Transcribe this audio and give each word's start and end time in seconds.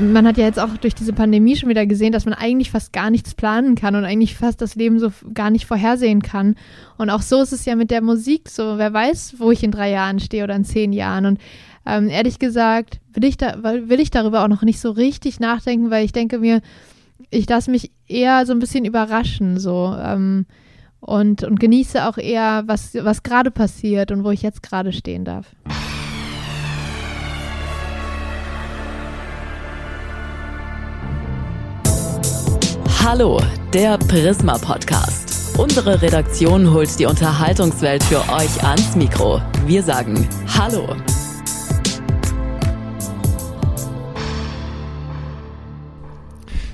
Man 0.00 0.26
hat 0.26 0.38
ja 0.38 0.44
jetzt 0.44 0.58
auch 0.58 0.76
durch 0.76 0.94
diese 0.94 1.12
Pandemie 1.12 1.56
schon 1.56 1.68
wieder 1.68 1.86
gesehen, 1.86 2.12
dass 2.12 2.24
man 2.24 2.34
eigentlich 2.34 2.70
fast 2.70 2.92
gar 2.92 3.10
nichts 3.10 3.34
planen 3.34 3.74
kann 3.74 3.94
und 3.94 4.04
eigentlich 4.04 4.36
fast 4.36 4.60
das 4.60 4.74
Leben 4.74 4.98
so 4.98 5.12
gar 5.34 5.50
nicht 5.50 5.66
vorhersehen 5.66 6.22
kann. 6.22 6.56
Und 6.96 7.10
auch 7.10 7.22
so 7.22 7.42
ist 7.42 7.52
es 7.52 7.64
ja 7.64 7.76
mit 7.76 7.90
der 7.90 8.02
Musik 8.02 8.48
so. 8.48 8.78
Wer 8.78 8.92
weiß, 8.92 9.36
wo 9.38 9.50
ich 9.50 9.62
in 9.62 9.70
drei 9.70 9.90
Jahren 9.90 10.20
stehe 10.20 10.44
oder 10.44 10.56
in 10.56 10.64
zehn 10.64 10.92
Jahren. 10.92 11.26
Und 11.26 11.40
ähm, 11.86 12.08
ehrlich 12.08 12.38
gesagt 12.38 13.00
will 13.12 13.24
ich, 13.24 13.36
da, 13.36 13.62
will 13.62 14.00
ich 14.00 14.10
darüber 14.10 14.44
auch 14.44 14.48
noch 14.48 14.62
nicht 14.62 14.80
so 14.80 14.90
richtig 14.90 15.40
nachdenken, 15.40 15.90
weil 15.90 16.04
ich 16.04 16.12
denke 16.12 16.38
mir, 16.38 16.60
ich 17.30 17.48
lasse 17.48 17.70
mich 17.70 17.90
eher 18.06 18.46
so 18.46 18.52
ein 18.52 18.58
bisschen 18.58 18.84
überraschen 18.84 19.58
so 19.58 19.94
ähm, 20.00 20.46
und, 21.00 21.44
und 21.44 21.60
genieße 21.60 22.06
auch 22.08 22.18
eher, 22.18 22.64
was, 22.66 22.94
was 22.94 23.22
gerade 23.22 23.50
passiert 23.50 24.10
und 24.10 24.24
wo 24.24 24.30
ich 24.30 24.42
jetzt 24.42 24.62
gerade 24.62 24.92
stehen 24.92 25.24
darf. 25.24 25.54
Hallo, 33.10 33.40
der 33.72 33.96
Prisma 33.96 34.58
Podcast. 34.58 35.56
Unsere 35.56 36.02
Redaktion 36.02 36.70
holt 36.70 36.98
die 36.98 37.06
Unterhaltungswelt 37.06 38.02
für 38.04 38.18
euch 38.30 38.62
ans 38.62 38.96
Mikro. 38.96 39.40
Wir 39.64 39.82
sagen 39.82 40.28
Hallo. 40.58 40.94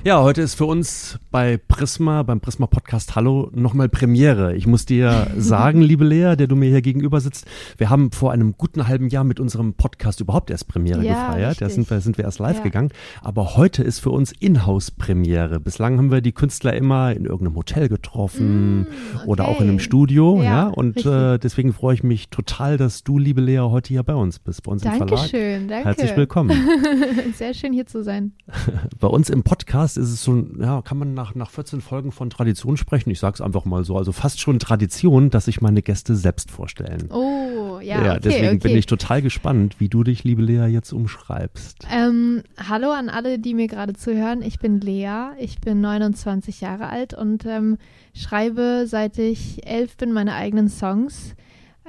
Ja, 0.05 0.21
heute 0.21 0.43
ist 0.43 0.53
für 0.53 0.65
uns 0.65 1.17
bei 1.31 1.57
Prisma, 1.57 2.21
beim 2.21 2.39
Prisma 2.39 2.67
Podcast 2.67 3.15
Hallo, 3.15 3.49
nochmal 3.55 3.89
Premiere. 3.89 4.55
Ich 4.55 4.67
muss 4.67 4.85
dir 4.85 5.31
sagen, 5.35 5.81
liebe 5.81 6.05
Lea, 6.05 6.35
der 6.35 6.45
du 6.45 6.55
mir 6.55 6.69
hier 6.69 6.83
gegenüber 6.83 7.19
sitzt, 7.19 7.47
wir 7.77 7.89
haben 7.89 8.11
vor 8.11 8.31
einem 8.31 8.53
guten 8.55 8.87
halben 8.87 9.09
Jahr 9.09 9.23
mit 9.23 9.39
unserem 9.39 9.73
Podcast 9.73 10.21
überhaupt 10.21 10.51
erst 10.51 10.67
Premiere 10.67 11.03
ja, 11.03 11.29
gefeiert. 11.29 11.59
Da 11.59 11.69
sind 11.69 11.89
wir, 11.89 12.01
sind 12.01 12.19
wir 12.19 12.25
erst 12.25 12.37
live 12.37 12.57
ja. 12.57 12.61
gegangen. 12.63 12.91
Aber 13.23 13.57
heute 13.57 13.81
ist 13.81 13.97
für 13.97 14.11
uns 14.11 14.31
Inhouse-Premiere. 14.31 15.59
Bislang 15.59 15.97
haben 15.97 16.11
wir 16.11 16.21
die 16.21 16.33
Künstler 16.33 16.75
immer 16.75 17.11
in 17.11 17.25
irgendeinem 17.25 17.55
Hotel 17.55 17.89
getroffen 17.89 18.81
mm, 18.81 18.87
okay. 19.15 19.25
oder 19.25 19.47
auch 19.47 19.59
in 19.59 19.69
einem 19.69 19.79
Studio. 19.79 20.37
Ja, 20.37 20.43
ja? 20.43 20.67
Und 20.67 21.03
äh, 21.03 21.39
deswegen 21.39 21.73
freue 21.73 21.95
ich 21.95 22.03
mich 22.03 22.29
total, 22.29 22.77
dass 22.77 23.03
du, 23.03 23.17
liebe 23.17 23.41
Lea, 23.41 23.57
heute 23.57 23.87
hier 23.87 24.03
bei 24.03 24.13
uns 24.13 24.37
bist, 24.37 24.61
bei 24.61 24.71
uns 24.71 24.83
Dankeschön, 24.83 25.01
im 25.01 25.07
Verlag. 25.07 25.31
Dankeschön, 25.31 25.67
danke. 25.67 25.85
Herzlich 25.87 26.15
willkommen. 26.15 26.67
Sehr 27.33 27.55
schön 27.55 27.73
hier 27.73 27.87
zu 27.87 28.03
sein. 28.03 28.33
bei 28.99 29.07
uns 29.07 29.31
im 29.31 29.41
Podcast 29.41 29.94
Podcast 29.95 29.97
ist 29.97 30.13
es 30.13 30.23
so, 30.23 30.45
ja, 30.59 30.81
kann 30.81 30.97
man 30.97 31.13
nach, 31.13 31.35
nach 31.35 31.49
14 31.49 31.81
Folgen 31.81 32.11
von 32.11 32.29
Tradition 32.29 32.77
sprechen? 32.77 33.09
Ich 33.09 33.19
sage 33.19 33.35
es 33.35 33.41
einfach 33.41 33.65
mal 33.65 33.83
so. 33.83 33.97
Also 33.97 34.11
fast 34.11 34.39
schon 34.39 34.59
Tradition, 34.59 35.29
dass 35.29 35.45
sich 35.45 35.61
meine 35.61 35.81
Gäste 35.81 36.15
selbst 36.15 36.51
vorstellen. 36.51 37.09
Oh, 37.11 37.79
ja. 37.81 38.03
Ja, 38.03 38.11
okay, 38.11 38.19
deswegen 38.23 38.47
okay. 38.47 38.67
bin 38.67 38.77
ich 38.77 38.85
total 38.85 39.21
gespannt, 39.21 39.75
wie 39.79 39.89
du 39.89 40.03
dich, 40.03 40.23
liebe 40.23 40.41
Lea, 40.41 40.67
jetzt 40.67 40.91
umschreibst. 40.91 41.87
Ähm, 41.91 42.43
hallo 42.57 42.91
an 42.91 43.09
alle, 43.09 43.39
die 43.39 43.53
mir 43.53 43.67
gerade 43.67 43.93
zuhören. 43.93 44.41
Ich 44.41 44.59
bin 44.59 44.79
Lea, 44.79 45.29
ich 45.39 45.59
bin 45.59 45.81
29 45.81 46.61
Jahre 46.61 46.87
alt 46.87 47.13
und 47.13 47.45
ähm, 47.45 47.77
schreibe, 48.13 48.85
seit 48.87 49.17
ich 49.17 49.65
elf 49.65 49.97
bin, 49.97 50.11
meine 50.11 50.33
eigenen 50.33 50.69
Songs. 50.69 51.35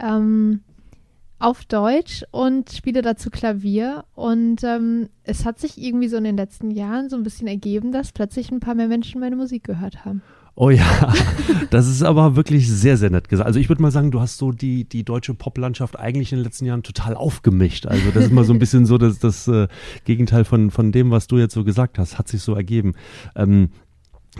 Ähm, 0.01 0.61
auf 1.39 1.65
Deutsch 1.65 2.25
und 2.31 2.71
spiele 2.71 3.03
dazu 3.03 3.31
Klavier. 3.31 4.05
Und 4.15 4.65
ähm, 4.65 5.09
es 5.25 5.45
hat 5.45 5.59
sich 5.59 5.81
irgendwie 5.81 6.09
so 6.09 6.17
in 6.17 6.25
den 6.25 6.37
letzten 6.37 6.71
Jahren 6.71 7.09
so 7.09 7.17
ein 7.17 7.23
bisschen 7.23 7.49
ergeben, 7.49 7.93
dass 7.93 8.13
plötzlich 8.13 8.51
ein 8.51 8.61
paar 8.61 8.75
mehr 8.75 8.89
Menschen 8.89 9.21
meine 9.21 9.37
Musik 9.37 9.65
gehört 9.65 10.05
haben. 10.05 10.23
Oh 10.59 10.71
ja, 10.71 11.13
das 11.71 11.87
ist 11.87 12.03
aber 12.03 12.35
wirklich 12.35 12.67
sehr, 12.71 12.97
sehr 12.97 13.11
nett 13.11 13.29
gesagt. 13.29 13.47
Also 13.47 13.61
ich 13.61 13.69
würde 13.69 13.83
mal 13.83 13.91
sagen, 13.91 14.11
du 14.11 14.23
hast 14.23 14.39
so 14.39 14.53
die, 14.53 14.85
die 14.85 15.05
deutsche 15.05 15.35
Poplandschaft 15.35 15.99
eigentlich 15.99 16.33
in 16.33 16.39
den 16.39 16.45
letzten 16.45 16.65
Jahren 16.65 16.83
total 16.83 17.15
aufgemischt. 17.15 17.87
Also 17.87 18.11
das 18.11 18.25
ist 18.25 18.33
mal 18.33 18.45
so 18.45 18.55
ein 18.55 18.59
bisschen 18.59 18.87
so 18.87 18.97
das, 18.97 19.19
das 19.19 19.47
äh, 19.49 19.69
Gegenteil 20.05 20.47
von, 20.47 20.71
von 20.71 20.93
dem, 20.93 21.11
was 21.11 21.27
du 21.27 21.37
jetzt 21.37 21.53
so 21.53 21.63
gesagt 21.63 21.99
hast, 21.99 22.19
hat 22.19 22.29
sich 22.29 22.41
so 22.41 22.55
ergeben. 22.55 22.95
Ähm, 23.35 23.69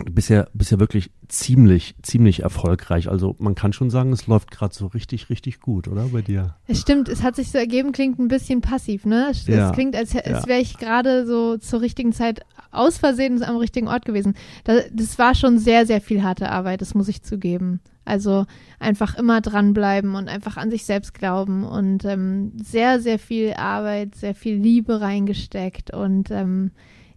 Du 0.05 0.11
bist 0.11 0.29
ja, 0.29 0.47
bist 0.53 0.71
ja 0.71 0.79
wirklich 0.79 1.11
ziemlich, 1.27 1.95
ziemlich 2.03 2.43
erfolgreich. 2.43 3.09
Also 3.09 3.35
man 3.39 3.55
kann 3.55 3.73
schon 3.73 3.89
sagen, 3.89 4.13
es 4.13 4.27
läuft 4.27 4.51
gerade 4.51 4.73
so 4.73 4.87
richtig, 4.87 5.29
richtig 5.29 5.59
gut, 5.59 5.87
oder 5.87 6.05
bei 6.05 6.21
dir? 6.21 6.55
Es 6.67 6.81
stimmt, 6.81 7.09
es 7.09 7.23
hat 7.23 7.35
sich 7.35 7.51
so 7.51 7.57
ergeben, 7.57 7.91
klingt 7.91 8.19
ein 8.19 8.27
bisschen 8.27 8.61
passiv, 8.61 9.05
ne? 9.05 9.27
Es, 9.31 9.47
ja. 9.47 9.69
es 9.69 9.73
klingt, 9.73 9.95
als, 9.95 10.15
als 10.15 10.27
ja. 10.27 10.47
wäre 10.47 10.61
ich 10.61 10.77
gerade 10.77 11.25
so 11.25 11.57
zur 11.57 11.81
richtigen 11.81 12.13
Zeit 12.13 12.41
aus 12.71 12.97
Versehen 12.97 13.41
am 13.43 13.57
richtigen 13.57 13.87
Ort 13.87 14.05
gewesen. 14.05 14.35
Das, 14.63 14.85
das 14.93 15.17
war 15.17 15.35
schon 15.35 15.57
sehr, 15.57 15.85
sehr 15.85 16.01
viel 16.01 16.23
harte 16.23 16.49
Arbeit, 16.49 16.81
das 16.81 16.93
muss 16.93 17.07
ich 17.07 17.23
zugeben. 17.23 17.79
Also 18.05 18.45
einfach 18.79 19.17
immer 19.17 19.41
dranbleiben 19.41 20.15
und 20.15 20.29
einfach 20.29 20.55
an 20.57 20.69
sich 20.71 20.85
selbst 20.85 21.13
glauben 21.13 21.65
und 21.65 22.05
ähm, 22.05 22.53
sehr, 22.63 23.01
sehr 23.01 23.19
viel 23.19 23.53
Arbeit, 23.53 24.15
sehr 24.15 24.33
viel 24.33 24.55
Liebe 24.55 25.01
reingesteckt 25.01 25.93
und 25.93 26.31
ähm, 26.31 26.71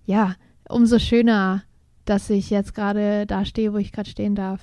ja, 0.05 0.35
umso 0.69 0.99
schöner 0.99 1.63
dass 2.05 2.31
ich 2.31 2.51
jetzt 2.51 2.75
gerade 2.75 3.27
da 3.27 3.45
stehe, 3.45 3.73
wo 3.73 3.79
ich 3.79 3.93
gerade 3.93 4.09
stehen 4.09 4.35
darf. 4.35 4.61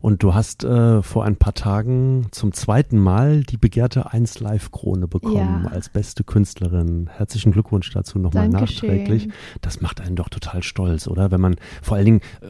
Und 0.00 0.22
du 0.22 0.34
hast 0.34 0.64
äh, 0.64 1.02
vor 1.02 1.24
ein 1.24 1.36
paar 1.36 1.54
Tagen 1.54 2.26
zum 2.30 2.52
zweiten 2.52 2.98
Mal 2.98 3.42
die 3.42 3.56
begehrte 3.56 4.12
1 4.12 4.40
Live 4.40 4.70
Krone 4.70 5.06
bekommen 5.06 5.64
ja. 5.64 5.70
als 5.70 5.88
beste 5.88 6.24
Künstlerin. 6.24 7.08
Herzlichen 7.16 7.52
Glückwunsch 7.52 7.90
dazu 7.90 8.18
nochmal 8.18 8.48
nachträglich. 8.48 9.28
Das 9.60 9.80
macht 9.80 10.00
einen 10.00 10.16
doch 10.16 10.28
total 10.28 10.62
stolz, 10.62 11.06
oder? 11.06 11.30
Wenn 11.30 11.40
man 11.40 11.56
vor 11.82 11.96
allen 11.96 12.06
Dingen, 12.06 12.20
äh, 12.40 12.46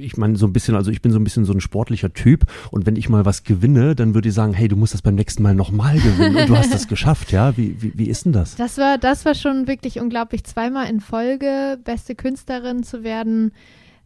ich 0.00 0.16
meine 0.16 0.36
so 0.36 0.46
ein 0.46 0.52
bisschen, 0.52 0.74
also 0.74 0.90
ich 0.90 1.02
bin 1.02 1.12
so 1.12 1.18
ein 1.18 1.24
bisschen 1.24 1.44
so 1.44 1.52
ein 1.52 1.60
sportlicher 1.60 2.12
Typ 2.12 2.46
und 2.70 2.86
wenn 2.86 2.96
ich 2.96 3.08
mal 3.08 3.24
was 3.24 3.44
gewinne, 3.44 3.94
dann 3.94 4.14
würde 4.14 4.28
ich 4.28 4.34
sagen, 4.34 4.54
hey, 4.54 4.68
du 4.68 4.76
musst 4.76 4.94
das 4.94 5.02
beim 5.02 5.14
nächsten 5.14 5.42
Mal 5.42 5.54
nochmal 5.54 5.98
gewinnen 5.98 6.36
und 6.36 6.48
du 6.48 6.56
hast 6.56 6.72
das 6.72 6.88
geschafft, 6.88 7.32
ja? 7.32 7.56
Wie, 7.56 7.80
wie, 7.80 7.92
wie 7.96 8.08
ist 8.08 8.24
denn 8.24 8.32
das? 8.32 8.56
Das 8.56 8.78
war, 8.78 8.98
das 8.98 9.24
war 9.24 9.34
schon 9.34 9.66
wirklich 9.66 10.00
unglaublich, 10.00 10.44
zweimal 10.44 10.88
in 10.88 11.00
Folge 11.00 11.78
beste 11.84 12.14
Künstlerin 12.14 12.82
zu 12.82 13.02
werden 13.04 13.52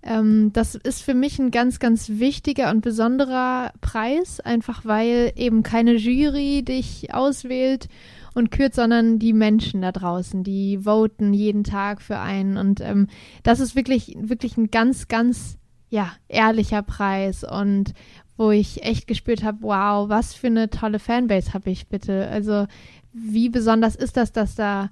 ähm, 0.07 0.53
das 0.53 0.75
ist 0.75 1.03
für 1.03 1.15
mich 1.15 1.39
ein 1.39 1.51
ganz, 1.51 1.79
ganz 1.79 2.11
wichtiger 2.11 2.71
und 2.71 2.83
besonderer 2.83 3.73
Preis, 3.81 4.39
einfach 4.39 4.85
weil 4.85 5.33
eben 5.35 5.63
keine 5.63 5.95
Jury 5.95 6.63
dich 6.63 7.15
auswählt 7.15 7.89
und 8.35 8.51
kürt, 8.51 8.75
sondern 8.75 9.19
die 9.19 9.33
Menschen 9.33 9.81
da 9.81 9.93
draußen, 9.93 10.45
die 10.45 10.81
voten 10.85 11.33
jeden 11.33 11.65
Tag 11.65 12.03
für 12.03 12.19
einen. 12.19 12.57
Und 12.57 12.81
ähm, 12.81 13.07
das 13.43 13.61
ist 13.61 13.77
wirklich, 13.77 14.17
wirklich 14.21 14.57
ein 14.57 14.71
ganz, 14.71 15.09
ganz, 15.09 15.57
ja, 15.95 16.11
ehrlicher 16.27 16.83
Preis 16.83 17.45
und 17.45 17.95
wo 18.37 18.51
ich 18.51 18.83
echt 18.83 19.07
gespürt 19.07 19.45
habe, 19.45 19.59
wow, 19.61 20.09
was 20.09 20.35
für 20.35 20.49
eine 20.49 20.69
tolle 20.69 20.99
Fanbase 20.99 21.55
habe 21.55 21.71
ich 21.71 21.87
bitte. 21.87 22.27
Also 22.27 22.67
wie 23.13 23.49
besonders 23.49 23.95
ist 23.95 24.17
das, 24.17 24.33
dass 24.33 24.57
da 24.57 24.91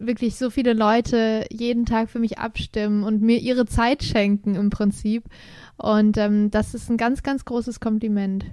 wirklich 0.00 0.34
so 0.34 0.50
viele 0.50 0.72
Leute 0.72 1.46
jeden 1.48 1.86
Tag 1.86 2.10
für 2.10 2.18
mich 2.18 2.38
abstimmen 2.40 3.04
und 3.04 3.22
mir 3.22 3.38
ihre 3.38 3.66
Zeit 3.66 4.02
schenken 4.02 4.56
im 4.56 4.70
Prinzip. 4.70 5.26
Und 5.76 6.16
ähm, 6.16 6.50
das 6.50 6.74
ist 6.74 6.90
ein 6.90 6.96
ganz, 6.96 7.22
ganz 7.22 7.44
großes 7.44 7.78
Kompliment. 7.78 8.44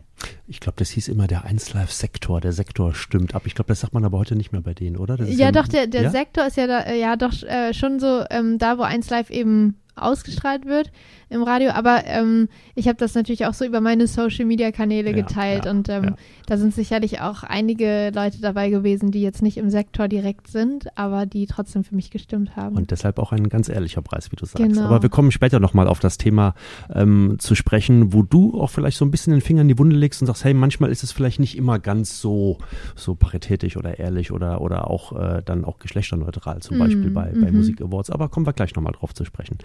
Ich 0.46 0.60
glaube, 0.60 0.76
das 0.78 0.92
hieß 0.92 1.08
immer 1.08 1.26
der 1.26 1.46
1Live-Sektor. 1.46 2.40
Der 2.40 2.54
Sektor 2.54 2.94
stimmt 2.94 3.34
ab. 3.34 3.48
Ich 3.48 3.56
glaube, 3.56 3.70
das 3.70 3.80
sagt 3.80 3.96
man 3.96 4.06
aber 4.06 4.20
heute 4.20 4.36
nicht 4.36 4.52
mehr 4.52 4.62
bei 4.62 4.76
denen, 4.76 4.96
oder? 4.96 5.20
Ja, 5.24 5.46
ja, 5.46 5.52
doch, 5.52 5.68
der, 5.68 5.88
der 5.88 6.04
ja? 6.04 6.12
Sektor 6.12 6.46
ist 6.46 6.58
ja 6.58 6.68
da, 6.68 6.94
ja 6.94 7.16
doch 7.16 7.42
äh, 7.42 7.74
schon 7.74 8.00
so 8.00 8.24
ähm, 8.30 8.60
da, 8.60 8.78
wo 8.78 8.84
1Live 8.84 9.32
eben 9.32 9.80
ausgestrahlt 10.02 10.66
wird 10.66 10.92
im 11.30 11.44
Radio. 11.44 11.72
Aber 11.72 12.06
ähm, 12.06 12.50
ich 12.76 12.88
habe 12.88 12.98
das 12.98 13.16
natürlich 13.16 13.46
auch 13.46 13.54
so 13.54 13.66
über 13.66 13.82
meine 13.82 14.08
Social-Media-Kanäle 14.08 15.12
ja, 15.12 15.16
geteilt 15.16 15.66
ja, 15.66 15.72
und 15.72 15.90
ähm. 15.90 16.16
Da 16.50 16.58
sind 16.58 16.74
sicherlich 16.74 17.22
auch 17.22 17.44
einige 17.44 18.12
Leute 18.14 18.42
dabei 18.42 18.72
gewesen, 18.72 19.12
die 19.12 19.22
jetzt 19.22 19.44
nicht 19.44 19.58
im 19.58 19.70
Sektor 19.70 20.08
direkt 20.08 20.48
sind, 20.48 20.88
aber 20.98 21.28
die 21.28 21.46
trotzdem 21.46 21.84
für 21.84 21.94
mich 21.94 22.10
gestimmt 22.10 22.56
haben. 22.56 22.76
Und 22.76 22.90
deshalb 22.90 23.20
auch 23.20 23.32
ein 23.32 23.50
ganz 23.50 23.70
ehrlicher 23.70 24.02
Preis, 24.02 24.32
wie 24.32 24.36
du 24.36 24.46
sagst. 24.46 24.58
Genau. 24.64 24.86
Aber 24.86 25.04
wir 25.04 25.10
kommen 25.10 25.32
später 25.32 25.60
nochmal 25.60 25.88
auf 25.88 26.00
das 26.00 26.18
Thema 26.18 26.56
ähm, 26.92 27.36
zu 27.38 27.54
sprechen, 27.54 28.14
wo 28.14 28.24
du 28.24 28.60
auch 28.60 28.72
vielleicht 28.72 28.98
so 28.98 29.06
ein 29.06 29.12
bisschen 29.12 29.32
den 29.32 29.42
Finger 29.42 29.62
in 29.62 29.68
die 29.68 29.78
Wunde 29.78 29.96
legst 29.96 30.22
und 30.22 30.26
sagst, 30.28 30.44
hey, 30.44 30.56
manchmal 30.56 30.90
ist 30.90 31.04
es 31.04 31.12
vielleicht 31.12 31.40
nicht 31.40 31.56
immer 31.56 31.78
ganz 31.78 32.20
so, 32.20 32.58
so 32.96 33.14
paritätisch 33.14 33.78
oder 33.78 34.00
ehrlich 34.00 34.32
oder, 34.32 34.62
oder 34.62 34.90
auch 34.90 35.12
äh, 35.20 35.44
dann 35.46 35.64
auch 35.66 35.78
geschlechterneutral, 35.78 36.62
zum 36.62 36.80
Beispiel 36.80 37.12
mm, 37.12 37.14
bei, 37.14 37.26
bei 37.26 37.38
mm 37.38 37.44
-hmm. 37.44 37.52
Musik 37.52 37.82
Awards. 37.82 38.10
Aber 38.10 38.28
kommen 38.28 38.48
wir 38.48 38.54
gleich 38.54 38.76
nochmal 38.76 38.94
drauf 38.94 39.14
zu 39.14 39.24
sprechen. 39.24 39.60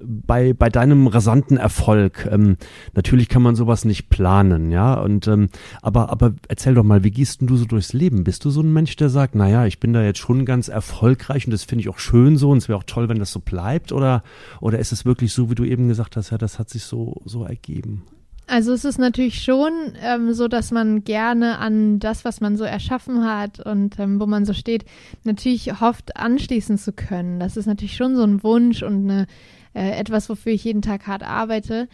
bei, 0.00 0.52
bei 0.52 0.68
deinem 0.68 1.06
rasanten 1.06 1.56
Erfolg, 1.56 2.28
ähm, 2.30 2.58
natürlich 2.94 3.30
kann 3.30 3.40
man 3.40 3.56
sowas 3.56 3.86
nicht 3.86 4.10
planen, 4.10 4.70
ja, 4.70 5.00
und 5.00 5.26
ähm, 5.28 5.48
aber, 5.80 6.10
aber 6.10 6.25
erzähl 6.48 6.74
doch 6.74 6.84
mal, 6.84 7.04
wie 7.04 7.10
gehst 7.10 7.40
denn 7.40 7.48
du 7.48 7.56
so 7.56 7.64
durchs 7.64 7.92
Leben? 7.92 8.24
Bist 8.24 8.44
du 8.44 8.50
so 8.50 8.60
ein 8.60 8.72
Mensch, 8.72 8.96
der 8.96 9.08
sagt, 9.08 9.34
naja, 9.34 9.66
ich 9.66 9.80
bin 9.80 9.92
da 9.92 10.02
jetzt 10.02 10.18
schon 10.18 10.44
ganz 10.44 10.68
erfolgreich 10.68 11.46
und 11.46 11.52
das 11.52 11.64
finde 11.64 11.82
ich 11.82 11.88
auch 11.88 11.98
schön 11.98 12.36
so 12.36 12.50
und 12.50 12.58
es 12.58 12.68
wäre 12.68 12.78
auch 12.78 12.84
toll, 12.84 13.08
wenn 13.08 13.18
das 13.18 13.32
so 13.32 13.40
bleibt 13.40 13.92
oder, 13.92 14.22
oder 14.60 14.78
ist 14.78 14.92
es 14.92 15.04
wirklich 15.04 15.32
so, 15.32 15.50
wie 15.50 15.54
du 15.54 15.64
eben 15.64 15.88
gesagt 15.88 16.16
hast, 16.16 16.30
ja, 16.30 16.38
das 16.38 16.58
hat 16.58 16.70
sich 16.70 16.84
so, 16.84 17.20
so 17.24 17.44
ergeben? 17.44 18.02
Also 18.48 18.72
es 18.72 18.84
ist 18.84 18.98
natürlich 18.98 19.42
schon 19.42 19.72
ähm, 20.00 20.32
so, 20.32 20.46
dass 20.46 20.70
man 20.70 21.02
gerne 21.02 21.58
an 21.58 21.98
das, 21.98 22.24
was 22.24 22.40
man 22.40 22.56
so 22.56 22.62
erschaffen 22.62 23.24
hat 23.24 23.58
und 23.58 23.98
ähm, 23.98 24.20
wo 24.20 24.26
man 24.26 24.44
so 24.44 24.52
steht, 24.52 24.84
natürlich 25.24 25.80
hofft, 25.80 26.16
anschließen 26.16 26.78
zu 26.78 26.92
können. 26.92 27.40
Das 27.40 27.56
ist 27.56 27.66
natürlich 27.66 27.96
schon 27.96 28.14
so 28.14 28.22
ein 28.22 28.44
Wunsch 28.44 28.84
und 28.84 29.10
eine, 29.10 29.26
äh, 29.74 29.90
etwas, 29.98 30.28
wofür 30.28 30.52
ich 30.52 30.62
jeden 30.62 30.82
Tag 30.82 31.08
hart 31.08 31.24
arbeite, 31.24 31.88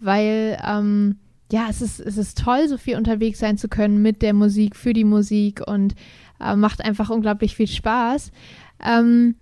weil 0.00 0.58
ähm, 0.66 1.16
ja, 1.50 1.66
es 1.70 1.80
ist, 1.80 2.00
es 2.00 2.18
ist 2.18 2.38
toll, 2.38 2.68
so 2.68 2.76
viel 2.76 2.96
unterwegs 2.96 3.38
sein 3.38 3.56
zu 3.56 3.68
können 3.68 4.02
mit 4.02 4.22
der 4.22 4.34
Musik, 4.34 4.76
für 4.76 4.92
die 4.92 5.04
Musik 5.04 5.62
und 5.66 5.94
äh, 6.40 6.56
macht 6.56 6.84
einfach 6.84 7.10
unglaublich 7.10 7.56
viel 7.56 7.66
Spaß. 7.68 8.30
Ähm, 8.84 9.36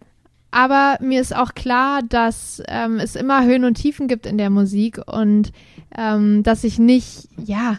aber 0.50 0.98
mir 1.00 1.20
ist 1.20 1.34
auch 1.34 1.54
klar, 1.54 2.02
dass 2.08 2.62
ähm, 2.68 2.98
es 2.98 3.16
immer 3.16 3.44
Höhen 3.44 3.64
und 3.64 3.74
Tiefen 3.74 4.08
gibt 4.08 4.24
in 4.24 4.38
der 4.38 4.50
Musik 4.50 5.00
und 5.06 5.52
ähm, 5.96 6.42
dass 6.42 6.64
ich 6.64 6.78
nicht, 6.78 7.28
ja, 7.44 7.78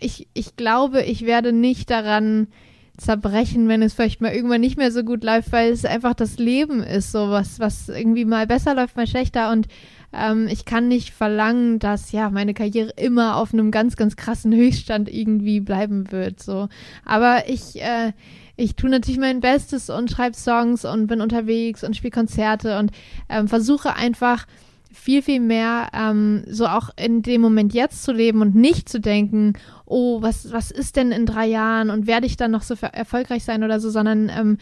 ich, 0.00 0.28
ich 0.34 0.56
glaube, 0.56 1.02
ich 1.02 1.26
werde 1.26 1.52
nicht 1.52 1.90
daran 1.90 2.48
zerbrechen, 2.96 3.68
wenn 3.68 3.82
es 3.82 3.94
vielleicht 3.94 4.20
mal 4.20 4.32
irgendwann 4.32 4.60
nicht 4.60 4.76
mehr 4.76 4.92
so 4.92 5.02
gut 5.02 5.24
läuft, 5.24 5.50
weil 5.50 5.72
es 5.72 5.84
einfach 5.84 6.14
das 6.14 6.38
Leben 6.38 6.82
ist, 6.82 7.10
so 7.10 7.30
was, 7.30 7.58
was 7.58 7.88
irgendwie 7.88 8.24
mal 8.24 8.46
besser 8.46 8.74
läuft, 8.74 8.96
mal 8.96 9.06
schlechter 9.06 9.50
und 9.50 9.66
ähm, 10.12 10.48
ich 10.48 10.64
kann 10.64 10.88
nicht 10.88 11.10
verlangen, 11.10 11.78
dass 11.78 12.12
ja 12.12 12.30
meine 12.30 12.54
Karriere 12.54 12.90
immer 12.96 13.36
auf 13.36 13.52
einem 13.52 13.70
ganz, 13.70 13.96
ganz 13.96 14.16
krassen 14.16 14.54
Höchststand 14.54 15.12
irgendwie 15.12 15.60
bleiben 15.60 16.10
wird, 16.12 16.42
so. 16.42 16.68
Aber 17.04 17.48
ich, 17.48 17.80
äh, 17.80 18.12
ich 18.56 18.76
tue 18.76 18.90
natürlich 18.90 19.20
mein 19.20 19.40
Bestes 19.40 19.90
und 19.90 20.10
schreibe 20.10 20.36
Songs 20.36 20.84
und 20.84 21.06
bin 21.06 21.20
unterwegs 21.20 21.82
und 21.84 21.96
spiele 21.96 22.10
Konzerte 22.10 22.78
und 22.78 22.92
ähm, 23.28 23.48
versuche 23.48 23.96
einfach 23.96 24.46
viel, 24.92 25.22
viel 25.22 25.40
mehr 25.40 25.88
ähm, 25.94 26.44
so 26.46 26.66
auch 26.66 26.90
in 26.96 27.22
dem 27.22 27.40
Moment 27.40 27.72
jetzt 27.72 28.02
zu 28.02 28.12
leben 28.12 28.42
und 28.42 28.54
nicht 28.54 28.88
zu 28.88 29.00
denken, 29.00 29.54
oh, 29.86 30.20
was, 30.20 30.52
was 30.52 30.70
ist 30.70 30.96
denn 30.96 31.12
in 31.12 31.26
drei 31.26 31.46
Jahren 31.46 31.90
und 31.90 32.06
werde 32.06 32.26
ich 32.26 32.36
dann 32.36 32.50
noch 32.50 32.62
so 32.62 32.74
erfolgreich 32.74 33.44
sein 33.44 33.64
oder 33.64 33.80
so, 33.80 33.88
sondern 33.88 34.28
ähm, 34.28 34.58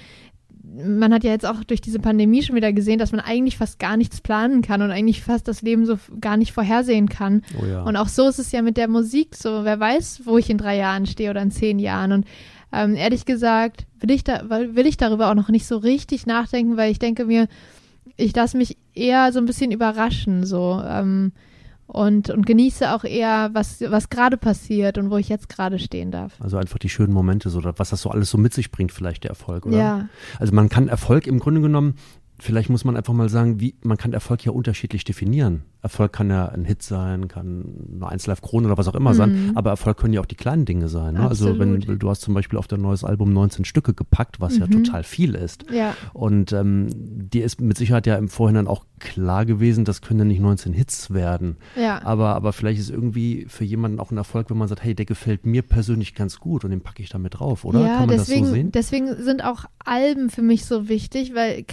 man 0.73 1.13
hat 1.13 1.25
ja 1.25 1.31
jetzt 1.31 1.47
auch 1.47 1.65
durch 1.65 1.81
diese 1.81 1.99
Pandemie 1.99 2.43
schon 2.43 2.57
wieder 2.57 2.73
gesehen, 2.73 2.99
dass 2.99 3.13
man 3.13 3.21
eigentlich 3.21 3.57
fast 3.57 3.79
gar 3.79 3.97
nichts 3.97 4.21
planen 4.21 4.63
kann 4.63 4.83
und 4.83 4.91
eigentlich 4.91 5.23
fast 5.23 5.49
das 5.49 5.63
Leben 5.63 5.85
so 5.85 5.99
gar 6.21 6.37
nicht 6.37 6.53
vorhersehen 6.53 7.09
kann. 7.09 7.43
Oh 7.61 7.67
ja. 7.67 7.83
Und 7.83 7.97
auch 7.97 8.09
so 8.09 8.29
ist 8.29 8.39
es 8.39 8.53
ja 8.53 8.63
mit 8.63 8.77
der 8.77 8.89
Musik 8.89 9.35
so. 9.35 9.65
Wer 9.65 9.81
weiß, 9.81 10.23
wo 10.25 10.39
ich 10.39 10.49
in 10.49 10.59
drei 10.59 10.77
Jahren 10.77 11.07
stehe 11.07 11.31
oder 11.31 11.43
in 11.43 11.51
zehn 11.51 11.79
Jahren. 11.79 12.13
Und 12.13 12.27
ähm, 12.73 12.95
ehrlich 12.95 13.25
gesagt 13.25 13.87
will 14.01 14.13
ich, 14.13 14.25
da, 14.25 14.49
will 14.49 14.87
ich 14.87 14.97
darüber 14.97 15.31
auch 15.31 15.35
noch 15.35 15.49
nicht 15.49 15.67
so 15.67 15.77
richtig 15.77 16.27
nachdenken, 16.27 16.77
weil 16.77 16.93
ich 16.93 16.99
denke 16.99 17.25
mir, 17.25 17.49
ich 18.17 18.35
lasse 18.35 18.57
mich 18.57 18.77
eher 18.95 19.33
so 19.33 19.39
ein 19.39 19.47
bisschen 19.47 19.73
überraschen, 19.73 20.45
so. 20.47 20.81
Ähm, 20.87 21.33
und, 21.93 22.31
und 22.31 22.47
genieße 22.47 22.95
auch 22.95 23.05
eher, 23.05 23.51
was, 23.53 23.81
was 23.81 24.11
gerade 24.11 24.37
passiert 24.37 24.97
und 24.97 25.11
wo 25.11 25.17
ich 25.17 25.29
jetzt 25.29 25.49
gerade 25.49 25.79
stehen 25.79 26.11
darf. 26.11 26.33
Also 26.41 26.57
einfach 26.57 26.79
die 26.79 26.89
schönen 26.89 27.13
Momente, 27.13 27.51
so, 27.51 27.63
was 27.65 27.91
das 27.91 28.03
so 28.03 28.11
alles 28.11 28.31
so 28.31 28.39
mit 28.39 28.55
sich 28.55 28.71
bringt, 28.71 28.93
vielleicht 28.93 29.25
der 29.25 29.31
Erfolg, 29.31 29.67
oder? 29.67 29.77
Ja. 29.77 30.09
Also 30.39 30.55
man 30.55 30.69
kann 30.69 30.89
Erfolg 30.89 31.27
im 31.27 31.41
Grunde 31.41 31.61
genommen, 31.61 31.95
vielleicht 32.39 32.71
muss 32.71 32.85
man 32.85 32.97
einfach 32.97 33.13
mal 33.13 33.29
sagen, 33.29 33.61
wie, 33.61 33.75
man 33.83 33.97
kann 33.97 34.13
Erfolg 34.13 34.45
ja 34.45 34.53
unterschiedlich 34.53 35.05
definieren. 35.05 35.65
Erfolg 35.83 36.13
kann 36.13 36.31
ja 36.31 36.47
ein 36.47 36.65
Hit 36.65 36.83
sein, 36.83 37.29
kann 37.29 37.65
eine 37.95 38.09
1 38.09 38.27
Live 38.27 38.43
Krone 38.43 38.67
oder 38.67 38.79
was 38.79 38.89
auch 38.89 38.95
immer 38.95 39.11
mhm. 39.11 39.17
sein, 39.17 39.53
aber 39.55 39.71
Erfolg 39.71 39.97
können 39.97 40.13
ja 40.13 40.21
auch 40.21 40.27
die 40.27 40.37
kleinen 40.37 40.65
Dinge 40.65 40.89
sein. 40.89 41.15
Ne? 41.15 41.29
Also 41.29 41.59
wenn 41.59 41.81
du 41.81 42.11
hast 42.11 42.21
zum 42.21 42.35
Beispiel 42.35 42.59
auf 42.59 42.69
dein 42.69 42.81
neues 42.81 43.05
Album 43.05 43.33
19 43.33 43.65
Stücke 43.65 43.95
gepackt, 43.95 44.41
was 44.41 44.55
mhm. 44.55 44.61
ja 44.61 44.67
total 44.67 45.03
viel 45.03 45.35
ist. 45.35 45.65
Ja. 45.73 45.95
Und 46.13 46.53
ähm, 46.53 46.89
dir 46.93 47.45
ist 47.45 47.61
mit 47.61 47.77
Sicherheit 47.77 48.07
ja 48.07 48.17
im 48.17 48.29
Vorhinein 48.29 48.67
auch 48.67 48.85
klar 48.99 49.47
gewesen, 49.47 49.85
das 49.85 50.03
können 50.03 50.21
ja 50.21 50.25
nicht 50.27 50.41
19 50.41 50.73
Hits 50.73 51.11
werden. 51.11 51.57
Ja. 51.77 52.03
Aber, 52.05 52.35
aber 52.35 52.53
vielleicht 52.53 52.79
ist 52.79 52.91
irgendwie 52.91 53.47
für 53.49 53.65
jemanden 53.65 53.99
auch 53.99 54.11
ein 54.11 54.17
Erfolg, 54.17 54.51
wenn 54.51 54.59
man 54.59 54.69
sagt, 54.69 54.85
hey, 54.85 54.95
der 54.95 55.07
gefällt 55.07 55.47
mir 55.47 55.63
persönlich 55.63 56.15
ganz 56.15 56.39
gut 56.39 56.65
und 56.65 56.71
den 56.71 56.83
packe 56.83 57.03
ich 57.03 57.09
damit 57.09 57.39
drauf, 57.39 57.65
oder? 57.65 57.81
Ja, 57.81 57.97
kann 57.97 58.07
man 58.07 58.19
deswegen, 58.19 58.41
das 58.41 58.49
so 58.49 58.55
sehen? 58.55 58.73
Deswegen 58.73 59.17
sind 59.23 59.45
auch 59.45 59.65
Alben 59.85 60.31
für 60.31 60.43
mich 60.43 60.67
so 60.67 60.89
wichtig, 60.89 61.35
weil 61.35 61.65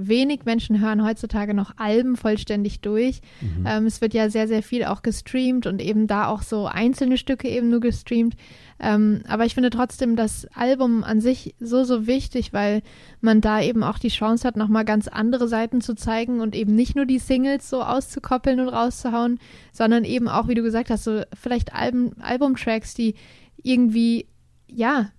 wenig 0.00 0.44
Menschen 0.44 0.80
hören 0.80 1.04
heutzutage 1.04 1.54
noch 1.54 1.74
Alben 1.76 2.16
vollständig 2.16 2.80
durch. 2.80 3.20
Mhm. 3.40 3.51
Ähm, 3.66 3.86
es 3.86 4.00
wird 4.00 4.14
ja 4.14 4.30
sehr, 4.30 4.48
sehr 4.48 4.62
viel 4.62 4.84
auch 4.84 5.02
gestreamt 5.02 5.66
und 5.66 5.80
eben 5.80 6.06
da 6.06 6.26
auch 6.28 6.42
so 6.42 6.66
einzelne 6.66 7.16
Stücke 7.16 7.48
eben 7.48 7.70
nur 7.70 7.80
gestreamt. 7.80 8.34
Ähm, 8.80 9.22
aber 9.28 9.44
ich 9.44 9.54
finde 9.54 9.70
trotzdem 9.70 10.16
das 10.16 10.46
Album 10.54 11.04
an 11.04 11.20
sich 11.20 11.54
so, 11.60 11.84
so 11.84 12.06
wichtig, 12.06 12.52
weil 12.52 12.82
man 13.20 13.40
da 13.40 13.60
eben 13.60 13.84
auch 13.84 13.98
die 13.98 14.08
Chance 14.08 14.46
hat, 14.46 14.56
nochmal 14.56 14.84
ganz 14.84 15.06
andere 15.06 15.46
Seiten 15.46 15.80
zu 15.80 15.94
zeigen 15.94 16.40
und 16.40 16.56
eben 16.56 16.74
nicht 16.74 16.96
nur 16.96 17.06
die 17.06 17.20
Singles 17.20 17.70
so 17.70 17.82
auszukoppeln 17.82 18.58
und 18.60 18.68
rauszuhauen, 18.68 19.38
sondern 19.72 20.04
eben 20.04 20.28
auch, 20.28 20.48
wie 20.48 20.54
du 20.54 20.62
gesagt 20.62 20.90
hast, 20.90 21.04
so 21.04 21.22
vielleicht 21.32 21.74
Album, 21.74 22.12
Albumtracks, 22.20 22.94
die 22.94 23.14
irgendwie, 23.62 24.26
ja, 24.66 25.10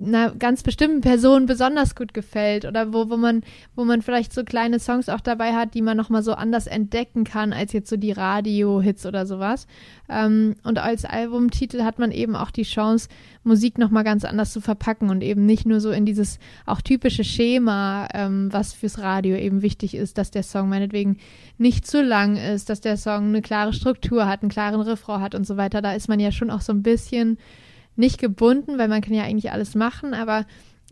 einer 0.00 0.34
ganz 0.34 0.62
bestimmten 0.62 1.00
Person 1.00 1.46
besonders 1.46 1.94
gut 1.94 2.14
gefällt 2.14 2.64
oder 2.64 2.92
wo, 2.92 3.10
wo 3.10 3.16
man, 3.16 3.42
wo 3.76 3.84
man 3.84 4.02
vielleicht 4.02 4.32
so 4.32 4.42
kleine 4.42 4.80
Songs 4.80 5.08
auch 5.08 5.20
dabei 5.20 5.54
hat, 5.54 5.74
die 5.74 5.82
man 5.82 5.96
nochmal 5.96 6.22
so 6.22 6.32
anders 6.32 6.66
entdecken 6.66 7.24
kann 7.24 7.52
als 7.52 7.72
jetzt 7.72 7.88
so 7.88 7.96
die 7.96 8.12
Radio-Hits 8.12 9.06
oder 9.06 9.24
sowas. 9.24 9.66
Ähm, 10.08 10.56
und 10.64 10.78
als 10.78 11.04
Albumtitel 11.04 11.82
hat 11.82 11.98
man 11.98 12.10
eben 12.10 12.34
auch 12.34 12.50
die 12.50 12.64
Chance, 12.64 13.08
Musik 13.44 13.78
nochmal 13.78 14.04
ganz 14.04 14.24
anders 14.24 14.52
zu 14.52 14.60
verpacken 14.60 15.10
und 15.10 15.22
eben 15.22 15.46
nicht 15.46 15.66
nur 15.66 15.80
so 15.80 15.90
in 15.90 16.06
dieses 16.06 16.38
auch 16.66 16.80
typische 16.80 17.24
Schema, 17.24 18.08
ähm, 18.14 18.52
was 18.52 18.72
fürs 18.72 18.98
Radio 18.98 19.36
eben 19.36 19.62
wichtig 19.62 19.94
ist, 19.94 20.18
dass 20.18 20.30
der 20.30 20.42
Song 20.42 20.68
meinetwegen 20.68 21.18
nicht 21.56 21.86
zu 21.86 22.02
lang 22.02 22.36
ist, 22.36 22.68
dass 22.68 22.80
der 22.80 22.96
Song 22.96 23.28
eine 23.28 23.42
klare 23.42 23.72
Struktur 23.72 24.26
hat, 24.26 24.42
einen 24.42 24.50
klaren 24.50 24.80
Refrain 24.80 25.20
hat 25.20 25.34
und 25.34 25.46
so 25.46 25.56
weiter. 25.56 25.82
Da 25.82 25.92
ist 25.92 26.08
man 26.08 26.18
ja 26.18 26.32
schon 26.32 26.50
auch 26.50 26.62
so 26.62 26.72
ein 26.72 26.82
bisschen 26.82 27.38
nicht 27.96 28.18
gebunden, 28.18 28.78
weil 28.78 28.88
man 28.88 29.00
kann 29.00 29.14
ja 29.14 29.24
eigentlich 29.24 29.52
alles 29.52 29.74
machen, 29.74 30.14
aber 30.14 30.46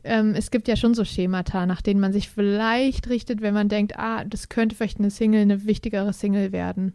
ähm, 0.05 0.35
es 0.37 0.51
gibt 0.51 0.69
ja 0.69 0.77
schon 0.77 0.95
so 0.95 1.05
Schemata, 1.05 1.67
nach 1.67 1.81
denen 1.81 2.01
man 2.01 2.13
sich 2.13 2.29
vielleicht 2.29 3.09
richtet, 3.09 3.41
wenn 3.41 3.55
man 3.55 3.69
denkt, 3.69 3.99
ah, 3.99 4.25
das 4.25 4.49
könnte 4.49 4.75
vielleicht 4.75 4.99
eine 4.99 5.11
Single, 5.11 5.43
eine 5.43 5.65
wichtigere 5.65 6.13
Single 6.13 6.53
werden. 6.53 6.95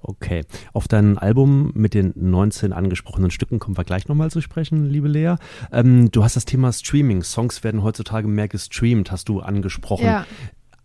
Okay. 0.00 0.42
Auf 0.72 0.86
dein 0.86 1.18
Album 1.18 1.72
mit 1.74 1.94
den 1.94 2.12
19 2.14 2.72
angesprochenen 2.72 3.30
Stücken 3.30 3.58
kommen 3.58 3.76
wir 3.76 3.84
gleich 3.84 4.06
nochmal 4.06 4.30
zu 4.30 4.40
sprechen, 4.40 4.88
liebe 4.88 5.08
Lea. 5.08 5.36
Ähm, 5.72 6.10
du 6.10 6.22
hast 6.22 6.36
das 6.36 6.44
Thema 6.44 6.72
Streaming. 6.72 7.22
Songs 7.22 7.64
werden 7.64 7.82
heutzutage 7.82 8.28
mehr 8.28 8.48
gestreamt, 8.48 9.10
hast 9.10 9.28
du 9.28 9.40
angesprochen. 9.40 10.04
Ja 10.04 10.26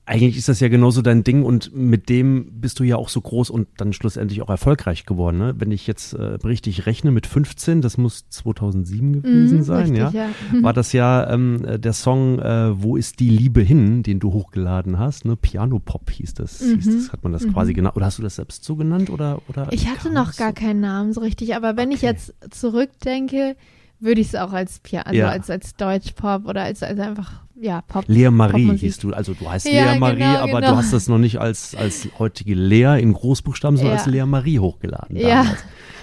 eigentlich 0.10 0.38
ist 0.38 0.50
das 0.50 0.60
ja 0.60 0.70
genauso 0.70 1.04
dein 1.04 1.24
Ding 1.24 1.44
und 1.44 1.72
mit 1.76 2.10
dem 2.10 2.60
bist 2.60 2.80
du 2.80 2.84
ja 2.84 2.96
auch 2.96 3.10
so 3.10 3.22
groß 3.22 3.52
und 3.52 3.68
dann 3.78 3.94
schlussendlich 3.94 4.42
auch 4.42 4.50
erfolgreich 4.50 5.06
geworden. 5.06 5.38
Ne? 5.38 5.54
Wenn 5.60 5.70
ich 5.70 5.86
jetzt 5.86 6.14
äh, 6.14 6.24
richtig 6.44 6.88
rechne 6.88 7.12
mit 7.12 7.28
15, 7.28 7.82
das 7.84 8.00
muss 8.00 8.28
2007 8.30 9.22
gewesen 9.22 9.58
mhm, 9.60 9.64
sein, 9.64 9.96
richtig, 9.96 10.00
ja? 10.00 10.10
ja. 10.12 10.30
War 10.64 10.74
das 10.74 10.94
ja 10.94 11.32
ähm, 11.32 11.64
der 11.64 11.94
Song 11.94 12.40
äh, 12.40 12.82
Wo 12.82 12.98
ist 12.98 13.20
die 13.20 13.30
Liebe 13.30 13.62
hin, 13.62 14.02
den 14.02 14.20
du 14.20 14.34
hochgeladen 14.34 14.98
hast, 14.98 15.26
ne? 15.26 15.36
Piano 15.36 15.78
Pop 15.78 16.10
hieß 16.10 16.34
das, 16.34 16.60
mhm. 16.60 16.80
hieß 16.80 16.96
das, 16.96 17.14
hat 17.14 17.24
man 17.24 17.32
das 17.32 17.46
mhm. 17.46 17.54
quasi 17.54 17.74
genannt. 17.74 17.96
Oder 17.96 18.08
hast 18.08 18.18
du 18.18 18.24
das 18.24 18.38
selbst 18.38 18.64
so 18.64 18.76
genannt 18.76 19.12
oder 19.12 19.44
oder? 19.48 19.68
Ich 19.72 19.88
hatte 19.88 20.12
noch 20.12 20.36
gar 20.38 20.50
so? 20.50 20.56
keinen 20.56 20.80
Namen 20.80 21.14
so 21.14 21.22
richtig, 21.22 21.56
aber 21.56 21.78
wenn 21.78 21.90
okay. 21.90 21.96
ich 21.96 22.02
jetzt 22.02 22.34
zurückdenke, 22.50 23.56
würde 24.00 24.22
ich 24.22 24.28
es 24.28 24.36
auch 24.36 24.54
als 24.54 24.80
Piano, 24.80 25.08
also 25.08 25.20
ja. 25.20 25.30
als 25.30 25.50
als 25.50 25.76
Deutschpop 25.76 26.46
oder 26.46 26.64
als, 26.64 26.84
als 26.84 27.00
einfach 27.00 27.32
ja, 27.62 27.82
Pop. 27.82 28.06
Lea 28.08 28.30
Marie 28.30 28.64
Popmusik. 28.64 28.80
hieß 28.82 28.98
du, 29.00 29.14
also 29.14 29.34
du 29.34 29.50
heißt 29.50 29.68
ja, 29.68 29.92
Lea 29.92 30.00
Marie, 30.00 30.20
genau, 30.20 30.38
aber 30.38 30.62
genau. 30.62 30.72
du 30.72 30.78
hast 30.78 30.94
das 30.94 31.08
noch 31.10 31.18
nicht 31.18 31.40
als, 31.40 31.76
als 31.76 32.08
heutige 32.18 32.56
Lea 32.56 33.00
in 33.02 33.14
Großbuchstaben, 33.14 33.76
sondern 33.76 33.96
ja. 33.96 34.02
als 34.02 34.10
Lea 34.10 34.26
Marie 34.26 34.60
hochgeladen. 34.60 35.18
Damals. 35.18 35.50
Ja, 35.50 35.58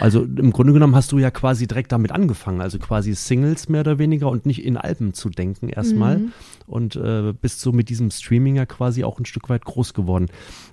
also 0.00 0.22
im 0.22 0.52
Grunde 0.52 0.72
genommen 0.72 0.94
hast 0.94 1.12
du 1.12 1.18
ja 1.18 1.30
quasi 1.30 1.66
direkt 1.66 1.92
damit 1.92 2.12
angefangen, 2.12 2.60
also 2.60 2.78
quasi 2.78 3.14
Singles 3.14 3.68
mehr 3.68 3.80
oder 3.80 3.98
weniger 3.98 4.28
und 4.28 4.46
nicht 4.46 4.64
in 4.64 4.76
Alben 4.76 5.14
zu 5.14 5.30
denken 5.30 5.68
erstmal 5.68 6.18
Mhm. 6.18 6.32
und 6.66 6.96
äh, 6.96 7.32
bist 7.40 7.60
so 7.60 7.72
mit 7.72 7.88
diesem 7.88 8.10
Streaming 8.10 8.56
ja 8.56 8.66
quasi 8.66 9.04
auch 9.04 9.18
ein 9.18 9.24
Stück 9.24 9.48
weit 9.48 9.64
groß 9.64 9.94
geworden. 9.94 10.26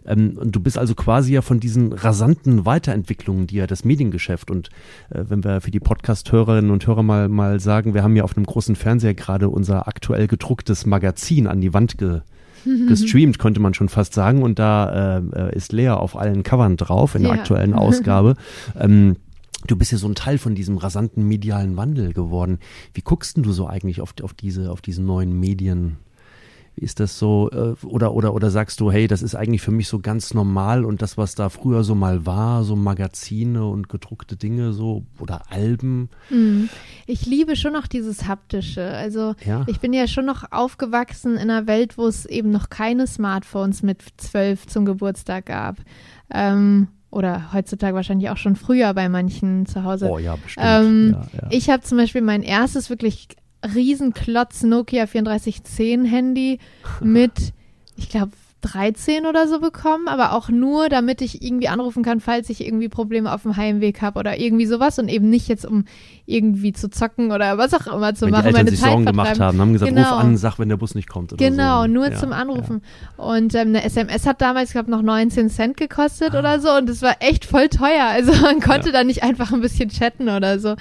Ähm, 0.06 0.38
und 0.38 0.56
du 0.56 0.60
bist 0.60 0.78
also 0.78 0.96
quasi 0.96 1.34
ja 1.34 1.42
von 1.42 1.60
diesen 1.60 1.94
rasanten 1.94 2.66
Weiterentwicklungen, 2.66 3.48
die 3.48 3.56
ja 3.56 3.68
das 3.68 3.86
Mediengeschäft 3.86 4.52
und 4.52 4.70
äh, 5.10 5.24
wenn 5.30 5.44
wir 5.44 5.62
für 5.62 5.72
die 5.72 5.80
Podcast-Hörerinnen 5.80 6.72
und 6.72 6.86
Hörer 6.86 7.04
mal, 7.04 7.30
mal 7.30 7.60
sagen, 7.60 7.94
wir 7.94 8.04
haben 8.04 8.16
ja 8.16 8.24
auf 8.24 8.36
einem 8.36 8.46
großen 8.46 8.76
Fernseher 8.76 9.14
gerade 9.14 9.50
unser 9.50 9.88
aktuell 9.88 10.28
gedrucktes 10.28 10.86
Magazin 10.86 11.48
an 11.48 11.62
die 11.62 11.74
Wand 11.74 11.98
ge 11.98 12.22
gestreamt, 12.88 13.40
könnte 13.40 13.60
man 13.60 13.74
schon 13.74 13.90
fast 13.90 14.14
sagen. 14.14 14.44
Und 14.44 14.60
da 14.60 15.20
äh, 15.20 15.56
ist 15.56 15.72
Lea 15.72 15.90
auf 15.90 16.16
allen 16.16 16.44
Covern 16.44 16.78
drauf 16.78 17.16
in 17.16 17.24
der 17.24 17.34
Ja. 17.34 17.40
aktuellen 17.40 17.74
Ausgabe. 17.76 18.36
ähm, 18.80 19.16
du 19.68 19.76
bist 19.76 19.92
ja 19.92 19.98
so 19.98 20.08
ein 20.08 20.16
Teil 20.16 20.38
von 20.38 20.56
diesem 20.56 20.78
rasanten 20.78 21.28
medialen 21.28 21.76
Wandel 21.78 22.14
geworden. 22.14 22.60
Wie 22.94 23.02
guckst 23.02 23.36
denn 23.36 23.44
du 23.44 23.52
so 23.52 23.68
eigentlich 23.68 24.00
auf, 24.02 24.14
auf, 24.24 24.34
diese, 24.34 24.72
auf 24.72 24.82
diese 24.82 25.02
neuen 25.04 25.38
Medien? 25.40 25.98
Ist 26.80 27.00
das 27.00 27.20
so? 27.20 27.50
Äh, 27.52 27.86
oder, 27.86 28.14
oder, 28.14 28.34
oder 28.34 28.50
sagst 28.50 28.80
du, 28.80 28.92
hey, 28.92 29.08
das 29.08 29.22
ist 29.22 29.36
eigentlich 29.36 29.62
für 29.62 29.72
mich 29.72 29.88
so 29.88 30.00
ganz 30.00 30.34
normal 30.34 30.86
und 30.86 31.02
das, 31.02 31.18
was 31.18 31.36
da 31.36 31.50
früher 31.50 31.84
so 31.84 31.96
mal 31.96 32.26
war, 32.26 32.64
so 32.64 32.76
Magazine 32.76 33.66
und 33.66 33.90
gedruckte 33.90 34.36
Dinge 34.36 34.74
so 34.74 35.04
oder 35.20 35.44
Alben? 35.52 36.10
Hm. 36.30 36.70
Ich 37.06 37.26
liebe 37.26 37.56
schon 37.56 37.74
noch 37.74 37.88
dieses 37.88 38.28
Haptische. 38.28 38.92
Also 38.92 39.36
Ja. 39.46 39.66
ich 39.68 39.80
bin 39.80 39.94
ja 39.94 40.08
schon 40.08 40.26
noch 40.26 40.52
aufgewachsen 40.52 41.36
in 41.36 41.50
einer 41.50 41.68
Welt, 41.68 41.98
wo 41.98 42.08
es 42.08 42.26
eben 42.26 42.52
noch 42.52 42.70
keine 42.70 43.08
Smartphones 43.08 43.84
mit 43.84 44.02
zwölf 44.18 44.68
zum 44.68 44.86
Geburtstag 44.86 45.46
gab. 45.48 45.78
Ähm, 46.32 46.88
oder 47.12 47.52
heutzutage 47.54 47.96
wahrscheinlich 47.96 48.30
auch 48.30 48.38
schon 48.38 48.56
früher 48.56 48.94
bei 48.94 49.10
manchen 49.10 49.66
zu 49.66 49.84
Hause. 49.84 50.10
Oh 50.10 50.20
ja, 50.20 50.36
bestimmt. 50.36 50.66
Ähm, 50.68 51.12
ja, 51.34 51.42
ja. 51.42 51.48
Ich 51.50 51.70
habe 51.70 51.82
zum 51.82 51.98
Beispiel 51.98 52.22
mein 52.22 52.44
erstes 52.44 52.90
wirklich 52.90 53.28
Riesenklotz 53.64 54.64
Nokia 54.64 55.06
3410 55.06 56.06
Handy 56.06 56.60
mit, 57.02 57.54
ich 57.96 58.10
glaube, 58.10 58.32
13 58.62 59.26
oder 59.26 59.48
so 59.48 59.62
bekommen, 59.62 60.10
aber 60.10 60.34
auch 60.34 60.50
nur, 60.50 60.90
damit 60.90 61.22
ich 61.22 61.42
irgendwie 61.42 61.70
anrufen 61.70 62.04
kann, 62.04 62.20
falls 62.20 62.50
ich 62.50 62.66
irgendwie 62.66 62.90
Probleme 62.90 63.34
auf 63.34 63.44
dem 63.44 63.56
Heimweg 63.56 64.02
habe 64.02 64.20
oder 64.20 64.38
irgendwie 64.38 64.66
sowas 64.66 65.00
und 65.00 65.08
eben 65.08 65.30
nicht 65.30 65.48
jetzt, 65.48 65.66
um 65.66 65.86
irgendwie 66.26 66.74
zu 66.74 66.90
zocken 66.90 67.32
oder 67.32 67.58
was 67.58 67.74
auch 67.74 67.88
immer 67.88 68.14
zu 68.16 68.26
Wenn 68.26 68.28
die 68.28 68.32
machen, 68.34 68.46
Eltern 68.48 68.60
meine 68.60 68.70
sich 68.72 68.80
Zeit 68.82 68.90
Sorgen 68.90 69.06
gemacht 69.06 69.40
haben, 69.40 69.62
haben 69.62 69.72
gesagt, 69.72 69.96
Genau. 69.96 70.10
ruf 70.16 70.20
an, 70.20 70.36
sag, 70.36 70.60
wenn 70.60 70.68
der 70.68 70.76
Bus 70.76 70.94
nicht 70.94 71.08
kommt. 71.08 71.38
Genau, 71.38 71.84
so. 71.84 71.88
nur 71.88 72.10
ja, 72.12 72.18
zum 72.18 72.34
Anrufen. 72.34 72.82
Und 73.16 73.56
ähm, 73.56 73.70
eine 73.70 73.84
SMS 73.86 74.26
hat 74.28 74.42
damals, 74.42 74.74
glaube 74.74 74.92
noch 74.92 75.02
19 75.04 75.50
Cent 75.50 75.78
gekostet 75.78 76.36
Ah. 76.36 76.40
oder 76.40 76.60
so 76.60 76.70
und 76.72 76.90
das 76.90 77.02
war 77.02 77.16
echt 77.22 77.46
voll 77.46 77.70
teuer. 77.70 78.08
Also 78.08 78.34
man 78.42 78.60
konnte 78.60 78.92
da 78.92 79.06
nicht 79.06 79.24
einfach 79.24 79.54
ein 79.54 79.62
bisschen 79.62 79.88
chatten 79.88 80.28
oder 80.28 80.60
so. 80.60 80.76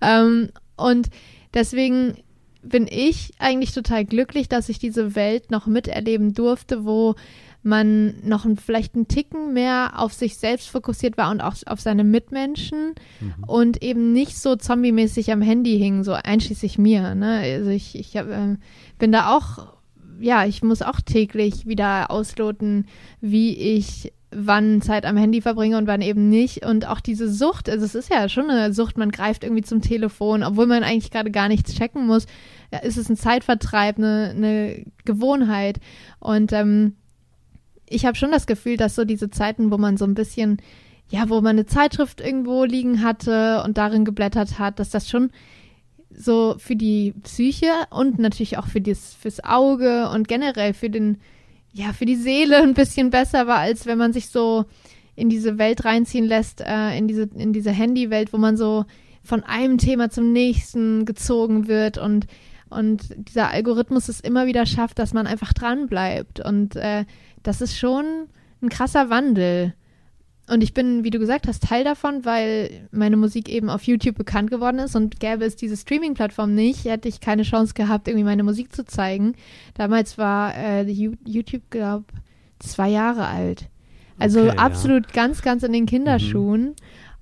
Ähm, 0.00 0.50
und 0.76 1.08
deswegen 1.54 2.16
bin 2.62 2.86
ich 2.90 3.32
eigentlich 3.38 3.72
total 3.72 4.04
glücklich, 4.04 4.48
dass 4.48 4.68
ich 4.68 4.78
diese 4.78 5.14
Welt 5.14 5.50
noch 5.50 5.66
miterleben 5.66 6.32
durfte, 6.34 6.84
wo 6.84 7.14
man 7.62 8.14
noch 8.22 8.44
ein, 8.44 8.56
vielleicht 8.56 8.94
einen 8.94 9.08
Ticken 9.08 9.52
mehr 9.54 9.92
auf 9.96 10.12
sich 10.12 10.36
selbst 10.36 10.68
fokussiert 10.68 11.16
war 11.16 11.30
und 11.30 11.40
auch 11.40 11.54
auf 11.66 11.80
seine 11.80 12.04
Mitmenschen 12.04 12.94
Mhm. 13.20 13.44
und 13.46 13.82
eben 13.82 14.12
nicht 14.12 14.38
so 14.38 14.56
zombie-mäßig 14.56 15.32
am 15.32 15.40
Handy 15.42 15.78
hing, 15.78 16.04
so 16.04 16.12
einschließlich 16.12 16.78
mir. 16.78 17.14
Ne? 17.14 17.38
Also 17.38 17.70
ich, 17.70 17.98
ich 17.98 18.16
hab, 18.16 18.28
ähm, 18.30 18.58
bin 18.98 19.12
da 19.12 19.34
auch, 19.36 19.74
ja, 20.20 20.44
ich 20.46 20.62
muss 20.62 20.82
auch 20.82 21.00
täglich 21.00 21.66
wieder 21.66 22.10
ausloten, 22.10 22.86
wie 23.20 23.54
ich 23.56 24.12
wann 24.34 24.82
Zeit 24.82 25.06
am 25.06 25.16
Handy 25.16 25.40
verbringe 25.40 25.78
und 25.78 25.86
wann 25.86 26.00
eben 26.00 26.28
nicht. 26.28 26.64
Und 26.64 26.86
auch 26.86 27.00
diese 27.00 27.32
Sucht, 27.32 27.68
also 27.68 27.84
es 27.84 27.94
ist 27.94 28.10
ja 28.10 28.28
schon 28.28 28.50
eine 28.50 28.72
Sucht, 28.72 28.98
man 28.98 29.10
greift 29.10 29.44
irgendwie 29.44 29.62
zum 29.62 29.80
Telefon, 29.80 30.42
obwohl 30.42 30.66
man 30.66 30.82
eigentlich 30.82 31.10
gerade 31.10 31.30
gar 31.30 31.48
nichts 31.48 31.74
checken 31.74 32.06
muss, 32.06 32.26
ja, 32.72 32.80
ist 32.80 32.96
es 32.96 33.08
ein 33.08 33.16
Zeitvertreib, 33.16 33.98
eine, 33.98 34.32
eine 34.36 34.84
Gewohnheit. 35.04 35.78
Und 36.18 36.52
ähm, 36.52 36.94
ich 37.88 38.06
habe 38.06 38.16
schon 38.16 38.32
das 38.32 38.46
Gefühl, 38.46 38.76
dass 38.76 38.94
so 38.94 39.04
diese 39.04 39.30
Zeiten, 39.30 39.70
wo 39.70 39.78
man 39.78 39.96
so 39.96 40.04
ein 40.04 40.14
bisschen, 40.14 40.58
ja, 41.08 41.28
wo 41.28 41.40
man 41.40 41.56
eine 41.56 41.66
Zeitschrift 41.66 42.20
irgendwo 42.20 42.64
liegen 42.64 43.02
hatte 43.02 43.62
und 43.64 43.78
darin 43.78 44.04
geblättert 44.04 44.58
hat, 44.58 44.78
dass 44.78 44.90
das 44.90 45.08
schon 45.08 45.30
so 46.16 46.54
für 46.58 46.76
die 46.76 47.12
Psyche 47.22 47.72
und 47.90 48.18
natürlich 48.18 48.58
auch 48.58 48.66
für 48.66 48.80
das, 48.80 49.14
fürs 49.14 49.42
Auge 49.42 50.08
und 50.10 50.28
generell 50.28 50.74
für 50.74 50.90
den, 50.90 51.18
ja, 51.74 51.92
für 51.92 52.06
die 52.06 52.16
Seele 52.16 52.62
ein 52.62 52.74
bisschen 52.74 53.10
besser 53.10 53.46
war, 53.46 53.58
als 53.58 53.84
wenn 53.84 53.98
man 53.98 54.12
sich 54.12 54.28
so 54.28 54.64
in 55.16 55.28
diese 55.28 55.58
Welt 55.58 55.84
reinziehen 55.84 56.24
lässt, 56.24 56.60
äh, 56.60 56.96
in 56.96 57.08
diese, 57.08 57.28
in 57.34 57.52
diese 57.52 57.72
Handywelt, 57.72 58.32
wo 58.32 58.38
man 58.38 58.56
so 58.56 58.84
von 59.24 59.42
einem 59.42 59.76
Thema 59.78 60.08
zum 60.08 60.32
nächsten 60.32 61.04
gezogen 61.04 61.66
wird 61.66 61.98
und 61.98 62.26
und 62.70 63.14
dieser 63.16 63.50
Algorithmus 63.50 64.08
es 64.08 64.18
immer 64.18 64.46
wieder 64.46 64.66
schafft, 64.66 64.98
dass 64.98 65.12
man 65.12 65.28
einfach 65.28 65.52
dran 65.52 65.86
bleibt. 65.86 66.40
Und 66.40 66.74
äh, 66.74 67.04
das 67.44 67.60
ist 67.60 67.78
schon 67.78 68.04
ein 68.62 68.68
krasser 68.68 69.10
Wandel. 69.10 69.74
Und 70.48 70.62
ich 70.62 70.74
bin, 70.74 71.04
wie 71.04 71.10
du 71.10 71.18
gesagt 71.18 71.46
hast, 71.48 71.62
Teil 71.62 71.84
davon, 71.84 72.24
weil 72.26 72.86
meine 72.90 73.16
Musik 73.16 73.48
eben 73.48 73.70
auf 73.70 73.84
YouTube 73.84 74.16
bekannt 74.16 74.50
geworden 74.50 74.78
ist 74.78 74.94
und 74.94 75.18
gäbe 75.18 75.44
es 75.44 75.56
diese 75.56 75.76
Streaming-Plattform 75.76 76.54
nicht, 76.54 76.84
hätte 76.84 77.08
ich 77.08 77.20
keine 77.20 77.44
Chance 77.44 77.72
gehabt, 77.72 78.08
irgendwie 78.08 78.24
meine 78.24 78.42
Musik 78.42 78.74
zu 78.74 78.84
zeigen. 78.84 79.34
Damals 79.72 80.18
war 80.18 80.54
äh, 80.54 80.82
YouTube, 80.82 81.62
glaube 81.70 82.04
zwei 82.58 82.90
Jahre 82.90 83.26
alt. 83.26 83.68
Also 84.18 84.40
Okay, 84.40 84.48
ja. 84.48 84.62
absolut 84.62 85.12
ganz, 85.12 85.40
ganz 85.42 85.62
in 85.62 85.72
den 85.72 85.86
Kinderschuhen. 85.86 86.74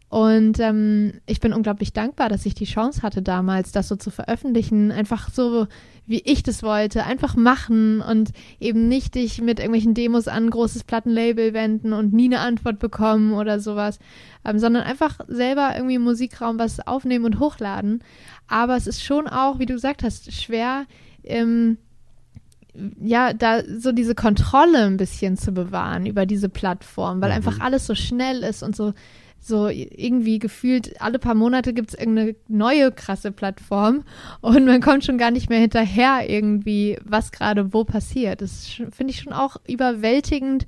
Und 0.09 0.61
ähm, 0.61 1.15
ich 1.25 1.41
bin 1.41 1.55
unglaublich 1.55 1.95
dankbar, 1.95 2.29
dass 2.29 2.45
ich 2.45 2.55
die 2.55 2.67
Chance 2.67 3.03
hatte 3.03 3.23
damals, 3.23 3.73
das 3.73 3.89
so 3.89 3.97
zu 3.97 4.11
veröffentlichen. 4.11 4.91
Einfach 4.93 5.31
so, 5.31 5.69
wie 6.07 6.21
ich 6.25 6.43
das 6.43 6.63
wollte. 6.63 7.05
Einfach 7.05 7.37
machen 7.37 8.01
und 8.01 8.33
eben 8.61 8.89
nicht 8.89 9.15
dich 9.15 9.41
mit 9.41 9.59
irgendwelchen 9.59 9.95
Demos 9.95 10.29
an 10.29 10.47
ein 10.47 10.51
großes 10.51 10.85
Plattenlabel 10.85 11.55
wenden 11.55 11.93
und 11.93 12.13
nie 12.13 12.27
eine 12.27 12.41
Antwort 12.41 12.79
bekommen 12.79 13.33
oder 13.35 13.61
sowas. 13.61 13.99
Ähm, 14.45 14.59
sondern 14.59 14.83
einfach 14.83 15.21
selber 15.29 15.73
irgendwie 15.75 15.95
im 15.97 16.03
Musikraum 16.03 16.59
was 16.59 16.87
aufnehmen 16.87 17.25
und 17.25 17.39
hochladen. 17.39 18.03
Aber 18.49 18.77
es 18.77 18.87
ist 18.87 19.03
schon 19.03 19.29
auch, 19.29 19.59
wie 19.59 19.67
du 19.67 19.75
gesagt 19.75 20.03
hast, 20.03 20.33
schwer, 20.33 20.87
ähm, 21.25 21.79
ja, 23.01 23.33
da 23.33 23.63
so 23.65 23.93
diese 23.93 24.15
Kontrolle 24.15 24.85
ein 24.87 24.97
bisschen 24.97 25.37
zu 25.37 25.53
bewahren 25.53 26.07
über 26.07 26.27
diese 26.27 26.49
Plattform, 26.49 27.21
weil 27.21 27.31
einfach 27.31 27.61
alles 27.61 27.87
so 27.87 27.95
schnell 27.95 28.43
ist 28.43 28.63
und 28.63 28.75
so, 28.75 28.95
so 29.45 29.69
irgendwie 29.69 30.39
gefühlt 30.39 31.01
alle 31.03 31.19
paar 31.19 31.35
Monate 31.35 31.75
gibt 31.75 31.91
es 31.91 31.99
irgendeine 31.99 32.37
neue 32.47 32.93
krasse 32.93 33.33
Plattform 33.33 34.05
und 34.41 34.65
man 34.67 34.81
kommt 34.81 35.05
schon 35.05 35.19
gar 35.19 35.33
nicht 35.33 35.51
mehr 35.51 35.59
hinterher 35.59 36.31
irgendwie, 36.31 36.97
was 37.05 37.33
gerade 37.33 37.75
wo 37.75 37.83
passiert. 37.83 38.41
Das 38.41 38.67
finde 38.93 39.13
ich 39.13 39.21
schon 39.21 39.33
auch 39.33 39.57
überwältigend 39.67 40.65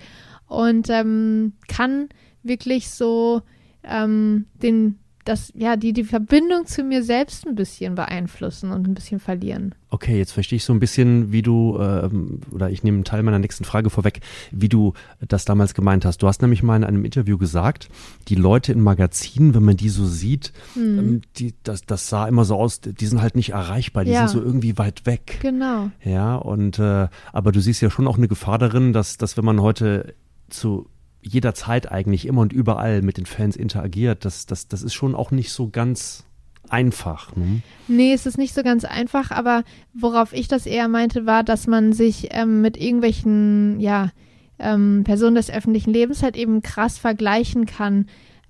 und 0.48 0.90
ähm, 0.90 1.52
kann 1.68 2.08
wirklich 2.42 2.90
so 2.90 3.42
ähm, 3.84 4.46
den 4.54 4.98
das, 5.24 5.52
ja, 5.56 5.76
die, 5.76 5.92
die 5.92 6.04
Verbindung 6.04 6.66
zu 6.66 6.82
mir 6.84 7.02
selbst 7.02 7.46
ein 7.46 7.54
bisschen 7.54 7.94
beeinflussen 7.94 8.70
und 8.72 8.86
ein 8.86 8.94
bisschen 8.94 9.20
verlieren. 9.20 9.74
Okay, 9.90 10.18
jetzt 10.18 10.32
verstehe 10.32 10.56
ich 10.56 10.64
so 10.64 10.72
ein 10.72 10.80
bisschen, 10.80 11.30
wie 11.32 11.42
du, 11.42 11.78
ähm, 11.80 12.40
oder 12.50 12.68
ich 12.70 12.82
nehme 12.82 12.96
einen 12.96 13.04
Teil 13.04 13.22
meiner 13.22 13.38
nächsten 13.38 13.64
Frage 13.64 13.90
vorweg, 13.90 14.20
wie 14.50 14.68
du 14.68 14.92
das 15.26 15.44
damals 15.44 15.74
gemeint 15.74 16.04
hast. 16.04 16.18
Du 16.22 16.26
hast 16.26 16.42
nämlich 16.42 16.62
mal 16.62 16.76
in 16.76 16.84
einem 16.84 17.04
Interview 17.04 17.38
gesagt, 17.38 17.88
die 18.28 18.34
Leute 18.34 18.72
in 18.72 18.80
Magazinen, 18.80 19.54
wenn 19.54 19.62
man 19.64 19.76
die 19.76 19.88
so 19.88 20.04
sieht, 20.04 20.52
Hm. 20.74 20.98
ähm, 20.98 21.20
die, 21.36 21.54
das, 21.62 21.82
das 21.82 22.08
sah 22.08 22.26
immer 22.26 22.44
so 22.44 22.56
aus, 22.56 22.80
die 22.80 23.06
sind 23.06 23.22
halt 23.22 23.36
nicht 23.36 23.50
erreichbar, 23.50 24.04
die 24.04 24.10
Ja. 24.10 24.26
sind 24.26 24.40
so 24.40 24.44
irgendwie 24.44 24.76
weit 24.78 25.06
weg. 25.06 25.38
Genau. 25.42 25.90
Ja, 26.04 26.34
und 26.36 26.78
äh, 26.78 27.08
aber 27.32 27.52
du 27.52 27.60
siehst 27.60 27.80
ja 27.80 27.90
schon 27.90 28.06
auch 28.08 28.16
eine 28.18 28.28
Gefahr 28.28 28.58
darin, 28.58 28.92
dass, 28.92 29.16
dass 29.16 29.36
wenn 29.36 29.44
man 29.44 29.60
heute 29.62 30.14
zu 30.50 30.88
jeder 31.24 31.54
Zeit 31.54 31.90
eigentlich 31.90 32.26
immer 32.26 32.42
und 32.42 32.52
überall 32.52 33.02
mit 33.02 33.16
den 33.16 33.26
Fans 33.26 33.56
interagiert, 33.56 34.24
das, 34.24 34.46
das, 34.46 34.68
das 34.68 34.82
ist 34.82 34.94
schon 34.94 35.14
auch 35.14 35.30
nicht 35.30 35.52
so 35.52 35.68
ganz 35.68 36.24
einfach. 36.68 37.34
Ne? 37.36 37.62
Nee, 37.88 38.12
es 38.12 38.26
ist 38.26 38.38
nicht 38.38 38.54
so 38.54 38.62
ganz 38.62 38.84
einfach, 38.84 39.30
aber 39.30 39.64
worauf 39.92 40.32
ich 40.32 40.48
das 40.48 40.66
eher 40.66 40.88
meinte, 40.88 41.26
war, 41.26 41.42
dass 41.42 41.66
man 41.66 41.92
sich 41.92 42.28
ähm, 42.30 42.60
mit 42.60 42.76
irgendwelchen, 42.76 43.80
ja, 43.80 44.10
ähm, 44.58 45.02
Personen 45.04 45.34
des 45.34 45.50
öffentlichen 45.50 45.92
Lebens 45.92 46.22
halt 46.22 46.36
eben 46.36 46.62
krass 46.62 46.98
vergleichen 46.98 47.66
kann 47.66 48.06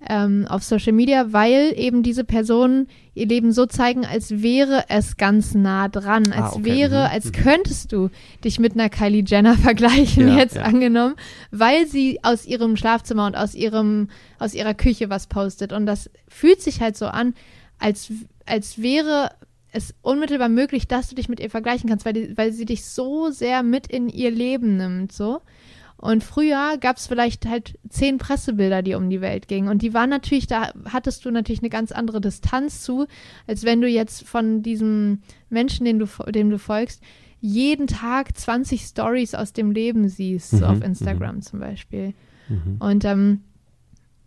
ähm, 0.09 0.47
auf 0.49 0.63
Social 0.63 0.93
Media, 0.93 1.33
weil 1.33 1.73
eben 1.77 2.03
diese 2.03 2.25
Personen 2.25 2.89
ihr 3.15 3.27
Leben 3.27 3.53
so 3.53 3.67
zeigen, 3.67 4.05
als 4.05 4.43
wäre 4.43 4.85
es 4.89 5.17
ganz 5.17 5.55
nah 5.55 5.89
dran, 5.89 6.25
Ah, 6.33 6.47
als 6.47 6.57
okay, 6.57 6.65
wäre, 6.65 7.05
mhm, 7.05 7.13
als 7.13 7.33
könntest 7.33 7.93
du 7.93 8.11
dich 8.45 8.59
mit 8.59 8.75
einer 8.75 8.89
Kylie 8.89 9.25
Jenner 9.27 9.55
vergleichen, 9.59 10.29
Ja, 10.29 10.37
jetzt 10.39 10.57
ja. 10.57 10.63
angenommen, 10.63 11.15
weil 11.51 11.87
sie 11.87 12.21
aus 12.23 12.47
ihrem 12.47 12.77
Schlafzimmer 12.77 13.27
und 13.27 13.37
aus 13.37 13.55
ihrem, 13.55 14.09
aus 14.39 14.55
ihrer 14.55 14.75
Küche 14.75 15.11
was 15.11 15.27
postet. 15.27 15.73
Und 15.73 15.87
das 15.87 16.11
fühlt 16.29 16.61
sich 16.61 16.81
halt 16.81 16.97
so 16.97 17.07
an, 17.07 17.35
als, 17.79 18.13
als 18.47 18.81
wäre 18.83 19.31
es 19.73 19.95
unmittelbar 20.03 20.49
möglich, 20.49 20.87
dass 20.87 21.09
du 21.09 21.15
dich 21.17 21.29
mit 21.29 21.41
ihr 21.41 21.51
vergleichen 21.51 21.89
kannst, 21.89 22.07
weil, 22.07 22.13
die, 22.13 22.37
weil 22.37 22.53
sie 22.53 22.65
dich 22.65 22.85
so 22.85 23.31
sehr 23.31 23.63
mit 23.63 23.87
in 23.89 24.09
ihr 24.09 24.31
Leben 24.31 24.77
nimmt, 24.77 25.13
so. 25.13 25.41
Und 26.05 26.23
früher 26.23 26.77
gab 26.83 26.99
es 26.99 27.07
vielleicht 27.07 27.47
halt 27.47 27.79
zehn 27.89 28.19
Pressebilder, 28.19 28.83
die 28.83 28.93
um 28.93 29.09
die 29.09 29.23
Welt 29.23 29.49
gingen. 29.49 29.69
Und 29.69 29.81
die 29.81 29.95
waren 29.95 30.11
natürlich, 30.11 30.47
da 30.47 30.71
hattest 30.85 31.25
du 31.25 31.31
natürlich 31.31 31.63
eine 31.63 31.71
ganz 31.71 31.93
andere 31.93 32.21
Distanz 32.21 32.83
zu, 32.83 33.07
als 33.47 33.65
wenn 33.65 33.81
du 33.81 33.89
jetzt 33.89 34.29
von 34.29 34.63
diesem 34.63 35.23
Menschen, 35.49 35.87
den 35.87 35.99
du, 35.99 36.07
dem 36.31 36.51
du 36.51 36.59
folgst, 36.59 37.03
jeden 37.41 37.87
Tag 37.87 38.37
20 38.37 38.83
Stories 38.83 39.35
aus 39.35 39.55
dem 39.55 39.71
Leben 39.71 40.11
siehst, 40.11 40.51
so 40.51 40.59
Mhm, 40.59 40.65
auf 40.65 40.85
Instagram 40.85 41.41
zum 41.41 41.61
Beispiel. 41.61 42.13
Und 42.81 43.07
ähm, 43.07 43.41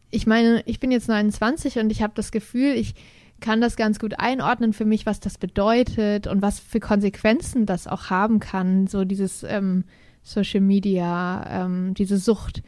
ich 0.10 0.26
meine, 0.26 0.64
ich 0.66 0.80
bin 0.80 0.90
jetzt 0.90 1.08
29 1.08 1.78
und 1.78 1.92
ich 1.92 2.02
habe 2.02 2.14
das 2.16 2.32
Gefühl, 2.32 2.74
ich 2.74 2.96
kann 3.40 3.62
das 3.62 3.76
ganz 3.76 4.00
gut 4.00 4.20
einordnen 4.20 4.74
für 4.74 4.86
mich, 4.86 5.06
was 5.06 5.20
das 5.20 5.38
bedeutet 5.38 6.26
und 6.26 6.42
was 6.42 6.60
für 6.60 6.80
Konsequenzen 6.80 7.68
das 7.68 7.86
auch 7.86 8.10
haben 8.10 8.40
kann, 8.40 8.88
so 8.88 9.06
dieses 9.06 9.44
ähm, 9.44 9.84
Social 10.28 10.62
Media, 10.62 11.66
ähm, 11.66 11.94
diese 11.94 12.18
Sucht. 12.18 12.64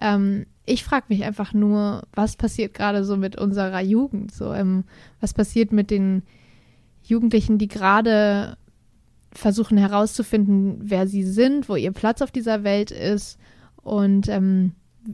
Ähm, 0.00 0.46
ich 0.64 0.84
frage 0.84 1.06
mich 1.08 1.24
einfach 1.24 1.52
nur, 1.52 2.02
was 2.14 2.36
passiert 2.36 2.74
gerade 2.74 3.04
so 3.04 3.16
mit 3.16 3.36
unserer 3.36 3.80
Jugend? 3.80 4.32
So, 4.32 4.52
ähm, 4.52 4.84
was 5.20 5.34
passiert 5.34 5.72
mit 5.72 5.90
den 5.90 6.22
Jugendlichen, 7.02 7.58
die 7.58 7.68
gerade 7.68 8.56
versuchen 9.32 9.78
herauszufinden, 9.78 10.78
wer 10.82 11.06
sie 11.06 11.24
sind, 11.24 11.68
wo 11.68 11.76
ihr 11.76 11.92
Platz 11.92 12.22
auf 12.22 12.30
dieser 12.30 12.64
Welt 12.64 12.90
ist 12.90 13.38
und 13.82 14.28
ähm, 14.28 14.72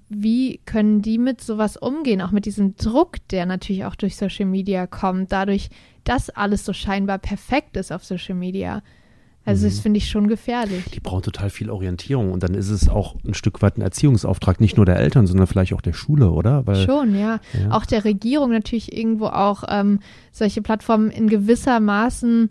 wie 0.09 0.61
können 0.67 1.03
die 1.03 1.19
mit 1.19 1.41
sowas 1.41 1.77
umgehen, 1.77 2.21
auch 2.21 2.31
mit 2.31 2.45
diesem 2.45 2.77
Druck, 2.77 3.17
der 3.31 3.47
natürlich 3.47 3.85
auch 3.85 3.95
durch 3.95 4.17
Social 4.17 4.45
Media 4.45 4.87
kommt, 4.87 5.33
dadurch, 5.33 5.71
dass 6.05 6.31
alles 6.31 6.65
so 6.65 6.73
scheinbar 6.73 7.19
perfekt 7.19 7.77
ist 7.77 7.91
auf 7.91 8.05
Social 8.05 8.35
Media. 8.35 8.83
Also 9.49 9.67
das 9.67 9.81
finde 9.81 9.99
ich 9.99 10.09
schon 10.11 10.29
gefährlich. 10.29 10.85
Die 10.93 11.01
brauchen 11.01 11.23
total 11.23 11.51
viel 11.51 11.71
Orientierung 11.71 12.33
und 12.33 12.43
dann 12.43 12.55
ist 12.55 12.71
es 12.71 12.89
auch 12.89 13.17
ein 13.25 13.35
Stück 13.35 13.63
weit 13.63 13.79
ein 13.79 13.83
Erziehungsauftrag, 13.83 14.61
nicht 14.61 14.77
nur 14.77 14.87
der 14.87 14.97
Eltern, 14.97 15.27
sondern 15.27 15.47
vielleicht 15.47 15.73
auch 15.73 15.81
der 15.81 15.93
Schule, 15.93 16.31
oder? 16.31 16.67
Weil, 16.67 16.85
schon, 16.85 17.19
ja. 17.19 17.41
ja. 17.53 17.71
Auch 17.71 17.87
der 17.87 18.05
Regierung 18.05 18.51
natürlich 18.51 18.97
irgendwo 18.97 19.27
auch 19.27 19.65
ähm, 19.69 20.01
solche 20.33 20.63
Plattformen 20.63 21.11
in 21.11 21.29
gewisser 21.29 21.81
Maßen 21.81 22.51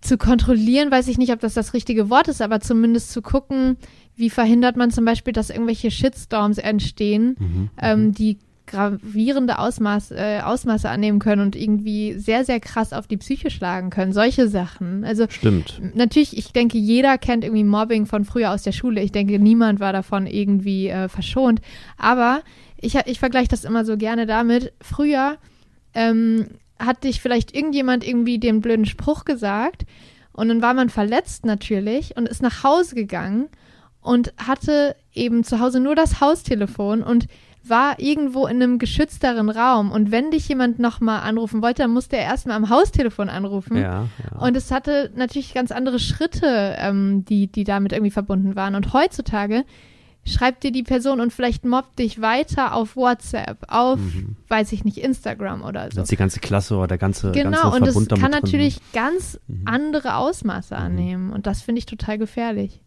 zu 0.00 0.16
kontrollieren, 0.16 0.90
weiß 0.90 1.08
ich 1.08 1.18
nicht, 1.18 1.32
ob 1.32 1.40
das 1.40 1.54
das 1.54 1.74
richtige 1.74 2.08
Wort 2.08 2.28
ist, 2.28 2.40
aber 2.40 2.60
zumindest 2.60 3.10
zu 3.10 3.20
gucken, 3.20 3.76
wie 4.16 4.30
verhindert 4.30 4.76
man 4.76 4.90
zum 4.90 5.04
Beispiel, 5.04 5.32
dass 5.32 5.50
irgendwelche 5.50 5.90
Shitstorms 5.90 6.58
entstehen, 6.58 7.36
mhm. 7.38 7.70
ähm, 7.80 8.04
mhm. 8.04 8.12
die 8.12 8.38
gravierende 8.68 9.58
Ausmaß, 9.58 10.12
äh, 10.12 10.40
Ausmaße 10.44 10.88
annehmen 10.88 11.18
können 11.18 11.42
und 11.42 11.56
irgendwie 11.56 12.14
sehr, 12.14 12.44
sehr 12.44 12.60
krass 12.60 12.92
auf 12.92 13.06
die 13.08 13.16
Psyche 13.16 13.50
schlagen 13.50 13.90
können. 13.90 14.12
Solche 14.12 14.48
Sachen. 14.48 15.04
Also 15.04 15.26
Stimmt. 15.28 15.80
natürlich, 15.94 16.36
ich 16.36 16.52
denke, 16.52 16.78
jeder 16.78 17.18
kennt 17.18 17.44
irgendwie 17.44 17.64
Mobbing 17.64 18.06
von 18.06 18.24
früher 18.24 18.52
aus 18.52 18.62
der 18.62 18.72
Schule. 18.72 19.02
Ich 19.02 19.12
denke, 19.12 19.38
niemand 19.38 19.80
war 19.80 19.92
davon 19.92 20.26
irgendwie 20.26 20.88
äh, 20.88 21.08
verschont. 21.08 21.60
Aber 21.96 22.42
ich, 22.76 22.94
ich 23.06 23.18
vergleiche 23.18 23.48
das 23.48 23.64
immer 23.64 23.84
so 23.84 23.96
gerne 23.96 24.26
damit. 24.26 24.72
Früher 24.80 25.38
ähm, 25.94 26.46
hat 26.78 27.04
dich 27.04 27.20
vielleicht 27.20 27.54
irgendjemand 27.54 28.06
irgendwie 28.06 28.38
den 28.38 28.60
blöden 28.60 28.86
Spruch 28.86 29.24
gesagt 29.24 29.84
und 30.32 30.48
dann 30.48 30.62
war 30.62 30.74
man 30.74 30.90
verletzt 30.90 31.44
natürlich 31.44 32.16
und 32.16 32.28
ist 32.28 32.42
nach 32.42 32.62
Hause 32.62 32.94
gegangen 32.94 33.48
und 34.00 34.32
hatte 34.38 34.94
eben 35.12 35.42
zu 35.42 35.58
Hause 35.58 35.80
nur 35.80 35.96
das 35.96 36.20
Haustelefon 36.20 37.02
und 37.02 37.26
war 37.70 37.98
irgendwo 37.98 38.46
in 38.46 38.62
einem 38.62 38.78
geschützteren 38.78 39.50
Raum. 39.50 39.90
Und 39.90 40.10
wenn 40.10 40.30
dich 40.30 40.48
jemand 40.48 40.78
nochmal 40.78 41.20
anrufen 41.20 41.62
wollte, 41.62 41.82
dann 41.82 41.92
musste 41.92 42.16
er 42.16 42.24
erstmal 42.24 42.56
am 42.56 42.68
Haustelefon 42.68 43.28
anrufen. 43.28 43.76
Ja, 43.76 44.08
ja. 44.30 44.38
Und 44.38 44.56
es 44.56 44.70
hatte 44.70 45.10
natürlich 45.14 45.54
ganz 45.54 45.70
andere 45.72 45.98
Schritte, 45.98 46.76
ähm, 46.78 47.24
die, 47.24 47.46
die 47.46 47.64
damit 47.64 47.92
irgendwie 47.92 48.10
verbunden 48.10 48.56
waren. 48.56 48.74
Und 48.74 48.92
heutzutage 48.92 49.64
schreibt 50.24 50.62
dir 50.62 50.72
die 50.72 50.82
Person 50.82 51.20
und 51.20 51.32
vielleicht 51.32 51.64
mobbt 51.64 51.98
dich 51.98 52.20
weiter 52.20 52.74
auf 52.74 52.96
WhatsApp, 52.96 53.58
auf, 53.68 53.98
mhm. 53.98 54.36
weiß 54.48 54.72
ich 54.72 54.84
nicht, 54.84 54.98
Instagram 54.98 55.62
oder 55.62 55.84
so. 55.84 55.96
Das 55.96 56.04
ist 56.04 56.10
die 56.10 56.16
ganze 56.16 56.40
Klasse 56.40 56.76
oder 56.76 56.88
der 56.88 56.98
ganze 56.98 57.32
Genau, 57.32 57.70
ganze 57.70 57.98
und 57.98 58.10
das 58.10 58.20
kann 58.20 58.30
natürlich 58.30 58.76
drin. 58.76 58.86
ganz 58.92 59.40
mhm. 59.46 59.62
andere 59.64 60.16
Ausmaße 60.16 60.74
mhm. 60.74 60.80
annehmen. 60.80 61.32
Und 61.32 61.46
das 61.46 61.62
finde 61.62 61.80
ich 61.80 61.86
total 61.86 62.18
gefährlich. 62.18 62.82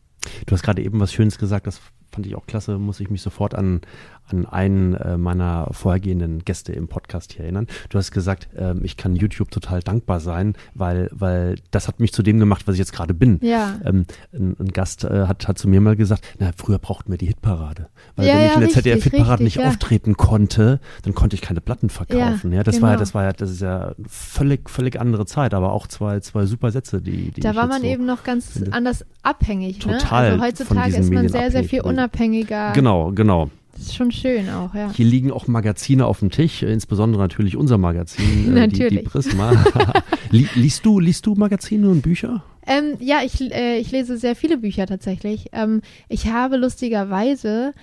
Du 0.46 0.54
hast 0.54 0.62
gerade 0.62 0.84
eben 0.84 1.00
was 1.00 1.12
Schönes 1.14 1.38
gesagt, 1.38 1.68
das 1.68 1.82
fand 2.12 2.28
ich 2.28 2.36
auch 2.36 2.46
klasse, 2.46 2.78
muss 2.78 3.00
ich 3.00 3.10
mich 3.10 3.22
sofort 3.22 3.56
an, 3.56 3.82
an 4.30 4.46
einen 4.46 4.94
äh, 4.96 5.18
meiner 5.18 5.68
vorhergehenden 5.72 6.40
Gäste 6.46 6.74
im 6.74 6.88
Podcast 6.88 7.34
hier 7.34 7.44
erinnern. 7.44 7.68
Du 7.90 7.98
hast 7.98 8.12
gesagt, 8.12 8.50
ähm, 8.58 8.82
ich 8.84 8.98
kann 8.98 9.16
YouTube 9.16 9.52
total 9.52 9.82
dankbar 9.82 10.20
sein, 10.20 10.56
weil, 10.74 11.10
weil 11.12 11.56
das 11.72 11.88
hat 11.88 12.00
mich 12.00 12.14
zu 12.14 12.24
dem 12.24 12.40
gemacht, 12.40 12.68
was 12.68 12.76
ich 12.76 12.80
jetzt 12.80 12.94
gerade 12.94 13.14
bin. 13.14 13.40
Ja. 13.42 13.80
Ähm, 13.86 14.06
ein, 14.34 14.56
ein, 14.60 14.68
Gast 14.70 15.04
äh, 15.04 15.28
hat, 15.28 15.48
hat 15.48 15.58
zu 15.58 15.68
mir 15.68 15.82
mal 15.82 15.96
gesagt, 15.96 16.26
na, 16.40 16.52
früher 16.56 16.80
brauchten 16.80 17.12
wir 17.12 17.18
die 17.18 17.28
Hitparade. 17.28 17.88
Weil 18.16 18.28
ja, 18.28 18.36
wenn 18.36 18.46
ich 18.46 18.54
in 18.54 18.60
der 18.62 18.70
ZDF-Hitparade 18.70 19.44
nicht 19.44 19.58
ja. 19.58 19.68
auftreten 19.68 20.16
konnte, 20.18 20.80
dann 21.04 21.14
konnte 21.14 21.36
ich 21.36 21.42
keine 21.42 21.62
Platten 21.62 21.90
verkaufen. 21.90 22.52
Ja, 22.52 22.58
ja 22.58 22.64
das 22.64 22.76
genau. 22.76 22.88
war 22.88 22.94
ja, 22.94 23.00
das 23.00 23.14
war 23.14 23.24
ja, 23.24 23.34
das 23.34 23.52
ist 23.52 23.62
ja 23.62 23.94
völlig, 24.08 24.70
völlig 24.70 25.00
andere 25.00 25.26
Zeit, 25.26 25.54
aber 25.54 25.74
auch 25.74 25.88
zwei, 25.88 26.20
zwei 26.20 26.46
super 26.46 26.72
Sätze, 26.72 27.02
die, 27.02 27.32
die 27.32 27.42
Da 27.42 27.56
war 27.56 27.68
man 27.68 27.82
so 27.82 27.88
eben 27.88 28.06
noch 28.06 28.24
ganz 28.24 28.52
finde. 28.52 28.74
anders 28.74 29.06
abhängig. 29.24 29.86
Ne? 29.86 29.98
Total. 29.98 30.32
Also 30.32 30.44
heutzutage 30.44 30.96
ist 30.98 31.12
man 31.12 31.28
sehr, 31.30 31.52
sehr 31.52 31.64
viel 31.64 31.82
unabhängiger. 31.82 32.72
Genau, 32.74 33.12
genau. 33.12 33.50
Das 33.82 33.88
ist 33.88 33.96
schon 33.96 34.12
schön 34.12 34.48
auch, 34.52 34.76
ja. 34.76 34.92
Hier 34.94 35.08
liegen 35.08 35.32
auch 35.32 35.48
Magazine 35.48 36.06
auf 36.06 36.20
dem 36.20 36.30
Tisch, 36.30 36.62
insbesondere 36.62 37.20
natürlich 37.20 37.58
unser 37.58 37.80
Magazin, 37.80 38.56
äh, 38.56 38.60
natürlich. 38.60 38.90
Die, 38.90 38.98
die 38.98 39.04
Prisma. 39.10 39.54
liest, 40.30 40.86
du, 40.86 41.00
liest 41.00 41.26
du 41.26 41.34
Magazine 41.34 41.90
und 41.90 42.04
Bücher? 42.04 42.44
Ähm, 42.68 42.98
ja, 43.00 43.22
ich, 43.26 43.42
äh, 43.42 43.80
ich 43.80 43.92
lese 43.92 44.20
sehr 44.20 44.36
viele 44.36 44.60
Bücher 44.60 44.86
tatsächlich. 44.86 45.48
Ähm, 45.52 45.82
ich 46.10 46.28
habe 46.28 46.58
lustigerweise 46.58 47.74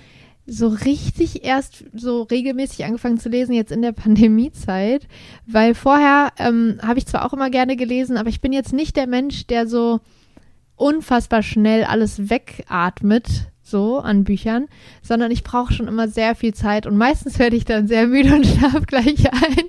so 0.47 0.69
richtig 0.69 1.45
erst 1.45 1.85
so 1.93 2.23
regelmäßig 2.23 2.85
angefangen 2.85 3.19
zu 3.19 3.29
lesen 3.29 3.53
jetzt 3.53 3.73
in 3.73 3.83
der 3.83 3.93
Pandemiezeit, 4.05 5.09
weil 5.47 5.75
vorher 5.75 6.29
ähm, 6.39 6.79
habe 6.81 7.01
ich 7.01 7.07
zwar 7.07 7.27
auch 7.27 7.33
immer 7.33 7.51
gerne 7.51 7.75
gelesen, 7.75 8.19
aber 8.19 8.29
ich 8.29 8.41
bin 8.41 8.53
jetzt 8.53 8.73
nicht 8.73 8.95
der 8.95 9.09
Mensch, 9.09 9.49
der 9.49 9.67
so 9.67 9.99
unfassbar 10.77 11.43
schnell 11.43 11.83
alles 11.83 12.31
wegatmet 12.31 13.49
so 13.71 13.99
an 13.99 14.25
Büchern, 14.25 14.67
sondern 15.03 15.31
ich 15.31 15.45
brauche 15.45 15.73
schon 15.73 15.89
immer 15.89 16.09
sehr 16.09 16.35
viel 16.35 16.55
Zeit 16.55 16.87
und 16.87 16.97
meistens 16.97 17.39
werde 17.39 17.57
ich 17.57 17.65
dann 17.65 17.89
sehr 17.89 18.07
müde 18.07 18.35
und 18.35 18.47
schlafe 18.47 18.83
gleich 18.83 19.33
ein. 19.33 19.65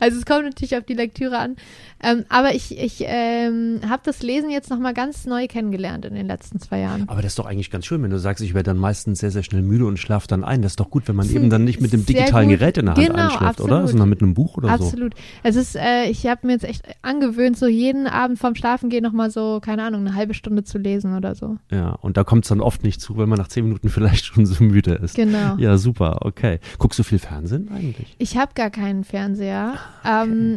Also 0.00 0.18
es 0.18 0.26
kommt 0.26 0.44
natürlich 0.44 0.76
auf 0.76 0.84
die 0.84 0.94
Lektüre 0.94 1.38
an. 1.38 1.56
Ähm, 2.02 2.24
aber 2.28 2.54
ich, 2.54 2.76
ich 2.76 3.04
ähm, 3.06 3.80
habe 3.88 4.02
das 4.04 4.22
Lesen 4.22 4.50
jetzt 4.50 4.70
nochmal 4.70 4.94
ganz 4.94 5.24
neu 5.26 5.46
kennengelernt 5.46 6.04
in 6.04 6.14
den 6.14 6.26
letzten 6.26 6.60
zwei 6.60 6.80
Jahren. 6.80 7.08
Aber 7.08 7.22
das 7.22 7.32
ist 7.32 7.38
doch 7.38 7.46
eigentlich 7.46 7.70
ganz 7.70 7.86
schön, 7.86 8.02
wenn 8.02 8.10
du 8.10 8.18
sagst, 8.18 8.42
ich 8.42 8.54
werde 8.54 8.70
dann 8.70 8.78
meistens 8.78 9.20
sehr, 9.20 9.30
sehr 9.30 9.42
schnell 9.42 9.62
müde 9.62 9.86
und 9.86 9.98
schlafe 9.98 10.26
dann 10.26 10.44
ein. 10.44 10.62
Das 10.62 10.72
ist 10.72 10.80
doch 10.80 10.90
gut, 10.90 11.06
wenn 11.08 11.16
man 11.16 11.28
eben 11.30 11.50
dann 11.50 11.64
nicht 11.64 11.80
mit 11.80 11.92
dem 11.92 12.04
digitalen. 12.04 12.48
Gerät 12.48 12.76
in 12.76 12.86
der 12.86 12.96
Hand 12.96 13.06
genau, 13.06 13.18
einschläft, 13.18 13.42
absolut. 13.42 13.72
oder? 13.72 13.88
Sondern 13.88 14.08
mit 14.08 14.20
einem 14.20 14.34
Buch 14.34 14.56
oder 14.56 14.68
absolut. 14.68 14.90
so. 14.90 14.96
Absolut. 14.96 15.14
Es 15.42 15.56
ist, 15.56 15.76
äh, 15.76 16.06
ich 16.06 16.26
habe 16.26 16.46
mir 16.46 16.54
jetzt 16.54 16.64
echt 16.64 16.82
angewöhnt, 17.02 17.56
so 17.56 17.66
jeden 17.66 18.06
Abend 18.06 18.38
vorm 18.38 18.54
Schlafen 18.54 18.90
gehen 18.90 19.02
nochmal 19.02 19.30
so, 19.30 19.60
keine 19.60 19.84
Ahnung, 19.84 20.06
eine 20.06 20.14
halbe 20.14 20.34
Stunde 20.34 20.64
zu 20.64 20.78
lesen 20.78 21.16
oder 21.16 21.34
so. 21.34 21.56
Ja, 21.70 21.90
und 22.00 22.16
da 22.16 22.24
kommt 22.24 22.44
es 22.44 22.48
dann 22.48 22.60
oft 22.60 22.82
nicht 22.82 23.00
zu, 23.00 23.16
weil 23.16 23.26
man 23.26 23.38
nach 23.38 23.48
zehn 23.48 23.64
Minuten 23.64 23.88
vielleicht 23.90 24.26
schon 24.26 24.44
so 24.44 24.62
müde 24.62 24.94
ist. 24.94 25.14
Genau. 25.14 25.56
Ja, 25.56 25.78
super, 25.78 26.18
okay. 26.22 26.58
Guckst 26.78 26.98
du 26.98 27.04
viel 27.04 27.18
Fernsehen 27.18 27.70
eigentlich? 27.72 28.14
Ich 28.18 28.36
habe 28.36 28.52
gar 28.54 28.70
keinen 28.70 29.04
Fernseher. 29.04 29.74
Ah, 30.02 30.22
okay. 30.22 30.32
Ähm, 30.32 30.56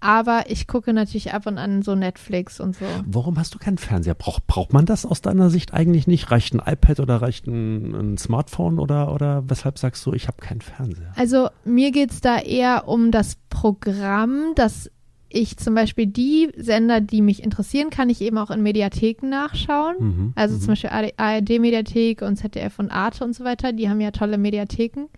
aber 0.00 0.44
ich 0.48 0.66
gucke 0.66 0.92
natürlich 0.92 1.32
ab 1.32 1.46
und 1.46 1.58
an 1.58 1.82
so 1.82 1.94
Netflix 1.94 2.58
und 2.58 2.76
so. 2.76 2.86
Warum 3.04 3.38
hast 3.38 3.54
du 3.54 3.58
keinen 3.58 3.78
Fernseher? 3.78 4.14
Brauch, 4.14 4.40
braucht 4.46 4.72
man 4.72 4.86
das 4.86 5.04
aus 5.04 5.20
deiner 5.20 5.50
Sicht 5.50 5.74
eigentlich 5.74 6.06
nicht? 6.06 6.30
Reicht 6.30 6.54
ein 6.54 6.62
iPad 6.64 7.00
oder 7.00 7.22
reicht 7.22 7.46
ein, 7.46 7.94
ein 7.94 8.18
Smartphone 8.18 8.78
oder, 8.78 9.12
oder 9.12 9.48
weshalb 9.48 9.78
sagst 9.78 10.04
du, 10.06 10.12
ich 10.12 10.26
habe 10.26 10.38
keinen 10.38 10.62
Fernseher? 10.62 11.12
Also 11.16 11.48
mir 11.64 11.92
geht 11.92 12.10
es 12.10 12.20
da 12.20 12.38
eher 12.38 12.88
um 12.88 13.10
das 13.10 13.36
Programm, 13.50 14.52
dass 14.54 14.90
ich 15.28 15.56
zum 15.58 15.74
Beispiel 15.74 16.06
die 16.06 16.50
Sender, 16.56 17.00
die 17.00 17.22
mich 17.22 17.42
interessieren, 17.42 17.90
kann 17.90 18.10
ich 18.10 18.20
eben 18.20 18.36
auch 18.36 18.50
in 18.50 18.62
Mediatheken 18.62 19.28
nachschauen. 19.28 19.96
Mhm, 19.98 20.32
also 20.34 20.56
zum 20.56 20.64
mhm. 20.64 20.68
Beispiel 20.68 20.90
ARD-Mediathek 21.16 22.22
und 22.22 22.36
ZDF 22.36 22.78
und 22.78 22.90
Arte 22.90 23.24
und 23.24 23.34
so 23.34 23.44
weiter. 23.44 23.72
Die 23.72 23.88
haben 23.88 24.00
ja 24.00 24.10
tolle 24.10 24.38
Mediatheken. 24.38 25.08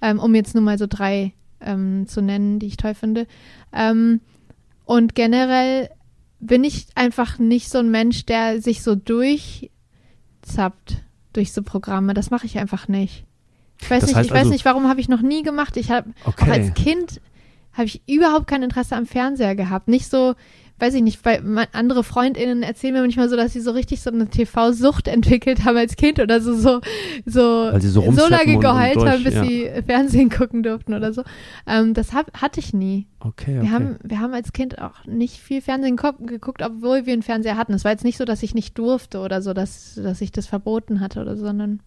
Ähm, 0.00 0.18
um 0.18 0.34
jetzt 0.34 0.54
nur 0.54 0.62
mal 0.62 0.78
so 0.78 0.86
drei 0.88 1.32
ähm, 1.64 2.06
zu 2.06 2.20
nennen, 2.20 2.58
die 2.58 2.66
ich 2.66 2.76
toll 2.76 2.94
finde. 2.94 3.26
Ähm, 3.72 4.20
und 4.84 5.14
generell 5.14 5.90
bin 6.40 6.64
ich 6.64 6.86
einfach 6.94 7.38
nicht 7.38 7.70
so 7.70 7.78
ein 7.78 7.90
Mensch, 7.90 8.26
der 8.26 8.60
sich 8.60 8.82
so 8.82 8.94
durchzappt 8.94 9.70
durch 11.32 11.52
so 11.52 11.62
Programme. 11.62 12.14
Das 12.14 12.30
mache 12.30 12.46
ich 12.46 12.58
einfach 12.58 12.88
nicht. 12.88 13.24
Ich 13.80 13.90
weiß 13.90 14.00
das 14.00 14.10
nicht, 14.10 14.20
ich 14.20 14.32
also, 14.32 14.34
weiß 14.34 14.48
nicht, 14.52 14.64
warum 14.64 14.88
habe 14.88 15.00
ich 15.00 15.08
noch 15.08 15.22
nie 15.22 15.42
gemacht. 15.42 15.76
Ich 15.76 15.90
habe 15.90 16.10
okay. 16.24 16.44
auch 16.44 16.48
als 16.48 16.74
Kind 16.74 17.20
habe 17.72 17.86
ich 17.86 18.02
überhaupt 18.06 18.46
kein 18.46 18.62
Interesse 18.62 18.96
am 18.96 19.06
Fernseher 19.06 19.56
gehabt. 19.56 19.88
Nicht 19.88 20.10
so, 20.10 20.34
weiß 20.78 20.94
ich 20.94 21.02
nicht, 21.02 21.24
weil 21.24 21.42
andere 21.72 22.02
FreundInnen 22.02 22.62
erzählen 22.62 22.94
mir 22.94 23.00
manchmal 23.00 23.28
so, 23.28 23.36
dass 23.36 23.52
sie 23.52 23.60
so 23.60 23.70
richtig 23.70 24.00
so 24.00 24.10
eine 24.10 24.28
TV-Sucht 24.28 25.08
entwickelt 25.08 25.64
haben 25.64 25.76
als 25.76 25.96
Kind 25.96 26.18
oder 26.18 26.40
so, 26.40 26.54
so, 26.54 26.80
so, 27.24 27.78
so, 27.78 28.12
so, 28.12 28.28
lange 28.28 28.58
geheult 28.58 28.96
durch, 28.96 29.10
haben, 29.10 29.24
bis 29.24 29.34
ja. 29.34 29.44
sie 29.44 29.70
Fernsehen 29.86 30.30
gucken 30.30 30.62
durften 30.62 30.94
oder 30.94 31.12
so. 31.12 31.22
Ähm, 31.66 31.94
das 31.94 32.12
hab, 32.12 32.40
hatte 32.40 32.60
ich 32.60 32.74
nie. 32.74 33.06
Okay, 33.20 33.58
okay. 33.58 33.62
Wir 33.62 33.70
haben, 33.70 33.98
wir 34.02 34.20
haben 34.20 34.34
als 34.34 34.52
Kind 34.52 34.80
auch 34.80 35.04
nicht 35.06 35.38
viel 35.38 35.62
Fernsehen 35.62 35.96
geguckt, 35.96 36.62
obwohl 36.62 37.06
wir 37.06 37.12
einen 37.12 37.22
Fernseher 37.22 37.56
hatten. 37.56 37.74
Es 37.74 37.84
war 37.84 37.92
jetzt 37.92 38.04
nicht 38.04 38.18
so, 38.18 38.24
dass 38.24 38.42
ich 38.42 38.54
nicht 38.54 38.76
durfte 38.78 39.20
oder 39.20 39.42
so, 39.42 39.52
dass, 39.52 39.94
dass 39.94 40.20
ich 40.20 40.32
das 40.32 40.46
verboten 40.46 41.00
hatte 41.00 41.20
oder 41.20 41.36
so, 41.36 41.44
sondern 41.44 41.80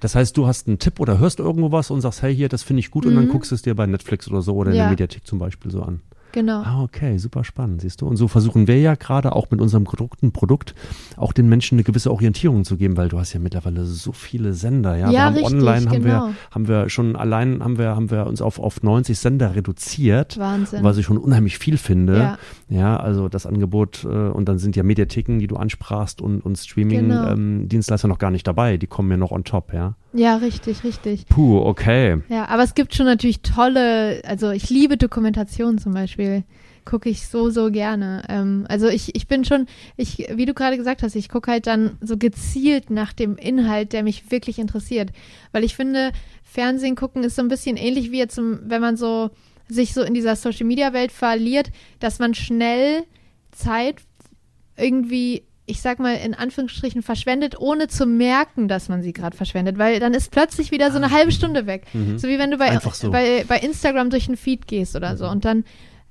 das 0.00 0.14
heißt, 0.14 0.36
du 0.36 0.46
hast 0.46 0.66
einen 0.66 0.78
Tipp 0.78 1.00
oder 1.00 1.18
hörst 1.18 1.38
irgendwo 1.38 1.72
was 1.72 1.90
und 1.90 2.00
sagst, 2.00 2.22
hey, 2.22 2.34
hier, 2.34 2.48
das 2.48 2.62
finde 2.62 2.80
ich 2.80 2.90
gut 2.90 3.04
mhm. 3.04 3.10
und 3.10 3.16
dann 3.16 3.24
mhm. 3.26 3.30
guckst 3.30 3.52
es 3.52 3.62
dir 3.62 3.74
bei 3.74 3.86
Netflix 3.86 4.28
oder 4.28 4.42
so 4.42 4.54
oder 4.54 4.70
in 4.70 4.76
der 4.76 4.90
Mediathek 4.90 5.26
zum 5.26 5.38
Beispiel 5.38 5.70
so 5.70 5.82
an. 5.82 6.00
Genau. 6.36 6.60
Ah, 6.60 6.82
okay, 6.82 7.16
super 7.16 7.44
spannend, 7.44 7.80
siehst 7.80 8.02
du. 8.02 8.06
Und 8.06 8.18
so 8.18 8.28
versuchen 8.28 8.66
wir 8.66 8.78
ja 8.78 8.94
gerade 8.94 9.34
auch 9.34 9.50
mit 9.50 9.58
unserem 9.58 9.86
gedruckten 9.86 10.32
Produkt 10.32 10.74
auch 11.16 11.32
den 11.32 11.48
Menschen 11.48 11.76
eine 11.76 11.82
gewisse 11.82 12.12
Orientierung 12.12 12.66
zu 12.66 12.76
geben, 12.76 12.98
weil 12.98 13.08
du 13.08 13.18
hast 13.18 13.32
ja 13.32 13.40
mittlerweile 13.40 13.86
so 13.86 14.12
viele 14.12 14.52
Sender, 14.52 14.96
ja. 14.96 15.06
ja 15.06 15.12
wir 15.12 15.24
haben 15.24 15.34
richtig, 15.36 15.54
online 15.54 15.86
haben 15.86 16.02
genau. 16.02 16.26
wir 16.26 16.34
haben 16.50 16.68
wir 16.68 16.88
schon 16.90 17.16
allein 17.16 17.64
haben 17.64 17.78
wir 17.78 17.96
haben 17.96 18.10
wir 18.10 18.26
uns 18.26 18.42
auf 18.42 18.58
auf 18.58 18.82
90 18.82 19.18
Sender 19.18 19.54
reduziert, 19.54 20.36
Wahnsinn. 20.36 20.84
was 20.84 20.98
ich 20.98 21.06
schon 21.06 21.16
unheimlich 21.16 21.56
viel 21.56 21.78
finde. 21.78 22.18
Ja, 22.18 22.38
ja 22.68 22.96
also 22.98 23.30
das 23.30 23.46
Angebot 23.46 24.04
äh, 24.04 24.08
und 24.08 24.46
dann 24.46 24.58
sind 24.58 24.76
ja 24.76 24.82
Mediatheken, 24.82 25.38
die 25.38 25.46
du 25.46 25.56
ansprachst 25.56 26.20
und 26.20 26.42
und 26.42 26.58
Streaming 26.58 27.08
genau. 27.08 27.30
ähm, 27.30 27.66
Dienstleister 27.66 28.08
noch 28.08 28.18
gar 28.18 28.30
nicht 28.30 28.46
dabei, 28.46 28.76
die 28.76 28.86
kommen 28.86 29.10
ja 29.10 29.16
noch 29.16 29.30
on 29.30 29.44
top, 29.44 29.72
ja. 29.72 29.94
Ja, 30.16 30.36
richtig, 30.36 30.82
richtig. 30.82 31.26
Puh, 31.28 31.58
okay. 31.58 32.22
Ja, 32.28 32.48
aber 32.48 32.62
es 32.62 32.74
gibt 32.74 32.94
schon 32.94 33.04
natürlich 33.04 33.42
tolle, 33.42 34.22
also 34.26 34.50
ich 34.50 34.70
liebe 34.70 34.96
Dokumentationen 34.96 35.78
zum 35.78 35.92
Beispiel 35.92 36.25
gucke 36.84 37.10
ich 37.10 37.26
so, 37.26 37.50
so 37.50 37.70
gerne. 37.70 38.22
Ähm, 38.28 38.64
also 38.68 38.88
ich, 38.88 39.14
ich 39.14 39.26
bin 39.26 39.44
schon, 39.44 39.66
ich, 39.96 40.28
wie 40.32 40.46
du 40.46 40.54
gerade 40.54 40.78
gesagt 40.78 41.02
hast, 41.02 41.16
ich 41.16 41.28
gucke 41.28 41.50
halt 41.50 41.66
dann 41.66 41.98
so 42.00 42.16
gezielt 42.16 42.90
nach 42.90 43.12
dem 43.12 43.36
Inhalt, 43.36 43.92
der 43.92 44.02
mich 44.02 44.30
wirklich 44.30 44.58
interessiert. 44.58 45.10
Weil 45.52 45.64
ich 45.64 45.76
finde, 45.76 46.12
Fernsehen 46.42 46.96
gucken 46.96 47.24
ist 47.24 47.36
so 47.36 47.42
ein 47.42 47.48
bisschen 47.48 47.76
ähnlich 47.76 48.12
wie 48.12 48.18
jetzt, 48.18 48.38
wenn 48.38 48.80
man 48.80 48.96
so 48.96 49.30
sich 49.68 49.92
so 49.92 50.02
in 50.02 50.14
dieser 50.14 50.36
Social 50.36 50.64
Media 50.64 50.92
Welt 50.92 51.12
verliert, 51.12 51.70
dass 51.98 52.20
man 52.20 52.34
schnell 52.34 53.02
Zeit 53.50 53.96
irgendwie 54.76 55.42
ich 55.68 55.80
sag 55.80 55.98
mal, 55.98 56.14
in 56.14 56.32
Anführungsstrichen 56.32 57.02
verschwendet, 57.02 57.58
ohne 57.58 57.88
zu 57.88 58.06
merken, 58.06 58.68
dass 58.68 58.88
man 58.88 59.02
sie 59.02 59.12
gerade 59.12 59.36
verschwendet, 59.36 59.78
weil 59.78 59.98
dann 59.98 60.14
ist 60.14 60.30
plötzlich 60.30 60.70
wieder 60.70 60.92
so 60.92 60.96
eine 60.96 61.10
halbe 61.10 61.32
Stunde 61.32 61.66
weg. 61.66 61.86
Mhm. 61.92 62.18
So 62.18 62.28
wie 62.28 62.38
wenn 62.38 62.52
du 62.52 62.58
bei, 62.58 62.78
so. 62.78 63.10
bei, 63.10 63.44
bei 63.46 63.58
Instagram 63.58 64.10
durch 64.10 64.28
einen 64.28 64.36
Feed 64.36 64.68
gehst 64.68 64.94
oder 64.94 65.14
mhm. 65.14 65.16
so 65.16 65.28
und 65.28 65.44
dann 65.44 65.64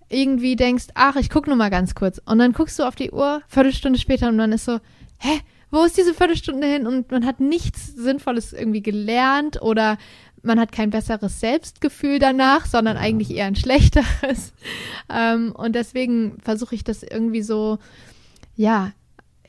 irgendwie 0.10 0.56
denkst, 0.56 0.88
ach, 0.94 1.15
ich 1.15 1.30
guck 1.30 1.48
nur 1.48 1.56
mal 1.56 1.70
ganz 1.70 1.96
kurz. 1.96 2.22
Und 2.26 2.39
dann 2.39 2.54
guckst 2.54 2.78
du 2.80 2.84
auf 2.84 2.96
die 2.96 3.12
Uhr, 3.12 3.41
Viertelstunde 3.48 4.00
später 4.00 4.30
und 4.30 4.38
dann 4.38 4.52
ist 4.52 4.65
so, 4.65 4.80
hä, 5.20 5.39
wo 5.72 5.84
ist 5.84 5.98
diese 5.98 6.13
Viertelstunde 6.13 6.68
hin? 6.68 6.88
Und 6.88 7.12
man 7.12 7.26
hat 7.26 7.39
nichts 7.39 7.88
Sinnvolles 7.96 8.54
irgendwie 8.54 8.82
gelernt 8.82 9.62
oder 9.62 9.98
man 10.44 10.60
hat 10.60 10.72
kein 10.72 10.91
besseres 10.91 11.39
Selbstgefühl 11.39 12.20
danach, 12.20 12.65
sondern 12.65 12.98
eigentlich 12.98 13.32
eher 13.32 13.46
ein 13.46 13.56
schlechteres. 13.56 14.54
Ähm, 15.08 15.52
und 15.56 15.76
deswegen 15.76 16.39
versuche 16.41 16.74
ich 16.74 16.84
das 16.84 17.04
irgendwie 17.04 17.44
so, 17.44 17.78
ja, 18.56 18.91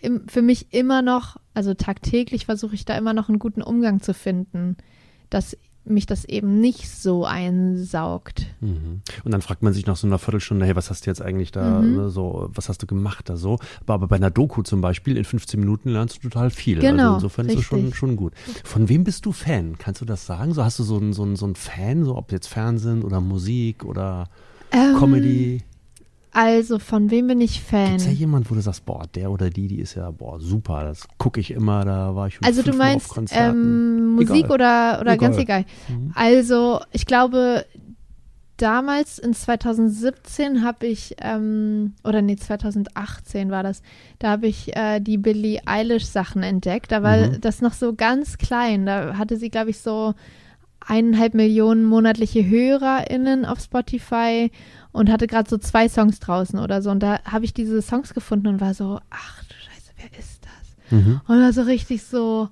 im, 0.02 0.28
für 0.28 0.42
mich 0.42 0.74
immer 0.74 1.00
noch, 1.00 1.38
also 1.54 1.72
tagtäglich 1.72 2.44
versuche 2.44 2.74
ich 2.74 2.84
da 2.84 2.94
immer 2.94 3.14
noch 3.14 3.30
einen 3.30 3.38
guten 3.38 3.62
Umgang 3.62 4.02
zu 4.02 4.12
finden, 4.12 4.76
dass 5.30 5.56
mich 5.88 6.06
das 6.06 6.24
eben 6.24 6.60
nicht 6.60 6.88
so 6.88 7.24
einsaugt. 7.24 8.46
Mhm. 8.60 9.02
Und 9.24 9.30
dann 9.32 9.42
fragt 9.42 9.62
man 9.62 9.72
sich 9.72 9.86
nach 9.86 9.96
so 9.96 10.06
einer 10.06 10.18
Viertelstunde, 10.18 10.66
hey, 10.66 10.76
was 10.76 10.90
hast 10.90 11.06
du 11.06 11.10
jetzt 11.10 11.22
eigentlich 11.22 11.52
da 11.52 11.80
mhm. 11.80 11.96
ne, 11.96 12.10
so, 12.10 12.50
was 12.52 12.68
hast 12.68 12.82
du 12.82 12.86
gemacht 12.86 13.28
da 13.28 13.36
so? 13.36 13.58
Aber 13.86 14.08
bei 14.08 14.16
einer 14.16 14.30
Doku 14.30 14.62
zum 14.62 14.80
Beispiel 14.80 15.16
in 15.16 15.24
15 15.24 15.58
Minuten 15.60 15.90
lernst 15.90 16.16
du 16.16 16.28
total 16.28 16.50
viel. 16.50 16.78
Also 16.78 16.88
genau, 16.88 17.02
also 17.02 17.14
insofern 17.16 17.46
richtig. 17.46 17.60
ist 17.60 17.64
es 17.64 17.68
schon, 17.68 17.94
schon 17.94 18.16
gut. 18.16 18.32
Von 18.64 18.88
wem 18.88 19.04
bist 19.04 19.26
du 19.26 19.32
Fan? 19.32 19.78
Kannst 19.78 20.00
du 20.00 20.04
das 20.04 20.26
sagen? 20.26 20.52
So 20.54 20.64
hast 20.64 20.78
du 20.78 20.82
so 20.82 20.96
einen 20.96 21.12
so 21.12 21.26
so 21.36 21.44
einen 21.44 21.56
Fan, 21.56 22.04
so 22.04 22.16
ob 22.16 22.32
jetzt 22.32 22.46
Fernsehen 22.46 23.02
oder 23.02 23.20
Musik 23.20 23.84
oder 23.84 24.28
ähm, 24.72 24.96
Comedy? 24.98 25.62
Also, 26.32 26.78
von 26.78 27.10
wem 27.10 27.28
bin 27.28 27.40
ich 27.40 27.62
Fan? 27.62 27.96
Gibt 27.96 28.06
ja 28.06 28.12
jemand, 28.12 28.50
wo 28.50 28.54
du 28.54 28.60
sagst, 28.60 28.84
boah, 28.84 29.06
der 29.14 29.30
oder 29.30 29.48
die, 29.48 29.68
die 29.68 29.80
ist 29.80 29.94
ja, 29.94 30.10
boah, 30.10 30.38
super, 30.38 30.84
das 30.84 31.06
gucke 31.18 31.40
ich 31.40 31.50
immer, 31.50 31.84
da 31.84 32.14
war 32.14 32.26
ich 32.28 32.34
schon 32.34 32.44
Also 32.44 32.62
du 32.62 32.74
meinst 32.74 33.10
ähm, 33.30 34.14
Musik 34.14 34.44
egal. 34.44 34.50
oder, 34.50 34.98
oder 35.00 35.12
egal. 35.14 35.18
ganz 35.18 35.38
egal. 35.38 35.64
Mhm. 35.88 36.12
Also, 36.14 36.80
ich 36.92 37.06
glaube, 37.06 37.64
damals 38.56 39.18
in 39.18 39.34
2017 39.34 40.62
habe 40.62 40.86
ich, 40.86 41.16
ähm, 41.20 41.94
oder 42.04 42.22
nee, 42.22 42.36
2018 42.36 43.50
war 43.50 43.62
das, 43.62 43.82
da 44.18 44.30
habe 44.30 44.46
ich 44.46 44.76
äh, 44.76 45.00
die 45.00 45.18
Billie 45.18 45.60
Eilish 45.66 46.06
Sachen 46.06 46.42
entdeckt. 46.42 46.92
Da 46.92 47.02
war 47.02 47.16
mhm. 47.16 47.40
das 47.40 47.60
noch 47.60 47.72
so 47.72 47.94
ganz 47.94 48.38
klein. 48.38 48.86
Da 48.86 49.16
hatte 49.16 49.36
sie, 49.36 49.50
glaube 49.50 49.70
ich, 49.70 49.80
so 49.80 50.14
eineinhalb 50.86 51.34
Millionen 51.34 51.84
monatliche 51.84 52.46
HörerInnen 52.46 53.44
auf 53.44 53.60
Spotify 53.60 54.50
und 54.96 55.10
hatte 55.10 55.26
gerade 55.26 55.48
so 55.48 55.58
zwei 55.58 55.90
Songs 55.90 56.20
draußen 56.20 56.58
oder 56.58 56.80
so. 56.80 56.90
Und 56.90 57.00
da 57.00 57.20
habe 57.24 57.44
ich 57.44 57.52
diese 57.52 57.82
Songs 57.82 58.14
gefunden 58.14 58.46
und 58.46 58.60
war 58.62 58.72
so, 58.72 58.98
ach 59.10 59.44
du 59.44 59.54
Scheiße, 59.54 59.92
wer 59.96 60.18
ist 60.18 60.40
das? 60.42 60.90
Mhm. 60.90 61.20
Und 61.28 61.40
war 61.42 61.52
so 61.52 61.62
richtig 61.62 62.02
so, 62.02 62.48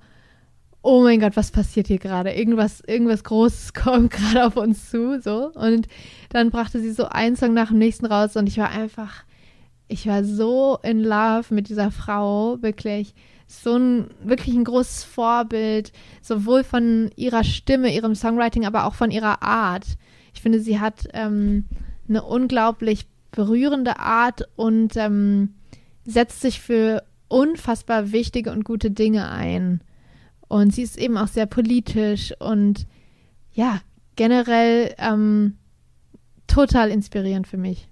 oh 0.83 1.03
mein 1.03 1.21
Gott, 1.21 1.37
was 1.37 1.51
passiert 1.51 1.87
hier 1.87 1.99
gerade? 1.99 2.35
Irgendwas, 2.35 2.83
irgendwas 2.87 3.25
Großes 3.25 3.73
kommt 3.75 4.11
gerade 4.11 4.45
auf 4.45 4.57
uns 4.59 4.91
zu, 4.91 5.23
so. 5.23 5.53
Und 5.55 5.89
dann 6.29 6.51
brachte 6.51 6.81
sie 6.81 6.93
so 6.93 7.07
einen 7.07 7.37
Song 7.37 7.55
nach 7.55 7.69
dem 7.69 7.79
nächsten 7.79 8.05
raus 8.05 8.37
und 8.37 8.47
ich 8.47 8.59
war 8.59 8.69
einfach, 8.69 9.25
ich 9.89 10.07
war 10.07 10.23
so 10.23 10.79
in 10.83 11.01
love 11.01 11.55
mit 11.55 11.71
dieser 11.71 11.91
Frau, 11.91 12.61
wirklich. 12.61 13.15
So 13.47 13.77
ein, 13.77 14.09
wirklich 14.23 14.55
ein 14.55 14.65
großes 14.65 15.05
Vorbild, 15.05 15.93
sowohl 16.21 16.63
von 16.63 17.11
ihrer 17.17 17.45
Stimme, 17.45 17.95
ihrem 17.95 18.15
Songwriting, 18.15 18.67
aber 18.67 18.85
auch 18.85 18.95
von 18.95 19.11
ihrer 19.11 19.43
Art. 19.43 19.85
Ich 20.35 20.43
finde, 20.43 20.61
sie 20.61 20.81
hat 20.81 21.07
ähm, 21.13 21.65
eine 22.09 22.23
unglaublich 22.23 23.07
berührende 23.31 23.99
Art 23.99 24.49
und 24.57 24.97
ähm, 24.97 25.55
setzt 26.05 26.41
sich 26.41 26.61
für 26.61 27.03
unfassbar 27.29 28.13
wichtige 28.13 28.53
und 28.53 28.65
gute 28.65 28.91
Dinge 28.91 29.29
ein. 29.31 29.81
Und 30.49 30.75
sie 30.75 30.83
ist 30.83 30.99
eben 30.99 31.17
auch 31.17 31.29
sehr 31.29 31.47
politisch 31.47 32.33
und 32.39 32.87
ja, 33.53 33.81
generell 34.17 34.95
ähm, 34.99 35.55
total 36.47 36.91
inspirierend 36.91 37.47
für 37.47 37.57
mich. 37.57 37.89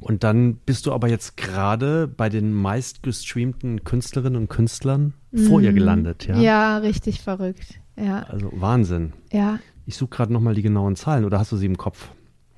Und 0.00 0.22
dann 0.22 0.56
bist 0.56 0.86
du 0.86 0.92
aber 0.92 1.08
jetzt 1.08 1.36
gerade 1.36 2.06
bei 2.06 2.28
den 2.28 2.52
meistgestreamten 2.52 3.82
Künstlerinnen 3.82 4.40
und 4.40 4.48
Künstlern 4.48 5.14
mm. 5.32 5.46
vor 5.46 5.60
ihr 5.60 5.72
mhm. 5.72 5.76
gelandet, 5.76 6.26
ja? 6.26 6.38
Ja, 6.38 6.78
richtig 6.78 7.20
verrückt. 7.20 7.80
Ja. 7.96 8.22
Also 8.22 8.50
Wahnsinn. 8.52 9.12
Ja. 9.32 9.58
Ich 9.86 9.96
suche 9.96 10.10
gerade 10.10 10.32
nochmal 10.32 10.54
die 10.54 10.62
genauen 10.62 10.94
Zahlen 10.94 11.24
oder 11.24 11.40
hast 11.40 11.50
du 11.50 11.56
sie 11.56 11.66
im 11.66 11.76
Kopf? 11.76 12.10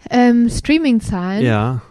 Ähm, 0.09 0.49
Streaming-Zahlen. 0.49 1.45
Ja. 1.45 1.83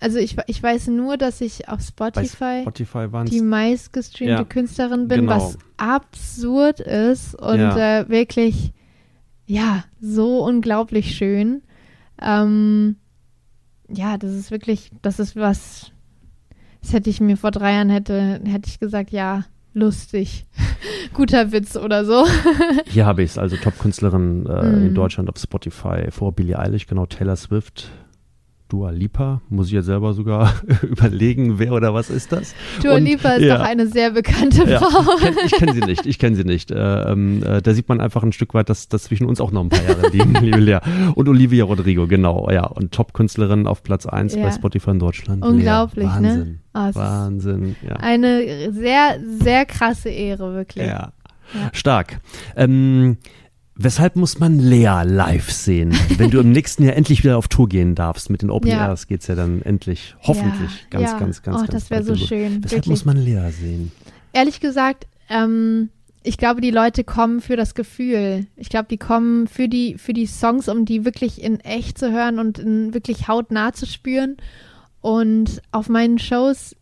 Also 0.00 0.18
ich, 0.18 0.36
ich 0.48 0.60
weiß 0.60 0.88
nur, 0.88 1.16
dass 1.16 1.40
ich 1.40 1.68
auf 1.68 1.80
Spotify, 1.80 2.62
Spotify 2.62 3.08
die 3.26 3.40
meistgestreamte 3.40 4.42
ja, 4.42 4.44
Künstlerin 4.44 5.06
bin, 5.06 5.20
genau. 5.20 5.36
was 5.36 5.58
absurd 5.76 6.80
ist 6.80 7.36
und 7.36 7.60
ja. 7.60 8.00
äh, 8.00 8.08
wirklich, 8.08 8.72
ja, 9.46 9.84
so 10.00 10.44
unglaublich 10.44 11.14
schön. 11.14 11.62
Ähm, 12.20 12.96
ja, 13.88 14.18
das 14.18 14.32
ist 14.32 14.50
wirklich, 14.50 14.90
das 15.02 15.20
ist 15.20 15.36
was, 15.36 15.92
das 16.80 16.92
hätte 16.92 17.08
ich 17.08 17.20
mir 17.20 17.36
vor 17.36 17.52
drei 17.52 17.74
Jahren 17.74 17.90
hätte, 17.90 18.40
hätte 18.44 18.68
ich 18.68 18.80
gesagt, 18.80 19.10
ja, 19.10 19.44
lustig. 19.74 20.46
Guter 21.14 21.52
Witz 21.52 21.76
oder 21.76 22.04
so. 22.04 22.24
Hier 22.86 23.06
habe 23.06 23.22
ich 23.22 23.30
es, 23.32 23.38
also 23.38 23.56
Top-Künstlerin 23.56 24.46
äh, 24.46 24.62
mm. 24.62 24.86
in 24.86 24.94
Deutschland 24.94 25.28
auf 25.28 25.36
Spotify 25.36 26.10
vor 26.10 26.32
Billie 26.32 26.58
Eilish, 26.58 26.86
genau 26.86 27.06
Taylor 27.06 27.36
Swift, 27.36 27.90
Dua 28.72 28.88
Lipa, 28.88 29.42
muss 29.50 29.66
ich 29.66 29.74
jetzt 29.74 29.84
selber 29.84 30.14
sogar 30.14 30.54
überlegen, 30.82 31.58
wer 31.58 31.74
oder 31.74 31.92
was 31.92 32.08
ist 32.08 32.32
das? 32.32 32.54
Dua 32.82 32.94
und, 32.94 33.04
Lipa 33.04 33.32
ist 33.32 33.42
ja, 33.42 33.58
doch 33.58 33.64
eine 33.66 33.86
sehr 33.86 34.12
bekannte 34.12 34.64
ja, 34.64 34.78
Frau. 34.78 35.14
Kenn, 35.16 35.34
ich 35.44 35.52
kenne 35.52 35.74
sie 35.74 35.80
nicht, 35.80 36.06
ich 36.06 36.18
kenne 36.18 36.36
sie 36.36 36.44
nicht. 36.44 36.70
Äh, 36.70 37.02
ähm, 37.02 37.42
äh, 37.42 37.60
da 37.60 37.74
sieht 37.74 37.90
man 37.90 38.00
einfach 38.00 38.22
ein 38.22 38.32
Stück 38.32 38.54
weit, 38.54 38.70
dass, 38.70 38.88
dass 38.88 39.02
zwischen 39.02 39.26
uns 39.26 39.42
auch 39.42 39.50
noch 39.50 39.60
ein 39.60 39.68
paar 39.68 39.82
Jahre 39.82 40.08
liegen, 40.08 40.32
liebe 40.40 40.58
Lea. 40.58 40.78
Und 41.14 41.28
Olivia 41.28 41.66
Rodrigo, 41.66 42.06
genau, 42.06 42.48
ja. 42.50 42.64
Und 42.64 42.92
Top-Künstlerin 42.92 43.66
auf 43.66 43.82
Platz 43.82 44.06
1 44.06 44.36
ja. 44.36 44.42
bei 44.42 44.50
Spotify 44.52 44.92
in 44.92 45.00
Deutschland. 45.00 45.44
Unglaublich, 45.44 46.06
Lea. 46.06 46.10
Wahnsinn, 46.10 46.38
ne? 46.38 46.58
Oh, 46.72 46.94
Wahnsinn, 46.94 47.76
ja. 47.86 47.96
Eine 47.96 48.72
sehr, 48.72 49.20
sehr 49.38 49.66
krasse 49.66 50.08
Ehre, 50.08 50.54
wirklich. 50.54 50.86
Ja, 50.86 51.12
stark. 51.74 52.20
Ähm, 52.56 53.18
Weshalb 53.74 54.16
muss 54.16 54.38
man 54.38 54.58
Lea 54.58 55.02
live 55.04 55.50
sehen? 55.50 55.94
Wenn 56.18 56.30
du 56.30 56.40
im 56.40 56.52
nächsten 56.52 56.84
Jahr 56.84 56.94
endlich 56.94 57.24
wieder 57.24 57.38
auf 57.38 57.48
Tour 57.48 57.68
gehen 57.68 57.94
darfst, 57.94 58.28
mit 58.28 58.42
den 58.42 58.50
Open 58.50 58.68
ja. 58.68 58.86
Airs 58.86 59.06
geht 59.06 59.22
es 59.22 59.28
ja 59.28 59.34
dann 59.34 59.62
endlich, 59.62 60.14
hoffentlich, 60.22 60.70
ja, 60.70 60.98
ganz, 60.98 61.10
ja. 61.10 61.18
ganz, 61.18 61.42
ganz, 61.42 61.56
oh, 61.56 61.60
ganz. 61.60 61.70
Das 61.70 61.90
wäre 61.90 62.02
so 62.02 62.14
schön. 62.16 62.62
Weshalb 62.62 62.70
wirklich. 62.70 62.86
muss 62.86 63.04
man 63.04 63.16
Lea 63.16 63.50
sehen? 63.50 63.90
Ehrlich 64.34 64.60
gesagt, 64.60 65.06
ähm, 65.30 65.88
ich 66.22 66.36
glaube, 66.36 66.60
die 66.60 66.70
Leute 66.70 67.02
kommen 67.02 67.40
für 67.40 67.56
das 67.56 67.74
Gefühl. 67.74 68.46
Ich 68.56 68.68
glaube, 68.68 68.88
die 68.90 68.98
kommen 68.98 69.48
für 69.48 69.68
die, 69.68 69.96
für 69.96 70.12
die 70.12 70.26
Songs, 70.26 70.68
um 70.68 70.84
die 70.84 71.04
wirklich 71.04 71.42
in 71.42 71.58
echt 71.60 71.98
zu 71.98 72.12
hören 72.12 72.38
und 72.38 72.58
in 72.58 72.94
wirklich 72.94 73.26
hautnah 73.26 73.72
zu 73.72 73.86
spüren. 73.86 74.36
Und 75.00 75.62
auf 75.72 75.88
meinen 75.88 76.18
Shows 76.18 76.76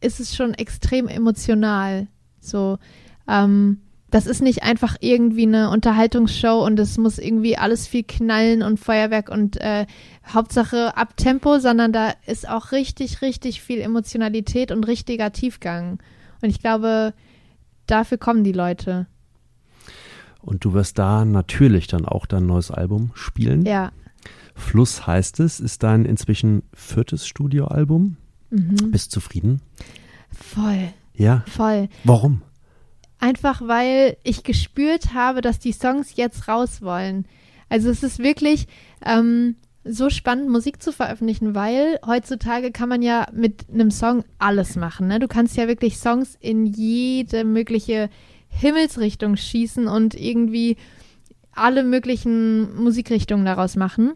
ist 0.00 0.20
es 0.20 0.36
schon 0.36 0.54
extrem 0.54 1.08
emotional. 1.08 2.08
So, 2.40 2.78
ähm, 3.26 3.80
das 4.10 4.26
ist 4.26 4.42
nicht 4.42 4.62
einfach 4.62 4.96
irgendwie 5.00 5.46
eine 5.46 5.70
Unterhaltungsshow 5.70 6.64
und 6.64 6.78
es 6.78 6.98
muss 6.98 7.18
irgendwie 7.18 7.56
alles 7.56 7.86
viel 7.86 8.02
knallen 8.02 8.62
und 8.62 8.80
Feuerwerk 8.80 9.30
und 9.30 9.56
äh, 9.58 9.86
Hauptsache 10.26 10.96
ab 10.96 11.16
Tempo, 11.16 11.58
sondern 11.58 11.92
da 11.92 12.14
ist 12.26 12.48
auch 12.48 12.72
richtig, 12.72 13.22
richtig 13.22 13.62
viel 13.62 13.80
Emotionalität 13.80 14.72
und 14.72 14.84
richtiger 14.84 15.32
Tiefgang. 15.32 16.00
Und 16.42 16.50
ich 16.50 16.60
glaube, 16.60 17.14
dafür 17.86 18.18
kommen 18.18 18.42
die 18.42 18.52
Leute. 18.52 19.06
Und 20.40 20.64
du 20.64 20.72
wirst 20.72 20.98
da 20.98 21.24
natürlich 21.24 21.86
dann 21.86 22.04
auch 22.04 22.26
dein 22.26 22.46
neues 22.46 22.70
Album 22.70 23.12
spielen. 23.14 23.64
Ja. 23.64 23.92
Fluss 24.54 25.06
heißt 25.06 25.40
es, 25.40 25.60
ist 25.60 25.82
dein 25.82 26.04
inzwischen 26.04 26.62
viertes 26.74 27.26
Studioalbum. 27.26 28.16
Mhm. 28.50 28.90
Bist 28.90 29.12
zufrieden? 29.12 29.60
Voll. 30.30 30.88
Ja. 31.14 31.44
Voll. 31.46 31.88
Warum? 32.04 32.42
Einfach 33.20 33.60
weil 33.62 34.16
ich 34.22 34.44
gespürt 34.44 35.12
habe, 35.12 35.42
dass 35.42 35.58
die 35.58 35.72
Songs 35.72 36.16
jetzt 36.16 36.48
raus 36.48 36.80
wollen. 36.80 37.26
Also 37.68 37.90
es 37.90 38.02
ist 38.02 38.18
wirklich 38.18 38.66
ähm, 39.04 39.56
so 39.84 40.10
spannend, 40.10 40.48
Musik 40.48 40.82
zu 40.82 40.90
veröffentlichen, 40.90 41.54
weil 41.54 41.98
heutzutage 42.04 42.72
kann 42.72 42.88
man 42.88 43.02
ja 43.02 43.26
mit 43.32 43.66
einem 43.72 43.90
Song 43.90 44.24
alles 44.38 44.74
machen. 44.74 45.08
Ne? 45.08 45.20
Du 45.20 45.28
kannst 45.28 45.56
ja 45.56 45.68
wirklich 45.68 45.98
Songs 45.98 46.36
in 46.40 46.64
jede 46.64 47.44
mögliche 47.44 48.08
Himmelsrichtung 48.48 49.36
schießen 49.36 49.86
und 49.86 50.14
irgendwie 50.14 50.76
alle 51.52 51.82
möglichen 51.82 52.74
Musikrichtungen 52.74 53.44
daraus 53.44 53.76
machen. 53.76 54.14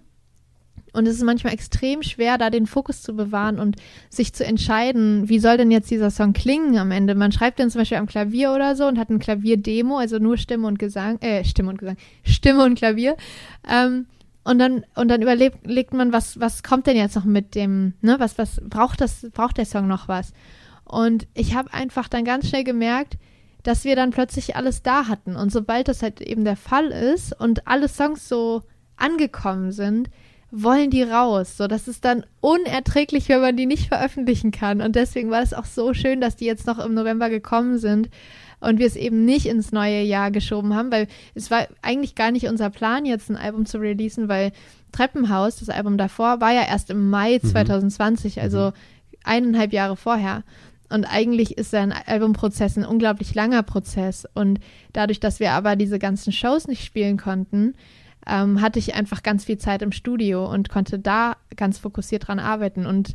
Und 0.95 1.07
es 1.07 1.17
ist 1.17 1.25
manchmal 1.25 1.53
extrem 1.53 2.03
schwer, 2.03 2.39
da 2.39 2.51
den 2.51 2.67
Fokus 2.67 3.03
zu 3.03 3.15
bewahren 3.15 3.59
und 3.59 3.77
sich 4.09 4.33
zu 4.33 4.45
entscheiden, 4.45 5.29
wie 5.29 5.41
soll 5.41 5.57
denn 5.57 5.71
jetzt 5.71 5.91
dieser 5.91 6.11
Song 6.11 6.33
klingen 6.33 6.79
am 6.79 6.93
Ende. 6.93 7.15
Man 7.15 7.33
schreibt 7.33 7.59
den 7.59 7.69
zum 7.69 7.81
Beispiel 7.81 7.99
am 7.99 8.07
Klavier 8.07 8.53
oder 8.53 8.77
so 8.77 8.87
und 8.87 8.99
hat 8.99 9.11
ein 9.11 9.19
Klavierdemo, 9.19 9.99
also 9.99 10.19
nur 10.19 10.37
Stimme 10.37 10.69
und 10.69 10.79
Gesang, 10.79 11.21
äh, 11.21 11.45
Stimme 11.45 11.71
und 11.71 11.79
Gesang, 11.79 11.97
Stimme 12.25 12.65
und 12.65 12.77
Klavier. 12.77 13.17
Ähm, 13.69 14.07
und 14.45 14.59
dann, 14.59 14.85
und 14.95 15.09
dann 15.09 15.23
überlegt 15.23 15.95
man, 15.95 16.13
was, 16.13 16.39
was 16.39 16.63
kommt 16.63 16.87
denn 16.87 16.97
jetzt 16.97 17.17
noch 17.17 17.25
mit 17.25 17.55
dem, 17.55 17.95
ne, 18.01 18.17
was, 18.19 18.39
was 18.39 18.61
braucht 18.63 19.01
das, 19.01 19.27
braucht 19.33 19.57
der 19.57 19.65
Song 19.65 19.89
noch 19.89 20.07
was? 20.07 20.33
Und 20.85 21.27
ich 21.35 21.57
habe 21.57 21.73
einfach 21.73 22.09
dann 22.09 22.25
ganz 22.25 22.49
schnell 22.49 22.63
gemerkt, 22.63 23.17
dass 23.65 23.85
wir 23.85 23.97
dann 23.97 24.11
plötzlich 24.11 24.55
alles 24.55 24.83
da 24.83 25.09
hatten. 25.09 25.35
Und 25.35 25.51
sobald 25.51 25.89
das 25.89 26.03
halt 26.03 26.21
eben 26.21 26.45
der 26.45 26.57
Fall 26.57 26.89
ist 26.89 27.39
und 27.41 27.67
alle 27.67 27.89
Songs 27.89 28.29
so 28.29 28.63
angekommen 28.97 29.73
sind, 29.73 30.11
wollen 30.63 30.91
die 30.91 31.03
raus. 31.03 31.57
So, 31.57 31.67
das 31.67 31.89
ist 31.89 32.05
dann 32.05 32.25
unerträglich, 32.41 33.29
wenn 33.29 33.41
man 33.41 33.57
die 33.57 33.67
nicht 33.67 33.89
veröffentlichen 33.89 34.51
kann. 34.51 34.81
Und 34.81 34.97
deswegen 34.97 35.31
war 35.31 35.43
es 35.43 35.53
auch 35.53 35.65
so 35.65 35.95
schön, 35.95 36.21
dass 36.21 36.37
die 36.37 36.45
jetzt 36.45 36.67
noch 36.67 36.79
im 36.79 36.95
November 36.95 37.29
gekommen 37.29 37.79
sind 37.79 38.09
und 38.61 38.79
wir 38.79 38.87
es 38.87 38.97
eben 38.97 39.25
nicht 39.25 39.47
ins 39.47 39.73
neue 39.73 40.03
Jahr 40.03 40.31
geschoben 40.31 40.75
haben, 40.75 40.91
weil 40.91 41.09
es 41.35 41.51
war 41.51 41.67
eigentlich 41.83 42.15
gar 42.15 42.31
nicht 42.31 42.47
unser 42.47 42.71
Plan, 42.71 43.05
jetzt 43.05 43.31
ein 43.31 43.37
Album 43.37 43.67
zu 43.67 43.79
releasen, 43.79 44.29
weil 44.29 44.53
Treppenhaus, 44.93 45.57
das 45.57 45.69
Album 45.69 45.99
davor, 45.99 46.41
war 46.41 46.53
ja 46.53 46.63
erst 46.63 46.91
im 46.91 47.11
Mai 47.11 47.41
mhm. 47.43 47.49
2020, 47.49 48.41
also 48.41 48.69
mhm. 48.69 48.73
eineinhalb 49.25 49.73
Jahre 49.73 49.97
vorher. 49.97 50.45
Und 50.89 51.05
eigentlich 51.05 51.59
ist 51.59 51.75
ein 51.75 51.93
Albumprozess 51.93 52.77
ein 52.77 52.85
unglaublich 52.85 53.35
langer 53.35 53.63
Prozess. 53.65 54.29
Und 54.35 54.61
dadurch, 54.93 55.19
dass 55.19 55.41
wir 55.41 55.53
aber 55.53 55.77
diese 55.77 55.99
ganzen 55.99 56.33
Shows 56.33 56.69
nicht 56.69 56.85
spielen 56.85 57.17
konnten, 57.17 57.75
ähm, 58.27 58.61
hatte 58.61 58.79
ich 58.79 58.95
einfach 58.95 59.23
ganz 59.23 59.45
viel 59.45 59.59
Zeit 59.59 59.83
im 59.83 59.93
Studio 59.93 60.51
und 60.51 60.69
konnte 60.69 60.99
da 60.99 61.37
ganz 61.57 61.79
fokussiert 61.79 62.29
dran 62.29 62.39
arbeiten. 62.39 62.87
Und 62.87 63.15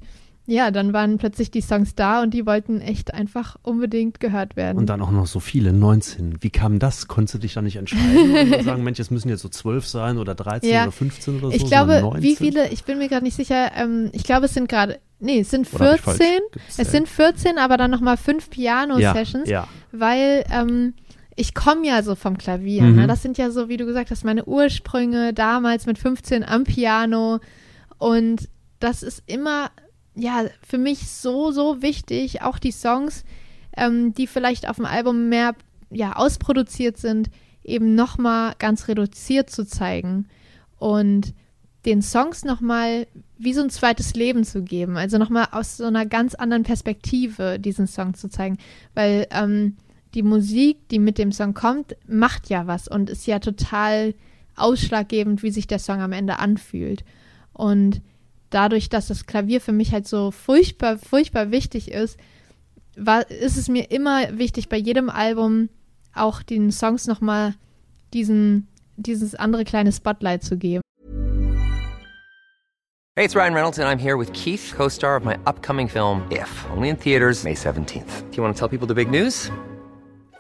ja, 0.50 0.72
dann 0.72 0.94
waren 0.94 1.20
plötzlich 1.20 1.52
die 1.52 1.62
Songs 1.62 1.94
da 1.94 2.24
und 2.24 2.34
die 2.34 2.46
wollten 2.48 2.82
echt 2.82 3.14
einfach 3.14 3.58
unbedingt 3.62 4.20
gehört 4.20 4.56
werden. 4.56 4.80
Und 4.80 4.88
dann 4.88 5.00
auch 5.02 5.12
noch 5.12 5.28
so 5.28 5.40
viele, 5.40 5.74
19. 5.74 6.42
Wie 6.42 6.50
kam 6.50 6.80
das? 6.80 7.08
Konntest 7.08 7.36
du 7.36 7.38
dich 7.38 7.54
da 7.54 7.62
nicht 7.62 7.76
entscheiden 7.76 8.54
und 8.54 8.64
sagen, 8.64 8.84
Mensch, 8.86 9.00
es 9.00 9.12
müssen 9.12 9.30
jetzt 9.30 9.42
so 9.42 9.50
12 9.50 9.86
sein 9.86 10.18
oder 10.18 10.34
13 10.34 10.70
ja. 10.70 10.84
oder 10.84 10.92
15 10.92 11.36
oder 11.38 11.50
so? 11.50 11.54
Ich 11.56 11.66
glaube, 11.66 12.14
wie 12.18 12.36
viele, 12.36 12.70
ich 12.70 12.84
bin 12.84 12.98
mir 12.98 13.10
gerade 13.10 13.24
nicht 13.24 13.36
sicher, 13.36 13.72
ähm, 13.76 14.10
ich 14.12 14.24
glaube, 14.24 14.48
es 14.48 14.56
sind 14.56 14.68
gerade, 14.68 15.00
nee, 15.20 15.42
es 15.42 15.52
sind 15.52 15.68
14. 15.68 16.26
Es 16.78 16.92
sind 16.92 17.08
14, 17.08 17.60
aber 17.60 17.78
dann 17.78 17.92
nochmal 17.92 18.18
fünf 18.18 18.50
Piano-Sessions, 18.50 19.48
ja, 19.48 19.62
ja. 19.62 19.68
weil 19.92 20.46
ähm, 20.52 20.96
ich 21.40 21.54
komme 21.54 21.88
ja 21.88 22.04
so 22.04 22.16
vom 22.16 22.38
Klavier. 22.38 22.84
Ne? 22.84 22.90
Mhm. 22.90 22.96
Ne? 22.98 23.08
Das 23.08 23.22
sind 23.22 23.38
ja 23.38 23.50
so, 23.50 23.70
wie 23.70 23.78
du 23.78 23.86
gesagt 23.86 24.12
hast, 24.12 24.26
meine 24.26 24.44
Ursprünge 24.44 25.34
damals 25.34 25.86
mit 25.86 25.98
15 25.98 26.44
am 26.44 26.66
Piano 26.66 27.40
und 27.98 28.50
das 28.82 29.04
ist 29.04 29.24
immer 29.26 29.72
ja, 30.16 30.44
für 30.68 30.78
mich 30.78 31.08
so, 31.10 31.52
so 31.52 31.82
wichtig, 31.82 32.42
auch 32.42 32.60
die 32.60 32.74
Songs, 32.74 33.24
ähm, 33.78 34.14
die 34.14 34.28
vielleicht 34.28 34.68
auf 34.68 34.76
dem 34.76 34.86
Album 34.86 35.30
mehr 35.30 35.56
ja, 35.90 36.18
ausproduziert 36.18 36.98
sind, 36.98 37.30
eben 37.64 37.96
nochmal 37.96 38.54
ganz 38.60 38.90
reduziert 38.90 39.50
zu 39.50 39.66
zeigen 39.66 40.28
und 40.78 41.34
den 41.86 42.02
Songs 42.02 42.44
nochmal 42.44 43.08
wie 43.38 43.54
so 43.54 43.62
ein 43.62 43.70
zweites 43.70 44.14
Leben 44.14 44.44
zu 44.44 44.62
geben, 44.62 44.98
also 44.98 45.18
nochmal 45.18 45.48
aus 45.52 45.78
so 45.78 45.86
einer 45.86 46.06
ganz 46.06 46.36
anderen 46.36 46.64
Perspektive 46.64 47.60
diesen 47.60 47.88
Song 47.88 48.14
zu 48.14 48.28
zeigen, 48.28 48.58
weil 48.94 49.26
ähm, 49.32 49.78
die 50.14 50.24
Musik, 50.24 50.88
die 50.90 51.00
mit 51.00 51.18
dem 51.18 51.32
Song 51.32 51.54
kommt, 51.54 51.96
macht 52.08 52.50
ja 52.50 52.68
was 52.68 52.88
und 52.88 53.10
ist 53.10 53.28
ja 53.28 53.40
total 53.40 54.16
ausschlaggebend, 54.56 55.44
wie 55.44 55.52
sich 55.52 55.68
der 55.68 55.80
Song 55.80 56.02
am 56.02 56.12
Ende 56.12 56.40
anfühlt. 56.40 57.04
Und 57.54 58.02
dadurch, 58.50 58.90
dass 58.90 59.08
das 59.08 59.26
Klavier 59.26 59.62
für 59.62 59.72
mich 59.72 59.94
halt 59.94 60.08
so 60.08 60.32
furchtbar, 60.32 60.98
furchtbar 60.98 61.52
wichtig 61.52 61.92
ist, 61.92 62.18
war, 62.98 63.30
ist 63.30 63.58
es 63.58 63.70
mir 63.70 63.92
immer 63.92 64.38
wichtig, 64.38 64.70
bei 64.70 64.78
jedem 64.78 65.10
Album 65.10 65.70
auch 66.14 66.42
den 66.42 66.72
Songs 66.72 67.08
nochmal 67.08 67.54
diesen, 68.14 68.68
dieses 68.98 69.36
andere 69.36 69.64
kleine 69.64 69.92
Spotlight 69.92 70.44
zu 70.44 70.58
geben. 70.58 70.82
Hey, 73.16 73.26
it's 73.26 73.36
Ryan 73.36 73.54
Reynolds 73.54 73.80
and 73.80 73.88
I'm 73.88 74.02
here 74.02 74.18
with 74.18 74.32
Keith, 74.32 74.74
co-star 74.76 75.18
of 75.18 75.26
my 75.26 75.38
upcoming 75.46 75.90
film 75.90 76.24
If, 76.32 76.66
only 76.72 76.90
in 76.90 76.98
theaters 76.98 77.44
May 77.44 77.54
17th. 77.54 78.30
Do 78.32 78.38
you 78.38 78.44
want 78.44 78.56
to 78.56 78.60
tell 78.60 78.70
people 78.70 78.88
the 78.88 78.96
big 78.96 79.12
news? 79.12 79.52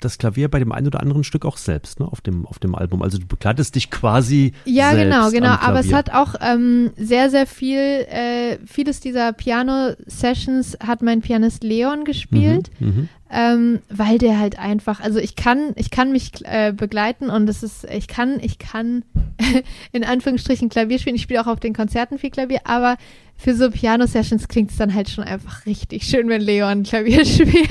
das 0.00 0.18
Klavier 0.18 0.48
bei 0.48 0.58
dem 0.58 0.72
einen 0.72 0.86
oder 0.86 1.00
anderen 1.00 1.24
Stück 1.24 1.44
auch 1.44 1.56
selbst, 1.56 2.00
ne, 2.00 2.06
auf 2.06 2.20
dem, 2.20 2.46
auf 2.46 2.58
dem 2.58 2.74
Album. 2.74 3.02
Also 3.02 3.18
du 3.18 3.26
begleitest 3.26 3.74
dich 3.74 3.90
quasi. 3.90 4.52
Ja, 4.64 4.92
selbst 4.92 5.04
genau, 5.04 5.30
genau. 5.30 5.56
Aber 5.60 5.80
es 5.80 5.92
hat 5.92 6.10
auch 6.10 6.34
ähm, 6.40 6.90
sehr, 6.96 7.30
sehr 7.30 7.46
viel, 7.46 7.78
äh, 7.78 8.58
vieles 8.66 9.00
dieser 9.00 9.32
Piano-Sessions 9.32 10.78
hat 10.84 11.02
mein 11.02 11.20
Pianist 11.20 11.64
Leon 11.64 12.04
gespielt. 12.04 12.70
Mhm, 12.78 12.86
mhm, 12.86 13.08
ähm, 13.30 13.80
weil 13.90 14.18
der 14.18 14.38
halt 14.38 14.58
einfach, 14.58 15.00
also 15.00 15.18
ich 15.18 15.36
kann, 15.36 15.72
ich 15.76 15.90
kann 15.90 16.12
mich 16.12 16.44
äh, 16.44 16.72
begleiten 16.72 17.30
und 17.30 17.48
es 17.48 17.62
ist, 17.62 17.84
ich 17.84 18.08
kann, 18.08 18.40
ich 18.40 18.58
kann 18.58 19.04
in 19.92 20.04
Anführungsstrichen 20.04 20.68
Klavier 20.68 20.98
spielen. 20.98 21.16
Ich 21.16 21.22
spiele 21.22 21.40
auch 21.42 21.46
auf 21.46 21.60
den 21.60 21.74
Konzerten 21.74 22.18
viel 22.18 22.30
Klavier, 22.30 22.60
aber 22.64 22.96
für 23.36 23.54
so 23.54 23.70
Piano-Sessions 23.70 24.48
klingt 24.48 24.70
es 24.70 24.78
dann 24.78 24.94
halt 24.94 25.10
schon 25.10 25.24
einfach 25.24 25.64
richtig 25.64 26.04
schön, 26.04 26.28
wenn 26.28 26.40
Leon 26.40 26.82
Klavier 26.82 27.24
spielt. 27.26 27.68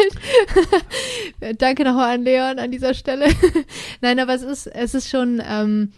Danke 1.58 1.84
nochmal 1.84 2.16
an 2.16 2.24
Leon 2.24 2.60
an 2.60 2.72
dieser 2.72 2.94
Stelle. 2.94 3.28
Nein, 4.02 4.20
aber 4.20 4.34
es 4.34 4.44
ist, 4.44 4.68
es 4.68 4.94
ist 4.94 5.10
schon, 5.10 5.42
ähm, 5.46 5.92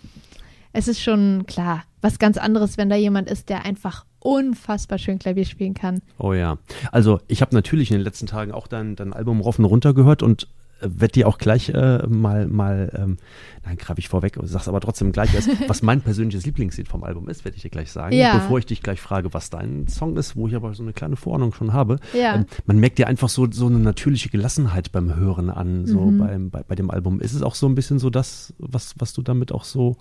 es 0.73 0.87
ist 0.87 1.01
schon 1.01 1.45
klar, 1.45 1.83
was 2.01 2.17
ganz 2.17 2.37
anderes, 2.37 2.77
wenn 2.77 2.89
da 2.89 2.95
jemand 2.95 3.29
ist, 3.29 3.49
der 3.49 3.65
einfach 3.65 4.05
unfassbar 4.19 4.97
schön 4.97 5.19
Klavier 5.19 5.45
spielen 5.45 5.73
kann. 5.73 6.01
Oh 6.17 6.33
ja. 6.33 6.57
Also 6.91 7.19
ich 7.27 7.41
habe 7.41 7.55
natürlich 7.55 7.91
in 7.91 7.97
den 7.97 8.03
letzten 8.03 8.27
Tagen 8.27 8.51
auch 8.51 8.67
dein, 8.67 8.95
dein 8.95 9.13
Album 9.13 9.41
rauf 9.41 9.59
und 9.59 9.65
runter 9.65 9.93
gehört 9.93 10.23
und 10.23 10.47
werde 10.81 11.13
dir 11.13 11.27
auch 11.27 11.37
gleich 11.37 11.69
äh, 11.69 12.05
mal, 12.07 12.47
mal 12.47 12.91
ähm, 12.95 13.17
nein, 13.65 13.77
greife 13.77 13.99
ich 13.99 14.09
vorweg, 14.09 14.37
sag's 14.43 14.67
aber 14.67 14.79
trotzdem 14.81 15.11
gleich 15.11 15.33
erst, 15.33 15.49
was 15.67 15.81
mein 15.81 16.01
persönliches 16.01 16.45
Lieblingslied 16.45 16.87
vom 16.87 17.03
Album 17.03 17.29
ist, 17.29 17.45
werde 17.45 17.57
ich 17.57 17.63
dir 17.63 17.69
gleich 17.69 17.91
sagen, 17.91 18.15
ja. 18.15 18.35
bevor 18.35 18.59
ich 18.59 18.65
dich 18.65 18.81
gleich 18.81 19.01
frage, 19.01 19.33
was 19.33 19.49
dein 19.49 19.87
Song 19.87 20.17
ist, 20.17 20.35
wo 20.35 20.47
ich 20.47 20.55
aber 20.55 20.73
so 20.73 20.83
eine 20.83 20.93
kleine 20.93 21.15
Vorahnung 21.15 21.53
schon 21.53 21.73
habe. 21.73 21.99
Ja. 22.13 22.35
Ähm, 22.35 22.45
man 22.65 22.79
merkt 22.79 22.97
dir 22.97 23.07
einfach 23.07 23.29
so, 23.29 23.49
so 23.51 23.67
eine 23.67 23.79
natürliche 23.79 24.29
Gelassenheit 24.29 24.91
beim 24.91 25.15
Hören 25.15 25.49
an, 25.49 25.85
so 25.85 25.99
mhm. 25.99 26.17
beim, 26.17 26.49
bei, 26.49 26.63
bei 26.63 26.75
dem 26.75 26.91
Album. 26.91 27.19
Ist 27.19 27.33
es 27.33 27.41
auch 27.41 27.55
so 27.55 27.67
ein 27.67 27.75
bisschen 27.75 27.99
so 27.99 28.09
das, 28.09 28.53
was, 28.57 28.95
was 28.97 29.13
du 29.13 29.21
damit 29.21 29.51
auch 29.51 29.63
so, 29.63 29.97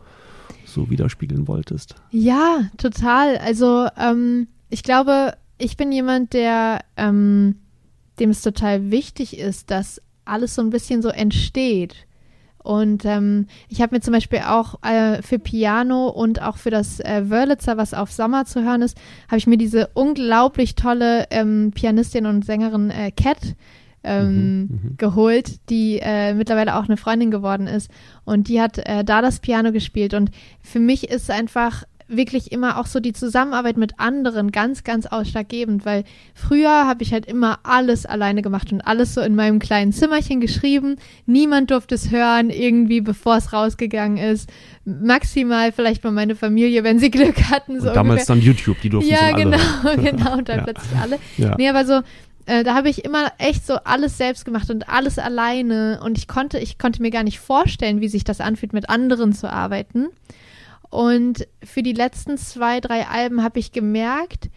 so 0.65 0.91
widerspiegeln 0.91 1.49
wolltest? 1.49 1.97
Ja, 2.11 2.71
total. 2.77 3.39
Also 3.39 3.89
ähm, 3.99 4.49
ich 4.71 4.83
glaube, 4.83 5.35
ich 5.59 5.77
bin 5.77 5.93
jemand, 5.93 6.33
der 6.33 6.81
ähm, 6.97 7.57
dem 8.19 8.31
es 8.31 8.43
total 8.43 8.91
wichtig 8.91 9.39
ist, 9.39 9.71
dass 9.71 10.03
alles 10.29 10.55
so 10.55 10.63
ein 10.63 10.71
bisschen 10.71 11.03
so 11.03 11.09
entsteht. 11.09 12.07
Und 12.63 13.05
ähm, 13.05 13.47
ich 13.69 13.81
habe 13.81 13.95
mir 13.95 14.01
zum 14.01 14.13
Beispiel 14.13 14.41
auch 14.41 14.83
äh, 14.83 15.23
für 15.23 15.39
Piano 15.39 16.09
und 16.09 16.43
auch 16.43 16.59
für 16.59 16.71
das 16.71 17.01
äh, 17.01 17.31
Wörlitzer, 17.31 17.77
was 17.77 17.95
auf 17.95 18.13
Sommer 18.13 18.45
zu 18.45 18.63
hören 18.63 18.83
ist, 18.83 18.99
habe 19.29 19.39
ich 19.39 19.47
mir 19.47 19.57
diese 19.57 19.89
unglaublich 19.95 20.75
tolle 20.75 21.27
ähm, 21.31 21.73
Pianistin 21.75 22.27
und 22.27 22.45
Sängerin 22.45 22.91
äh, 22.91 23.11
Cat 23.11 23.55
ähm, 24.05 24.29
mhm, 24.35 24.59
mhm. 24.61 24.97
geholt, 24.99 25.71
die 25.71 26.01
äh, 26.03 26.35
mittlerweile 26.35 26.77
auch 26.77 26.85
eine 26.85 26.97
Freundin 26.97 27.31
geworden 27.31 27.67
ist. 27.67 27.91
Und 28.25 28.49
die 28.49 28.61
hat 28.61 28.79
äh, 28.79 29.05
da 29.05 29.23
das 29.23 29.41
Piano 29.41 29.73
gespielt. 29.73 30.13
Und 30.15 30.31
für 30.61 30.81
mich 30.81 31.09
ist 31.09 31.31
einfach 31.31 31.85
wirklich 32.09 32.53
immer 32.53 32.79
auch 32.79 32.87
so 32.87 33.01
die 33.01 33.13
Zusammenarbeit 33.13 33.77
mit 33.77 34.01
anderen 34.01 34.51
ganz, 34.51 34.83
ganz 34.83 35.07
ausschlaggebend, 35.07 35.85
weil 35.85 36.05
früher 36.35 36.87
habe 36.87 37.03
ich 37.03 37.13
halt 37.13 37.27
immer 37.27 37.61
alles 37.63 38.07
alleine 38.07 38.43
gemacht 38.43 38.73
und 38.73 38.81
alles 38.81 39.15
so 39.15 39.21
in 39.21 39.35
meinem 39.35 39.59
kleinen 39.59 39.93
Zimmerchen 39.93 40.41
geschrieben. 40.41 40.97
Niemand 41.27 41.71
durfte 41.71 41.95
es 41.95 42.11
hören, 42.11 42.51
irgendwie 42.51 43.01
bevor 43.01 43.37
es 43.37 43.53
rausgegangen 43.53 44.17
ist. 44.17 44.51
Maximal 44.85 45.71
vielleicht 45.73 46.03
mal 46.03 46.13
meine 46.13 46.35
Familie, 46.35 46.83
wenn 46.83 46.99
sie 46.99 47.11
Glück 47.11 47.51
hatten. 47.51 47.81
So 47.81 47.93
damals 47.93 48.29
ungefähr. 48.29 48.37
dann 48.37 48.41
YouTube, 48.43 48.81
die 48.81 48.89
durften 48.89 49.11
Ja, 49.11 49.33
genau, 49.33 49.59
genau, 49.97 50.39
und 50.39 50.49
dann 50.49 50.59
ja. 50.59 50.65
plötzlich 50.65 50.99
alle. 50.99 51.19
Ja. 51.37 51.55
Nee, 51.59 51.69
aber 51.69 51.85
so, 51.85 52.01
äh, 52.47 52.65
da 52.65 52.75
habe 52.75 52.89
ich 52.89 53.05
immer 53.05 53.31
echt 53.37 53.67
so 53.67 53.75
alles 53.85 54.17
selbst 54.17 54.47
gemacht 54.47 54.71
und 54.71 54.89
alles 54.89 55.19
alleine 55.19 56.01
und 56.03 56.17
ich 56.17 56.27
konnte, 56.27 56.59
ich 56.59 56.79
konnte 56.79 57.03
mir 57.03 57.11
gar 57.11 57.23
nicht 57.23 57.39
vorstellen, 57.39 58.01
wie 58.01 58.09
sich 58.09 58.25
das 58.25 58.41
anfühlt, 58.41 58.73
mit 58.73 58.89
anderen 58.89 59.35
zu 59.35 59.53
arbeiten. 59.53 60.07
Und 60.91 61.47
für 61.63 61.83
die 61.83 61.93
letzten 61.93 62.39
zwei, 62.39 62.81
drei 62.81 63.07
Alben 63.07 63.43
habe 63.43 63.59
ich 63.59 63.73
gemerkt, 63.73 64.49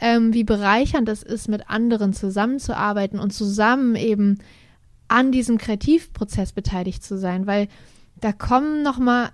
ähm, 0.00 0.34
wie 0.34 0.44
bereichernd 0.44 1.08
es 1.08 1.22
ist, 1.22 1.48
mit 1.48 1.70
anderen 1.70 2.12
zusammenzuarbeiten 2.12 3.18
und 3.18 3.32
zusammen 3.32 3.96
eben 3.96 4.38
an 5.08 5.32
diesem 5.32 5.58
Kreativprozess 5.58 6.52
beteiligt 6.52 7.04
zu 7.04 7.16
sein, 7.16 7.46
weil 7.46 7.68
da 8.20 8.32
kommen 8.32 8.82
noch 8.82 8.98
mal, 8.98 9.30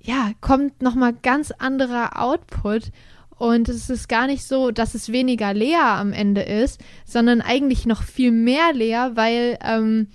ja, 0.00 0.32
kommt 0.40 0.82
noch 0.82 0.94
mal 0.94 1.12
ganz 1.12 1.50
anderer 1.52 2.20
Output. 2.20 2.90
Und 3.38 3.68
es 3.68 3.90
ist 3.90 4.08
gar 4.08 4.26
nicht 4.26 4.44
so, 4.44 4.70
dass 4.70 4.94
es 4.94 5.12
weniger 5.12 5.52
leer 5.52 5.84
am 5.84 6.12
Ende 6.12 6.40
ist, 6.40 6.80
sondern 7.04 7.42
eigentlich 7.42 7.84
noch 7.84 8.02
viel 8.02 8.32
mehr 8.32 8.72
leer, 8.72 9.12
weil 9.14 9.58
ähm, 9.62 10.08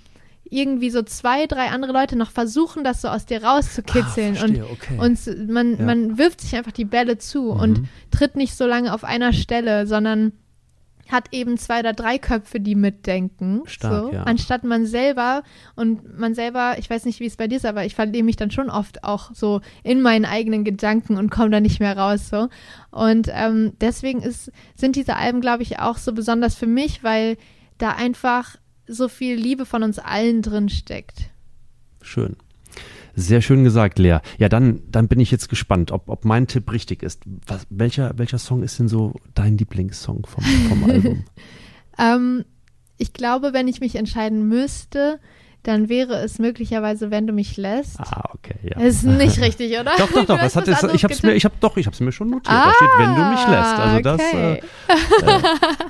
irgendwie 0.52 0.90
so 0.90 1.02
zwei, 1.02 1.46
drei 1.46 1.68
andere 1.70 1.92
Leute 1.92 2.16
noch 2.16 2.30
versuchen, 2.30 2.84
das 2.84 3.00
so 3.02 3.08
aus 3.08 3.24
dir 3.26 3.42
rauszukitzeln. 3.42 4.36
Ah, 4.38 4.44
und 4.44 4.62
okay. 4.62 4.98
und 4.98 5.48
man, 5.50 5.78
Ja. 5.78 5.84
man 5.84 6.18
wirft 6.18 6.40
sich 6.42 6.54
einfach 6.56 6.72
die 6.72 6.84
Bälle 6.84 7.18
zu 7.18 7.50
und 7.50 7.80
Mhm. 7.80 7.88
tritt 8.10 8.36
nicht 8.36 8.54
so 8.56 8.66
lange 8.66 8.92
auf 8.92 9.02
einer 9.04 9.32
Stelle, 9.32 9.86
sondern 9.86 10.32
hat 11.08 11.28
eben 11.32 11.58
zwei 11.58 11.80
oder 11.80 11.92
drei 11.92 12.16
Köpfe, 12.16 12.58
die 12.60 12.74
mitdenken. 12.74 13.62
Stark, 13.66 14.04
so, 14.04 14.12
ja. 14.12 14.22
Anstatt 14.22 14.64
man 14.64 14.86
selber 14.86 15.42
und 15.74 16.18
man 16.18 16.34
selber, 16.34 16.76
ich 16.78 16.88
weiß 16.88 17.04
nicht, 17.04 17.20
wie 17.20 17.26
es 17.26 17.36
bei 17.36 17.48
dir 17.48 17.56
ist, 17.56 17.66
aber 17.66 17.84
ich 17.84 17.94
verliere 17.94 18.24
mich 18.24 18.36
dann 18.36 18.50
schon 18.50 18.70
oft 18.70 19.04
auch 19.04 19.30
so 19.34 19.60
in 19.82 20.00
meinen 20.00 20.24
eigenen 20.24 20.64
Gedanken 20.64 21.16
und 21.18 21.30
komme 21.30 21.50
da 21.50 21.60
nicht 21.60 21.80
mehr 21.80 21.98
raus. 21.98 22.28
So. 22.30 22.48
Und 22.90 23.28
ähm, 23.32 23.72
deswegen 23.80 24.22
ist, 24.22 24.52
sind 24.74 24.96
diese 24.96 25.16
Alben, 25.16 25.40
glaube 25.42 25.62
ich, 25.64 25.80
auch 25.80 25.98
so 25.98 26.12
besonders 26.14 26.54
für 26.54 26.68
mich, 26.68 27.02
weil 27.04 27.36
da 27.78 27.90
einfach 27.90 28.56
so 28.86 29.08
viel 29.08 29.36
Liebe 29.36 29.66
von 29.66 29.82
uns 29.82 29.98
allen 29.98 30.42
drin 30.42 30.68
steckt. 30.68 31.30
Schön. 32.00 32.36
Sehr 33.14 33.42
schön 33.42 33.62
gesagt, 33.62 33.98
Lea. 33.98 34.18
Ja, 34.38 34.48
dann, 34.48 34.80
dann 34.90 35.08
bin 35.08 35.20
ich 35.20 35.30
jetzt 35.30 35.48
gespannt, 35.48 35.92
ob, 35.92 36.08
ob 36.08 36.24
mein 36.24 36.46
Tipp 36.46 36.72
richtig 36.72 37.02
ist. 37.02 37.22
Was, 37.46 37.66
welcher, 37.68 38.16
welcher 38.16 38.38
Song 38.38 38.62
ist 38.62 38.78
denn 38.78 38.88
so 38.88 39.14
dein 39.34 39.58
Lieblingssong 39.58 40.26
vom, 40.26 40.44
vom 40.44 40.84
Album? 40.84 41.24
Ähm, 41.98 42.46
ich 42.96 43.12
glaube, 43.12 43.52
wenn 43.52 43.68
ich 43.68 43.80
mich 43.80 43.96
entscheiden 43.96 44.48
müsste, 44.48 45.20
dann 45.62 45.88
wäre 45.88 46.14
es 46.16 46.38
möglicherweise, 46.38 47.10
wenn 47.10 47.26
du 47.26 47.32
mich 47.32 47.56
lässt. 47.56 48.00
Ah, 48.00 48.30
okay, 48.34 48.56
ja. 48.62 48.80
Ist 48.80 49.04
nicht 49.04 49.40
richtig, 49.40 49.72
oder? 49.78 49.92
Doch, 49.96 50.10
doch, 50.10 50.24
doch. 50.26 50.38
Was 50.42 50.56
hat 50.56 50.66
es? 50.66 50.82
Ich 50.94 51.04
hab's 51.04 51.22
mir, 51.22 51.34
ich 51.34 51.44
hab 51.44 51.58
doch, 51.60 51.76
ich 51.76 51.86
hab's 51.86 52.00
mir 52.00 52.10
schon 52.10 52.30
notiert. 52.30 52.52
Ah, 52.52 52.66
da 52.66 52.72
steht, 52.74 52.88
wenn 52.98 53.14
du 53.14 53.30
mich 53.30 53.46
lässt. 53.46 53.74
Also 53.78 54.00
das, 54.00 54.20
okay. 54.20 54.54
äh, 54.54 55.42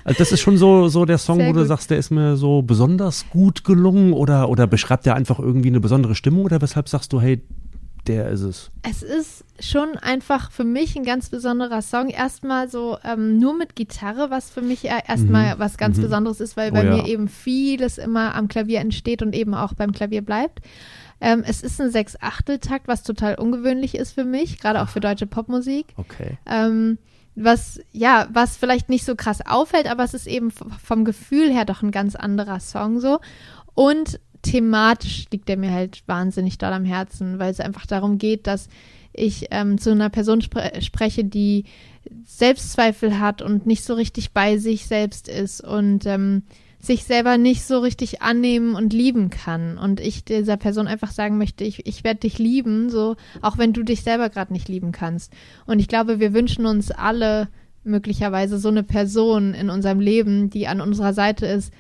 also 0.04 0.18
das 0.18 0.32
ist 0.32 0.40
schon 0.40 0.58
so, 0.58 0.88
so 0.88 1.04
der 1.06 1.18
Song, 1.18 1.38
Sehr 1.38 1.48
wo 1.48 1.52
du 1.52 1.60
gut. 1.60 1.68
sagst, 1.68 1.90
der 1.90 1.98
ist 1.98 2.10
mir 2.10 2.36
so 2.36 2.62
besonders 2.62 3.28
gut 3.30 3.64
gelungen 3.64 4.12
oder, 4.12 4.48
oder 4.50 4.66
beschreibt 4.66 5.06
der 5.06 5.14
einfach 5.14 5.38
irgendwie 5.38 5.68
eine 5.68 5.80
besondere 5.80 6.14
Stimmung 6.14 6.44
oder 6.44 6.60
weshalb 6.60 6.88
sagst 6.88 7.12
du, 7.12 7.20
hey, 7.20 7.42
der 8.06 8.28
ist 8.30 8.40
es? 8.40 8.70
Es 8.82 9.02
ist 9.02 9.44
schon 9.60 9.96
einfach 9.96 10.50
für 10.50 10.64
mich 10.64 10.96
ein 10.96 11.04
ganz 11.04 11.30
besonderer 11.30 11.82
Song. 11.82 12.08
Erstmal 12.08 12.68
so 12.68 12.98
ähm, 13.04 13.38
nur 13.38 13.56
mit 13.56 13.76
Gitarre, 13.76 14.30
was 14.30 14.50
für 14.50 14.62
mich 14.62 14.84
erstmal 14.84 15.58
was 15.58 15.76
ganz 15.76 15.98
Mhm. 15.98 16.02
Besonderes 16.02 16.40
ist, 16.40 16.56
weil 16.56 16.70
Oh 16.70 16.74
bei 16.74 16.84
ja. 16.84 16.96
mir 16.96 17.06
eben 17.06 17.28
vieles 17.28 17.98
immer 17.98 18.34
am 18.34 18.48
Klavier 18.48 18.80
entsteht 18.80 19.22
und 19.22 19.34
eben 19.34 19.54
auch 19.54 19.74
beim 19.74 19.92
Klavier 19.92 20.22
bleibt. 20.22 20.60
Ähm, 21.20 21.44
es 21.46 21.62
ist 21.62 21.80
ein 21.80 21.90
Sechs-Achtel-Takt, 21.92 22.88
was 22.88 23.04
total 23.04 23.36
ungewöhnlich 23.36 23.94
ist 23.94 24.12
für 24.12 24.24
mich, 24.24 24.58
gerade 24.58 24.82
auch 24.82 24.88
für 24.88 24.98
deutsche 25.00 25.26
Popmusik. 25.28 25.86
Okay. 25.96 26.38
Ähm, 26.46 26.98
was, 27.36 27.80
ja, 27.92 28.26
was 28.32 28.56
vielleicht 28.56 28.88
nicht 28.88 29.04
so 29.04 29.14
krass 29.14 29.40
auffällt, 29.46 29.88
aber 29.90 30.02
es 30.02 30.14
ist 30.14 30.26
eben 30.26 30.50
vom 30.50 31.04
Gefühl 31.04 31.50
her 31.52 31.64
doch 31.64 31.82
ein 31.82 31.92
ganz 31.92 32.16
anderer 32.16 32.58
Song 32.60 32.98
so. 33.00 33.20
Und 33.74 34.20
thematisch 34.42 35.26
liegt 35.30 35.48
er 35.48 35.56
mir 35.56 35.72
halt 35.72 36.02
wahnsinnig 36.06 36.58
doll 36.58 36.72
am 36.72 36.84
Herzen, 36.84 37.38
weil 37.38 37.50
es 37.50 37.60
einfach 37.60 37.86
darum 37.86 38.18
geht, 38.18 38.46
dass 38.46 38.68
ich 39.12 39.48
ähm, 39.50 39.78
zu 39.78 39.90
einer 39.90 40.10
Person 40.10 40.40
spre 40.40 40.72
spreche, 40.80 41.24
die 41.24 41.64
Selbstzweifel 42.24 43.18
hat 43.18 43.42
und 43.42 43.66
nicht 43.66 43.84
so 43.84 43.94
richtig 43.94 44.32
bei 44.32 44.58
sich 44.58 44.86
selbst 44.86 45.28
ist 45.28 45.62
und 45.62 46.06
ähm, 46.06 46.42
sich 46.80 47.04
selber 47.04 47.38
nicht 47.38 47.62
so 47.62 47.78
richtig 47.78 48.22
annehmen 48.22 48.74
und 48.74 48.92
lieben 48.92 49.30
kann. 49.30 49.78
Und 49.78 50.00
ich 50.00 50.24
dieser 50.24 50.56
Person 50.56 50.88
einfach 50.88 51.12
sagen 51.12 51.38
möchte, 51.38 51.62
ich, 51.62 51.86
ich 51.86 52.02
werde 52.02 52.20
dich 52.20 52.38
lieben, 52.38 52.90
so 52.90 53.16
auch 53.40 53.56
wenn 53.56 53.72
du 53.72 53.84
dich 53.84 54.02
selber 54.02 54.30
gerade 54.30 54.52
nicht 54.52 54.68
lieben 54.68 54.90
kannst. 54.90 55.32
Und 55.64 55.78
ich 55.78 55.86
glaube, 55.86 56.18
wir 56.18 56.34
wünschen 56.34 56.66
uns 56.66 56.90
alle 56.90 57.48
möglicherweise 57.84 58.58
so 58.58 58.68
eine 58.68 58.82
Person 58.82 59.54
in 59.54 59.70
unserem 59.70 60.00
Leben, 60.00 60.50
die 60.50 60.66
an 60.66 60.80
unserer 60.80 61.12
Seite 61.12 61.46
ist, 61.46 61.72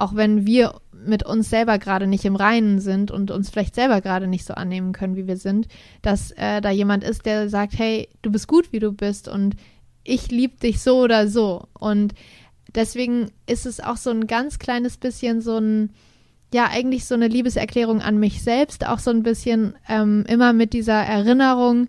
auch 0.00 0.14
wenn 0.14 0.46
wir 0.46 0.80
mit 0.92 1.24
uns 1.24 1.48
selber 1.48 1.78
gerade 1.78 2.06
nicht 2.06 2.24
im 2.24 2.36
Reinen 2.36 2.80
sind 2.80 3.10
und 3.10 3.30
uns 3.30 3.50
vielleicht 3.50 3.74
selber 3.74 4.00
gerade 4.00 4.26
nicht 4.26 4.44
so 4.44 4.54
annehmen 4.54 4.92
können, 4.92 5.16
wie 5.16 5.26
wir 5.26 5.36
sind, 5.36 5.68
dass 6.02 6.32
äh, 6.32 6.60
da 6.60 6.70
jemand 6.70 7.04
ist, 7.04 7.24
der 7.24 7.48
sagt, 7.48 7.78
hey, 7.78 8.08
du 8.22 8.30
bist 8.30 8.48
gut, 8.48 8.72
wie 8.72 8.80
du 8.80 8.92
bist 8.92 9.28
und 9.28 9.56
ich 10.04 10.30
liebe 10.30 10.56
dich 10.58 10.80
so 10.80 11.02
oder 11.02 11.28
so. 11.28 11.68
Und 11.78 12.14
deswegen 12.74 13.30
ist 13.46 13.66
es 13.66 13.80
auch 13.80 13.96
so 13.96 14.10
ein 14.10 14.26
ganz 14.26 14.58
kleines 14.58 14.96
bisschen 14.96 15.40
so 15.40 15.58
ein, 15.58 15.90
ja, 16.52 16.68
eigentlich 16.70 17.04
so 17.04 17.14
eine 17.14 17.28
Liebeserklärung 17.28 18.00
an 18.00 18.18
mich 18.18 18.42
selbst, 18.42 18.86
auch 18.86 18.98
so 18.98 19.10
ein 19.10 19.22
bisschen 19.22 19.74
ähm, 19.88 20.24
immer 20.28 20.52
mit 20.52 20.72
dieser 20.72 21.00
Erinnerung, 21.00 21.88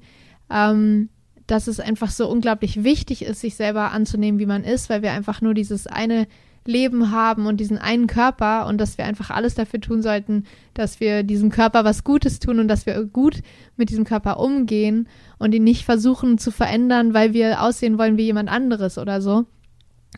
ähm, 0.50 1.10
dass 1.48 1.68
es 1.68 1.80
einfach 1.80 2.12
so 2.12 2.30
unglaublich 2.30 2.84
wichtig 2.84 3.24
ist, 3.24 3.42
sich 3.42 3.56
selber 3.56 3.92
anzunehmen, 3.92 4.40
wie 4.40 4.46
man 4.46 4.64
ist, 4.64 4.90
weil 4.90 5.02
wir 5.02 5.14
einfach 5.14 5.42
nur 5.42 5.54
dieses 5.54 5.88
eine 5.88 6.28
Leben 6.70 7.12
haben 7.12 7.48
und 7.48 7.58
diesen 7.58 7.78
einen 7.78 8.08
Körper 8.08 8.68
und 8.68 8.78
dass 8.80 8.98
wir 8.98 9.06
einfach 9.06 9.30
alles 9.32 9.56
dafür 9.56 9.82
tun 9.82 10.02
sollten, 10.02 10.46
dass 10.74 11.00
wir 11.00 11.24
diesem 11.24 11.50
Körper 11.50 11.84
was 11.84 12.04
Gutes 12.06 12.40
tun 12.40 12.60
und 12.60 12.68
dass 12.70 12.86
wir 12.86 13.04
gut 13.04 13.42
mit 13.76 13.90
diesem 13.90 14.06
Körper 14.06 14.40
umgehen 14.40 15.10
und 15.40 15.54
ihn 15.54 15.64
nicht 15.64 15.84
versuchen 15.84 16.38
zu 16.38 16.52
verändern, 16.52 17.14
weil 17.14 17.34
wir 17.34 17.62
aussehen 17.62 17.98
wollen 17.98 18.18
wie 18.18 18.26
jemand 18.26 18.50
anderes 18.50 18.98
oder 18.98 19.22
so, 19.22 19.46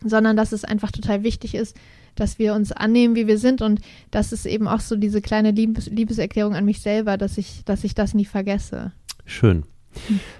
sondern 0.04 0.36
dass 0.36 0.52
es 0.52 0.64
einfach 0.64 0.92
total 0.92 1.24
wichtig 1.24 1.54
ist, 1.54 1.76
dass 2.14 2.38
wir 2.38 2.54
uns 2.54 2.70
annehmen, 2.70 3.16
wie 3.16 3.26
wir 3.26 3.38
sind 3.38 3.62
und 3.62 3.80
das 4.10 4.32
ist 4.32 4.46
eben 4.46 4.68
auch 4.68 4.80
so 4.80 4.96
diese 4.96 5.22
kleine 5.22 5.50
Liebes 5.50 5.86
Liebeserklärung 5.86 6.54
an 6.54 6.66
mich 6.66 6.80
selber, 6.80 7.16
dass 7.16 7.38
ich, 7.38 7.64
dass 7.64 7.84
ich 7.84 7.94
das 7.94 8.14
nie 8.14 8.26
vergesse. 8.26 8.92
Schön. 9.24 9.64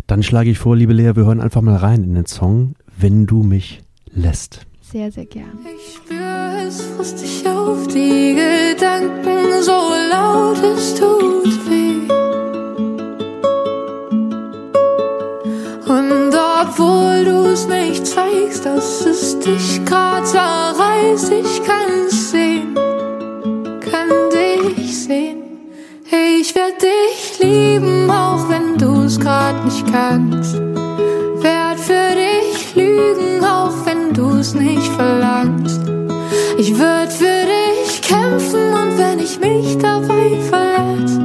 Dann 0.07 0.23
schlage 0.23 0.51
ich 0.51 0.59
vor, 0.59 0.77
liebe 0.77 0.93
Lea, 0.93 1.15
wir 1.15 1.25
hören 1.25 1.41
einfach 1.41 1.63
mal 1.63 1.77
rein 1.77 2.05
in 2.05 2.15
den 2.15 2.27
Song, 2.27 2.75
wenn 2.97 3.27
du 3.27 3.43
mich 3.43 3.81
lässt. 4.11 4.67
Sehr, 4.93 5.11
sehr 5.11 5.25
gern. 5.25 5.59
Ich 5.75 5.95
spür, 5.95 6.67
es 6.69 6.83
frisst 6.83 7.23
dich 7.23 7.49
auf, 7.49 7.87
die 7.87 8.35
Gedanken 8.35 9.63
so 9.63 9.91
laut, 10.11 10.63
es 10.63 10.95
tut 10.97 11.47
weh. 11.67 12.13
Und 15.91 16.35
obwohl 16.35 17.25
du's 17.25 17.67
nicht 17.69 18.07
zeigst, 18.07 18.67
dass 18.67 19.07
es 19.07 19.39
dich 19.39 19.83
grad 19.87 20.29
zerreißt, 20.29 21.33
ich 21.33 21.63
kann's 21.65 22.31
sehen, 22.31 22.75
kann 23.81 24.11
dich 24.31 25.05
sehen. 25.05 25.43
Ich 26.05 26.55
werd 26.55 26.83
dich 26.83 27.39
lieben, 27.41 28.11
auch 28.11 28.47
wenn 28.51 28.77
du's 28.77 29.19
grad 29.19 29.65
nicht 29.65 29.91
kannst. 29.91 30.61
Nicht 34.55 34.93
verlangst. 34.93 35.81
Ich 36.59 36.79
würd 36.79 37.13
für 37.13 37.47
dich 37.47 38.03
kämpfen 38.03 38.73
und 38.73 38.99
wenn 38.99 39.19
ich 39.19 39.41
mich 39.41 39.79
dabei 39.79 40.39
verletz, 40.49 41.19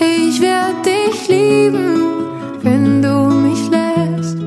ich 0.00 0.40
werd 0.40 0.86
dich 0.86 1.28
lieben, 1.28 2.00
wenn 2.62 3.02
du 3.02 3.30
mich 3.30 3.70
lässt. 3.70 4.38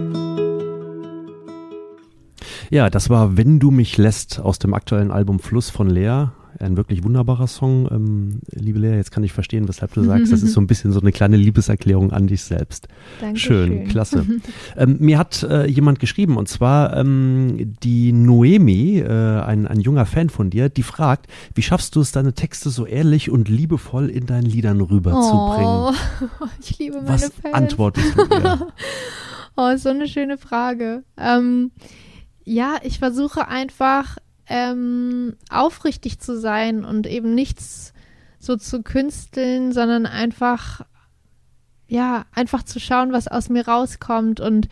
Ja, 2.70 2.90
das 2.90 3.10
war 3.10 3.38
Wenn 3.38 3.60
du 3.60 3.72
mich 3.72 3.98
lässt 3.98 4.40
aus 4.40 4.60
dem 4.60 4.74
aktuellen 4.74 5.12
Album 5.12 5.40
Fluss 5.40 5.70
von 5.70 5.90
Lea. 5.90 6.28
Ein 6.62 6.78
wirklich 6.78 7.04
wunderbarer 7.04 7.48
Song. 7.48 7.88
Ähm, 7.92 8.40
liebe 8.52 8.80
Lea, 8.80 8.96
jetzt 8.96 9.12
kann 9.12 9.24
ich 9.24 9.34
verstehen, 9.34 9.68
weshalb 9.68 9.94
du 9.94 10.04
sagst, 10.04 10.32
das 10.32 10.44
ist 10.44 10.54
so 10.54 10.62
ein 10.62 10.68
bisschen 10.68 10.92
so 10.92 11.02
eine 11.02 11.12
kleine 11.12 11.38
Liebeserklärung 11.38 12.12
an 12.12 12.28
dich 12.28 12.44
selbst. 12.44 12.88
Dankeschön. 13.20 13.68
Schön, 13.68 13.88
klasse. 13.88 14.26
ähm, 14.78 14.98
mir 15.00 15.18
hat 15.18 15.44
äh, 15.44 15.66
jemand 15.66 16.00
geschrieben, 16.00 16.38
und 16.38 16.48
zwar 16.48 16.96
ähm, 16.96 17.76
die 17.82 18.12
Noemi, 18.12 19.00
äh, 19.00 19.42
ein, 19.42 19.68
ein 19.68 19.80
junger 19.80 20.06
Fan 20.06 20.30
von 20.30 20.50
dir, 20.50 20.70
die 20.70 20.84
fragt, 20.84 21.28
wie 21.56 21.62
schaffst 21.62 21.96
du 21.96 22.02
es, 22.02 22.12
deine 22.12 22.34
Texte 22.34 22.70
so 22.70 22.86
ehrlich 22.86 23.30
und 23.30 23.50
liebevoll 23.50 24.10
in 24.10 24.26
deinen 24.26 24.46
Liedern 24.46 24.82
rüberzubringen? 24.82 25.66
Oh, 25.66 25.94
ich 26.62 26.78
liebe 26.78 26.98
meine 26.98 27.10
Was 27.10 27.32
Fans. 27.42 27.54
antwortest 27.54 28.16
du 28.16 28.22
ihr? 28.24 28.68
Oh, 29.58 29.76
so 29.76 29.90
eine 29.90 30.08
schöne 30.08 30.38
Frage. 30.38 31.04
Ähm, 31.18 31.72
ja, 32.46 32.78
ich 32.84 33.00
versuche 33.00 33.50
einfach 33.50 34.18
ähm, 34.52 35.38
aufrichtig 35.50 36.20
zu 36.20 36.38
sein 36.38 36.84
und 36.84 37.08
eben 37.08 37.34
nichts 37.34 37.94
so 38.38 38.58
zu 38.58 38.84
künsteln, 38.84 39.72
sondern 39.72 40.06
einfach, 40.06 40.82
ja, 41.88 42.26
einfach 42.34 42.64
zu 42.64 42.82
schauen, 42.82 43.14
was 43.14 43.30
aus 43.30 43.48
mir 43.48 43.66
rauskommt 43.66 44.42
und 44.42 44.68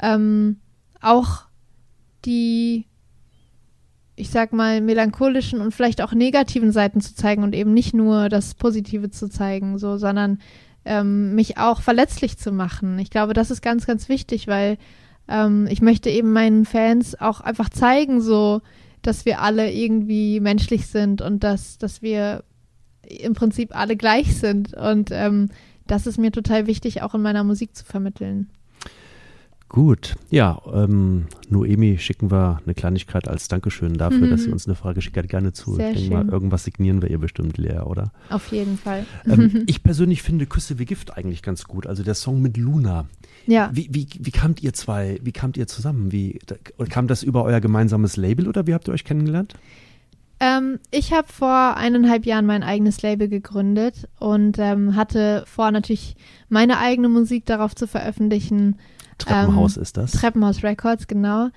ähm, 0.00 0.60
auch 1.02 1.42
die, 2.24 2.86
ich 4.16 4.30
sag 4.30 4.54
mal, 4.54 4.80
melancholischen 4.80 5.60
und 5.60 5.74
vielleicht 5.74 6.00
auch 6.00 6.12
negativen 6.14 6.72
Seiten 6.72 7.02
zu 7.02 7.14
zeigen 7.14 7.42
und 7.42 7.54
eben 7.54 7.74
nicht 7.74 7.92
nur 7.92 8.30
das 8.30 8.54
Positive 8.54 9.10
zu 9.10 9.28
zeigen, 9.28 9.78
so, 9.78 9.98
sondern 9.98 10.38
ähm, 10.86 11.34
mich 11.34 11.58
auch 11.58 11.82
verletzlich 11.82 12.38
zu 12.38 12.50
machen. 12.50 12.98
Ich 12.98 13.10
glaube, 13.10 13.34
das 13.34 13.50
ist 13.50 13.60
ganz, 13.60 13.86
ganz 13.86 14.08
wichtig, 14.08 14.46
weil 14.48 14.78
ähm, 15.28 15.66
ich 15.68 15.82
möchte 15.82 16.08
eben 16.08 16.32
meinen 16.32 16.64
Fans 16.64 17.20
auch 17.20 17.42
einfach 17.42 17.68
zeigen, 17.68 18.22
so, 18.22 18.62
dass 19.02 19.24
wir 19.24 19.40
alle 19.40 19.72
irgendwie 19.72 20.40
menschlich 20.40 20.86
sind 20.86 21.22
und 21.22 21.44
dass, 21.44 21.78
dass 21.78 22.02
wir 22.02 22.44
im 23.02 23.34
Prinzip 23.34 23.74
alle 23.74 23.96
gleich 23.96 24.36
sind. 24.36 24.74
Und 24.74 25.10
ähm, 25.12 25.48
das 25.86 26.06
ist 26.06 26.18
mir 26.18 26.32
total 26.32 26.66
wichtig, 26.66 27.02
auch 27.02 27.14
in 27.14 27.22
meiner 27.22 27.44
Musik 27.44 27.74
zu 27.74 27.84
vermitteln. 27.84 28.50
Gut, 29.68 30.14
ja, 30.30 30.62
ähm, 30.72 31.26
Noemi 31.50 31.98
schicken 31.98 32.30
wir 32.30 32.62
eine 32.64 32.74
Kleinigkeit 32.74 33.28
als 33.28 33.48
Dankeschön 33.48 33.98
dafür, 33.98 34.26
mhm. 34.26 34.30
dass 34.30 34.44
sie 34.44 34.50
uns 34.50 34.66
eine 34.66 34.74
Frage 34.74 35.02
schickt. 35.02 35.18
Gerne 35.28 35.52
zu. 35.52 35.74
Sehr 35.74 35.90
ich 35.90 35.96
denke 35.96 36.14
schön. 36.14 36.26
mal, 36.26 36.32
irgendwas 36.32 36.64
signieren 36.64 37.02
wir 37.02 37.10
ihr 37.10 37.18
bestimmt 37.18 37.58
leer, 37.58 37.86
oder? 37.86 38.12
Auf 38.30 38.50
jeden 38.50 38.78
Fall. 38.78 39.04
Ähm, 39.26 39.64
ich 39.66 39.82
persönlich 39.82 40.22
finde 40.22 40.46
Küsse 40.46 40.78
wie 40.78 40.86
Gift 40.86 41.18
eigentlich 41.18 41.42
ganz 41.42 41.64
gut. 41.64 41.86
Also 41.86 42.02
der 42.02 42.14
Song 42.14 42.40
mit 42.40 42.56
Luna. 42.56 43.06
Ja. 43.46 43.70
Wie, 43.72 43.88
wie, 43.90 44.08
wie 44.18 44.30
kamt 44.30 44.62
ihr 44.62 44.72
zwei, 44.72 45.18
wie 45.22 45.32
kamt 45.32 45.56
ihr 45.58 45.66
zusammen? 45.66 46.12
Wie, 46.12 46.38
da, 46.46 46.54
kam 46.86 47.06
das 47.06 47.22
über 47.22 47.44
euer 47.44 47.60
gemeinsames 47.60 48.16
Label 48.16 48.48
oder 48.48 48.66
wie 48.66 48.74
habt 48.74 48.88
ihr 48.88 48.94
euch 48.94 49.04
kennengelernt? 49.04 49.54
Ähm, 50.40 50.78
ich 50.90 51.12
habe 51.12 51.28
vor 51.30 51.76
eineinhalb 51.76 52.24
Jahren 52.24 52.46
mein 52.46 52.62
eigenes 52.62 53.02
Label 53.02 53.28
gegründet 53.28 54.08
und 54.18 54.58
ähm, 54.58 54.94
hatte 54.94 55.44
vor, 55.46 55.70
natürlich 55.72 56.16
meine 56.48 56.78
eigene 56.78 57.08
Musik 57.08 57.44
darauf 57.44 57.74
zu 57.74 57.86
veröffentlichen. 57.86 58.76
Treppenhaus 59.18 59.76
ist 59.76 59.96
das. 59.96 60.12
Treppenhaus 60.12 60.62
Records, 60.62 61.06
genau. 61.06 61.48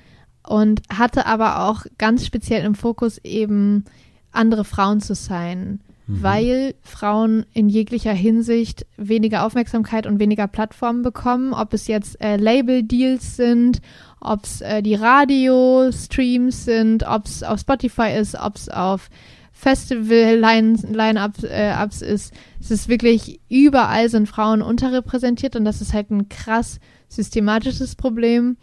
Und 0.47 0.81
hatte 0.91 1.25
aber 1.25 1.65
auch 1.67 1.85
ganz 1.97 2.25
speziell 2.25 2.65
im 2.65 2.75
Fokus 2.75 3.19
eben 3.19 3.85
andere 4.31 4.65
Frauen 4.65 5.01
zu 5.01 5.13
sein, 5.13 5.79
Mhm. 6.07 6.23
weil 6.23 6.75
Frauen 6.81 7.45
in 7.53 7.69
jeglicher 7.69 8.13
Hinsicht 8.13 8.85
weniger 8.97 9.45
Aufmerksamkeit 9.45 10.07
und 10.07 10.19
weniger 10.19 10.47
Plattformen 10.47 11.03
bekommen, 11.03 11.53
ob 11.53 11.73
es 11.73 11.87
jetzt 11.87 12.19
äh, 12.21 12.37
Label-Deals 12.37 13.37
sind, 13.37 13.81
ob 14.19 14.43
es 14.43 14.61
äh, 14.61 14.81
die 14.81 14.95
Radio-Streams 14.95 16.65
sind, 16.65 17.03
ob 17.07 17.25
es 17.25 17.43
auf 17.43 17.59
Spotify 17.59 18.17
ist, 18.19 18.35
ob 18.35 18.55
es 18.55 18.67
auf 18.69 19.09
Festival-Line-Ups 19.53 21.43
äh, 21.43 22.13
ist. 22.13 22.33
Es 22.59 22.71
ist 22.71 22.89
wirklich, 22.89 23.39
überall 23.49 24.09
sind 24.09 24.27
Frauen 24.27 24.61
unterrepräsentiert 24.61 25.55
und 25.55 25.65
das 25.65 25.81
ist 25.81 25.93
halt 25.93 26.09
ein 26.09 26.29
krass 26.29 26.79
systematisches 27.11 27.95
Problem. 27.95 28.57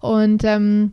Und 0.00 0.44
ähm, 0.44 0.92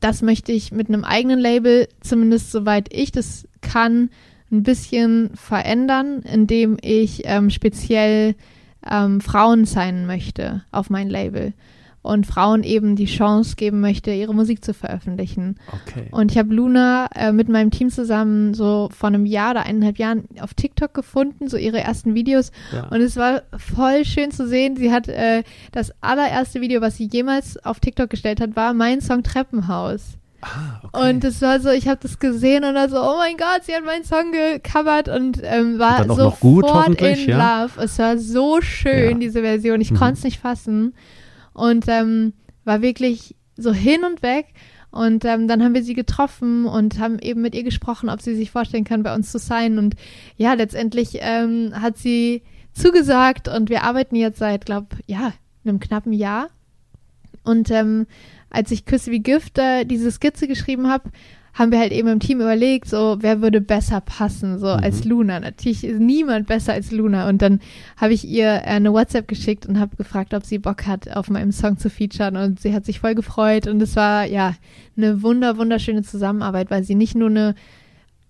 das 0.00 0.22
möchte 0.22 0.52
ich 0.52 0.72
mit 0.72 0.88
einem 0.88 1.04
eigenen 1.04 1.38
Label, 1.38 1.88
zumindest 2.00 2.50
soweit 2.52 2.92
ich 2.92 3.12
das 3.12 3.48
kann, 3.60 4.10
ein 4.50 4.62
bisschen 4.62 5.30
verändern, 5.34 6.22
indem 6.22 6.76
ich 6.80 7.22
ähm, 7.24 7.50
speziell 7.50 8.34
ähm, 8.88 9.20
Frauen 9.20 9.64
signen 9.64 10.06
möchte 10.06 10.64
auf 10.70 10.90
mein 10.90 11.10
Label 11.10 11.52
und 12.06 12.26
Frauen 12.26 12.62
eben 12.62 12.96
die 12.96 13.06
Chance 13.06 13.56
geben 13.56 13.80
möchte, 13.80 14.10
ihre 14.12 14.34
Musik 14.34 14.64
zu 14.64 14.72
veröffentlichen. 14.74 15.56
Okay. 15.86 16.06
Und 16.10 16.32
ich 16.32 16.38
habe 16.38 16.54
Luna 16.54 17.08
äh, 17.14 17.32
mit 17.32 17.48
meinem 17.48 17.70
Team 17.70 17.90
zusammen 17.90 18.54
so 18.54 18.88
vor 18.96 19.08
einem 19.08 19.26
Jahr 19.26 19.50
oder 19.52 19.64
eineinhalb 19.66 19.98
Jahren 19.98 20.24
auf 20.40 20.54
TikTok 20.54 20.94
gefunden, 20.94 21.48
so 21.48 21.56
ihre 21.56 21.80
ersten 21.80 22.14
Videos. 22.14 22.50
Ja. 22.72 22.86
Und 22.88 23.00
es 23.00 23.16
war 23.16 23.42
voll 23.56 24.04
schön 24.04 24.30
zu 24.30 24.46
sehen. 24.48 24.76
Sie 24.76 24.92
hat 24.92 25.08
äh, 25.08 25.42
das 25.72 25.92
allererste 26.00 26.60
Video, 26.60 26.80
was 26.80 26.96
sie 26.96 27.08
jemals 27.12 27.62
auf 27.64 27.80
TikTok 27.80 28.10
gestellt 28.10 28.40
hat, 28.40 28.56
war 28.56 28.72
mein 28.72 29.00
Song 29.00 29.22
Treppenhaus. 29.22 30.16
Ah, 30.42 30.80
okay. 30.82 31.10
Und 31.10 31.24
es 31.24 31.40
war 31.42 31.60
so, 31.60 31.70
ich 31.70 31.88
habe 31.88 31.98
das 32.02 32.18
gesehen 32.18 32.62
und 32.64 32.74
dann 32.74 32.90
so, 32.90 32.98
oh 33.00 33.16
mein 33.16 33.36
Gott, 33.36 33.62
sie 33.64 33.74
hat 33.74 33.84
meinen 33.84 34.04
Song 34.04 34.32
gecovert 34.32 35.08
und 35.08 35.40
ähm, 35.42 35.78
war 35.78 36.08
Und 36.08 36.14
sofort 36.16 36.40
gut, 36.40 37.00
in 37.00 37.26
ja? 37.28 37.62
love. 37.64 37.82
Es 37.82 37.98
war 37.98 38.18
so 38.18 38.60
schön, 38.60 39.12
Ja. 39.12 39.18
diese 39.18 39.40
Version. 39.40 39.80
Ich 39.80 39.90
Mhm. 39.92 39.96
konnte 39.96 40.14
es 40.14 40.24
nicht 40.24 40.38
fassen 40.38 40.94
und 41.56 41.86
ähm, 41.88 42.34
war 42.64 42.82
wirklich 42.82 43.34
so 43.56 43.72
hin 43.72 44.04
und 44.04 44.22
weg. 44.22 44.46
Und 44.90 45.24
ähm, 45.24 45.48
dann 45.48 45.62
haben 45.62 45.74
wir 45.74 45.82
sie 45.82 45.94
getroffen 45.94 46.64
und 46.64 46.98
haben 46.98 47.18
eben 47.18 47.42
mit 47.42 47.54
ihr 47.54 47.64
gesprochen, 47.64 48.08
ob 48.08 48.22
sie 48.22 48.34
sich 48.34 48.50
vorstellen 48.50 48.84
kann, 48.84 49.02
bei 49.02 49.14
uns 49.14 49.32
zu 49.32 49.38
sein. 49.38 49.78
Und 49.78 49.94
ja, 50.36 50.54
letztendlich 50.54 51.18
ähm, 51.20 51.72
hat 51.74 51.98
sie 51.98 52.42
zugesagt 52.72 53.48
und 53.48 53.68
wir 53.68 53.82
arbeiten 53.82 54.16
jetzt 54.16 54.38
seit, 54.38 54.64
glaube 54.66 54.96
ja, 55.06 55.32
einem 55.64 55.80
knappen 55.80 56.12
Jahr. 56.12 56.48
Und 57.42 57.70
ähm, 57.70 58.06
als 58.50 58.70
ich 58.70 58.84
Küsse 58.84 59.10
wie 59.10 59.20
Gift 59.20 59.58
äh, 59.58 59.84
diese 59.84 60.10
Skizze 60.10 60.48
geschrieben 60.48 60.88
habe, 60.88 61.10
haben 61.56 61.72
wir 61.72 61.78
halt 61.78 61.92
eben 61.92 62.08
im 62.08 62.20
Team 62.20 62.40
überlegt, 62.42 62.86
so 62.86 63.16
wer 63.20 63.40
würde 63.40 63.62
besser 63.62 64.02
passen, 64.02 64.58
so 64.58 64.68
als 64.68 65.04
Luna. 65.04 65.40
Natürlich 65.40 65.84
ist 65.84 65.98
niemand 65.98 66.46
besser 66.46 66.74
als 66.74 66.90
Luna. 66.90 67.28
Und 67.30 67.40
dann 67.40 67.60
habe 67.96 68.12
ich 68.12 68.28
ihr 68.28 68.46
äh, 68.46 68.60
eine 68.60 68.92
WhatsApp 68.92 69.26
geschickt 69.26 69.64
und 69.64 69.80
habe 69.80 69.96
gefragt, 69.96 70.34
ob 70.34 70.44
sie 70.44 70.58
Bock 70.58 70.86
hat, 70.86 71.16
auf 71.16 71.30
meinem 71.30 71.52
Song 71.52 71.78
zu 71.78 71.88
featuren. 71.88 72.36
Und 72.36 72.60
sie 72.60 72.74
hat 72.74 72.84
sich 72.84 73.00
voll 73.00 73.14
gefreut. 73.14 73.66
Und 73.66 73.80
es 73.80 73.96
war 73.96 74.26
ja 74.26 74.54
eine 74.98 75.22
wunder 75.22 75.56
wunderschöne 75.56 76.02
Zusammenarbeit, 76.02 76.70
weil 76.70 76.84
sie 76.84 76.94
nicht 76.94 77.14
nur 77.14 77.30
eine 77.30 77.54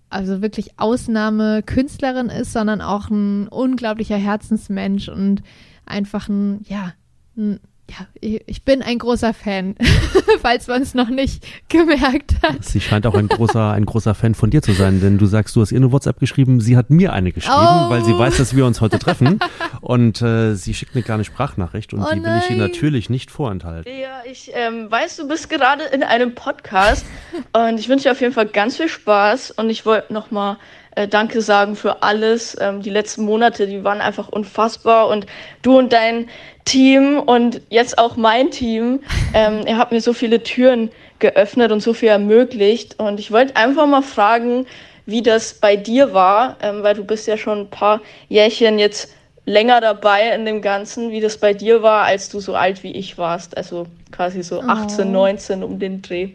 also 0.08 0.40
wirklich 0.40 0.78
Ausnahmekünstlerin 0.78 2.28
ist, 2.28 2.52
sondern 2.52 2.80
auch 2.80 3.10
ein 3.10 3.48
unglaublicher 3.48 4.16
Herzensmensch 4.16 5.08
und 5.08 5.42
einfach 5.84 6.28
ein, 6.28 6.60
ja, 6.68 6.92
ein, 7.36 7.58
ja, 7.88 8.06
ich 8.20 8.64
bin 8.64 8.82
ein 8.82 8.98
großer 8.98 9.32
Fan, 9.32 9.76
falls 10.42 10.66
man 10.66 10.82
es 10.82 10.94
noch 10.94 11.08
nicht 11.08 11.46
gemerkt 11.68 12.34
hat. 12.42 12.64
Sie 12.64 12.80
scheint 12.80 13.06
auch 13.06 13.14
ein 13.14 13.28
großer, 13.28 13.72
ein 13.72 13.86
großer 13.86 14.14
Fan 14.14 14.34
von 14.34 14.50
dir 14.50 14.60
zu 14.60 14.72
sein, 14.72 15.00
denn 15.00 15.18
du 15.18 15.26
sagst, 15.26 15.54
du 15.56 15.60
hast 15.60 15.70
ihr 15.72 15.76
eine 15.78 15.92
WhatsApp 15.92 16.18
geschrieben, 16.18 16.60
sie 16.60 16.76
hat 16.76 16.90
mir 16.90 17.12
eine 17.12 17.32
geschrieben, 17.32 17.56
Oh. 17.56 17.90
weil 17.90 18.04
sie 18.04 18.16
weiß, 18.18 18.36
dass 18.38 18.56
wir 18.56 18.66
uns 18.66 18.80
heute 18.80 18.98
treffen. 18.98 19.38
Und 19.80 20.20
äh, 20.20 20.54
sie 20.54 20.74
schickt 20.74 20.94
eine 20.96 21.04
kleine 21.04 21.22
Sprachnachricht 21.24 21.94
und 21.94 22.00
Oh 22.02 22.08
die 22.12 22.20
will 22.20 22.40
ich 22.42 22.50
ihr 22.50 22.56
natürlich 22.56 23.08
nicht 23.08 23.30
vorenthalten. 23.30 23.92
Ja, 23.92 24.22
ich 24.28 24.50
ähm, 24.52 24.90
weiß, 24.90 25.16
du 25.16 25.28
bist 25.28 25.48
gerade 25.48 25.84
in 25.84 26.02
einem 26.02 26.34
Podcast 26.34 27.06
und 27.52 27.78
ich 27.78 27.88
wünsche 27.88 28.04
dir 28.04 28.12
auf 28.12 28.20
jeden 28.20 28.32
Fall 28.32 28.46
ganz 28.46 28.78
viel 28.78 28.88
Spaß 28.88 29.52
und 29.52 29.70
ich 29.70 29.86
wollte 29.86 30.12
nochmal 30.12 30.56
äh, 30.96 31.06
Danke 31.06 31.40
sagen 31.40 31.76
für 31.76 32.02
alles. 32.02 32.56
Ähm, 32.60 32.82
die 32.82 32.90
letzten 32.90 33.24
Monate, 33.24 33.66
die 33.66 33.84
waren 33.84 34.00
einfach 34.00 34.28
unfassbar 34.28 35.08
und 35.08 35.26
du 35.62 35.78
und 35.78 35.92
dein 35.92 36.28
Team 36.64 37.20
und 37.20 37.60
jetzt 37.70 37.98
auch 37.98 38.16
mein 38.16 38.50
Team, 38.50 39.00
ähm, 39.32 39.64
ihr 39.66 39.78
habt 39.78 39.92
mir 39.92 40.00
so 40.00 40.12
viele 40.12 40.42
Türen 40.42 40.90
geöffnet 41.18 41.70
und 41.72 41.80
so 41.80 41.94
viel 41.94 42.08
ermöglicht 42.08 42.98
und 42.98 43.20
ich 43.20 43.30
wollte 43.30 43.56
einfach 43.56 43.86
mal 43.86 44.02
fragen, 44.02 44.66
wie 45.06 45.22
das 45.22 45.54
bei 45.54 45.76
dir 45.76 46.12
war, 46.12 46.56
ähm, 46.60 46.82
weil 46.82 46.94
du 46.94 47.04
bist 47.04 47.28
ja 47.28 47.36
schon 47.36 47.60
ein 47.60 47.70
paar 47.70 48.00
Jährchen 48.28 48.78
jetzt 48.78 49.14
länger 49.44 49.80
dabei 49.80 50.34
in 50.34 50.44
dem 50.44 50.60
Ganzen, 50.60 51.12
wie 51.12 51.20
das 51.20 51.38
bei 51.38 51.54
dir 51.54 51.82
war, 51.82 52.02
als 52.02 52.28
du 52.28 52.40
so 52.40 52.56
alt 52.56 52.82
wie 52.82 52.90
ich 52.90 53.16
warst, 53.16 53.56
also 53.56 53.86
quasi 54.10 54.42
so 54.42 54.60
18, 54.60 55.10
19 55.10 55.62
um 55.62 55.78
den 55.78 56.02
Dreh. 56.02 56.30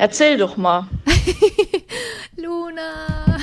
Erzähl 0.00 0.38
doch 0.38 0.56
mal. 0.56 0.88
Luna, 2.38 3.36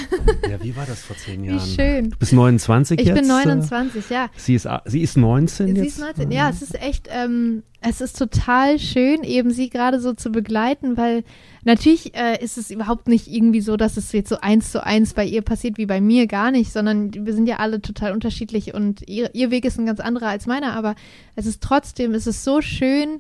Ja, 0.50 0.64
wie 0.64 0.76
war 0.76 0.88
das 0.88 1.02
vor 1.04 1.16
zehn 1.16 1.44
wie 1.44 1.50
Jahren? 1.50 1.60
schön. 1.60 2.10
Du 2.10 2.18
bist 2.18 2.34
29 2.34 3.00
Ich 3.00 3.06
jetzt? 3.06 3.16
bin 3.16 3.26
äh, 3.26 3.28
29, 3.28 4.10
ja. 4.10 4.30
Sie 4.36 4.56
ist, 4.56 4.68
sie 4.86 5.02
ist 5.04 5.18
19 5.18 5.68
Sie 5.68 5.74
jetzt? 5.82 5.88
ist 5.90 6.00
19. 6.00 6.32
Ja, 6.32 6.50
es 6.50 6.64
ist 6.64 6.74
echt, 6.82 7.10
ähm, 7.12 7.62
es 7.82 8.02
ist 8.02 8.18
total 8.18 8.80
schön, 8.80 9.24
eben 9.24 9.52
sie 9.52 9.70
gerade 9.70 10.00
so 10.00 10.14
zu 10.14 10.32
begleiten, 10.32 10.98
weil 10.98 11.24
natürlich 11.64 12.16
äh, 12.16 12.44
ist 12.44 12.58
es 12.58 12.72
überhaupt 12.72 13.08
nicht 13.08 13.28
irgendwie 13.28 13.62
so, 13.62 13.78
dass 13.78 13.96
es 13.96 14.12
jetzt 14.12 14.30
so 14.30 14.38
eins 14.42 14.72
zu 14.72 14.84
eins 14.84 15.14
bei 15.14 15.26
ihr 15.26 15.44
passiert 15.44 15.78
wie 15.78 15.86
bei 15.86 16.02
mir, 16.02 16.26
gar 16.26 16.50
nicht, 16.50 16.74
sondern 16.74 17.14
wir 17.14 17.34
sind 17.34 17.48
ja 17.48 17.58
alle 17.58 17.84
total 17.84 18.14
unterschiedlich 18.14 18.74
und 18.74 19.08
ihr, 19.08 19.30
ihr 19.36 19.52
Weg 19.52 19.64
ist 19.64 19.78
ein 19.78 19.86
ganz 19.86 20.00
anderer 20.00 20.30
als 20.30 20.48
meiner, 20.48 20.74
aber 20.74 20.96
es 21.36 21.46
ist 21.46 21.62
trotzdem, 21.62 22.16
es 22.16 22.26
ist 22.26 22.44
so 22.44 22.62
schön, 22.62 23.20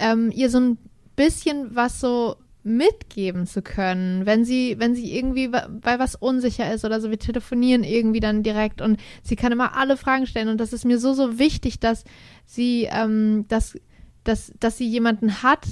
ähm, 0.00 0.32
ihr 0.34 0.50
so 0.50 0.58
ein 0.58 0.78
bisschen 1.14 1.76
was 1.76 2.00
so 2.00 2.34
mitgeben 2.64 3.46
zu 3.46 3.62
können, 3.62 4.26
wenn 4.26 4.44
sie, 4.44 4.76
wenn 4.78 4.94
sie 4.94 5.16
irgendwie 5.16 5.48
bei 5.48 5.98
was 5.98 6.14
unsicher 6.14 6.72
ist 6.72 6.84
oder 6.84 7.00
so, 7.00 7.10
wir 7.10 7.18
telefonieren 7.18 7.82
irgendwie 7.82 8.20
dann 8.20 8.42
direkt 8.42 8.80
und 8.80 9.00
sie 9.22 9.36
kann 9.36 9.52
immer 9.52 9.76
alle 9.76 9.96
Fragen 9.96 10.26
stellen 10.26 10.48
und 10.48 10.60
das 10.60 10.72
ist 10.72 10.84
mir 10.84 10.98
so, 10.98 11.12
so 11.12 11.38
wichtig, 11.38 11.80
dass 11.80 12.04
sie, 12.46 12.88
ähm, 12.90 13.46
dass, 13.48 13.76
dass, 14.24 14.52
dass 14.60 14.78
sie 14.78 14.88
jemanden 14.88 15.42
hat, 15.42 15.66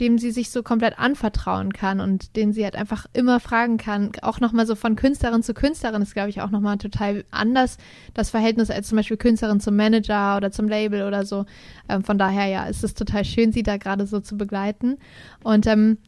dem 0.00 0.18
sie 0.18 0.32
sich 0.32 0.50
so 0.50 0.62
komplett 0.62 0.98
anvertrauen 0.98 1.72
kann 1.72 2.00
und 2.00 2.34
den 2.34 2.52
sie 2.52 2.64
halt 2.64 2.74
einfach 2.74 3.06
immer 3.12 3.38
fragen 3.38 3.76
kann. 3.76 4.10
Auch 4.22 4.40
nochmal 4.40 4.66
so 4.66 4.74
von 4.74 4.96
Künstlerin 4.96 5.42
zu 5.42 5.54
Künstlerin 5.54 6.02
ist, 6.02 6.14
glaube 6.14 6.30
ich, 6.30 6.40
auch 6.40 6.50
nochmal 6.50 6.78
total 6.78 7.24
anders 7.30 7.78
das 8.12 8.30
Verhältnis 8.30 8.70
als 8.70 8.88
zum 8.88 8.96
Beispiel 8.96 9.16
Künstlerin 9.16 9.60
zum 9.60 9.76
Manager 9.76 10.36
oder 10.36 10.50
zum 10.50 10.66
Label 10.66 11.06
oder 11.06 11.24
so. 11.24 11.46
Ähm, 11.88 12.02
von 12.02 12.18
daher, 12.18 12.46
ja, 12.46 12.68
es 12.68 12.82
ist 12.82 12.98
total 12.98 13.24
schön, 13.24 13.52
sie 13.52 13.62
da 13.62 13.76
gerade 13.76 14.06
so 14.06 14.18
zu 14.18 14.36
begleiten. 14.36 14.98
Und 15.44 15.66
ähm, 15.68 15.98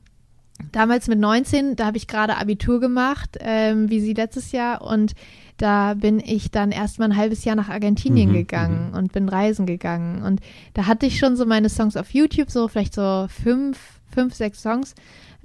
damals 0.72 1.08
mit 1.08 1.18
19, 1.18 1.76
da 1.76 1.86
habe 1.86 1.96
ich 1.96 2.06
gerade 2.06 2.36
Abitur 2.36 2.80
gemacht, 2.80 3.36
ähm, 3.40 3.90
wie 3.90 4.00
sie 4.00 4.14
letztes 4.14 4.52
Jahr. 4.52 4.82
Und 4.82 5.14
da 5.56 5.94
bin 5.94 6.20
ich 6.20 6.50
dann 6.50 6.70
erstmal 6.72 7.10
ein 7.10 7.16
halbes 7.16 7.44
Jahr 7.44 7.56
nach 7.56 7.68
Argentinien 7.68 8.30
Mhm, 8.30 8.34
gegangen 8.34 8.94
und 8.94 9.12
bin 9.12 9.28
reisen 9.28 9.66
gegangen. 9.66 10.22
Und 10.22 10.40
da 10.74 10.86
hatte 10.86 11.06
ich 11.06 11.18
schon 11.18 11.36
so 11.36 11.46
meine 11.46 11.68
Songs 11.68 11.96
auf 11.96 12.12
YouTube, 12.12 12.50
so 12.50 12.68
vielleicht 12.68 12.94
so 12.94 13.26
fünf, 13.28 13.78
fünf, 14.10 14.34
sechs 14.34 14.62
Songs 14.62 14.94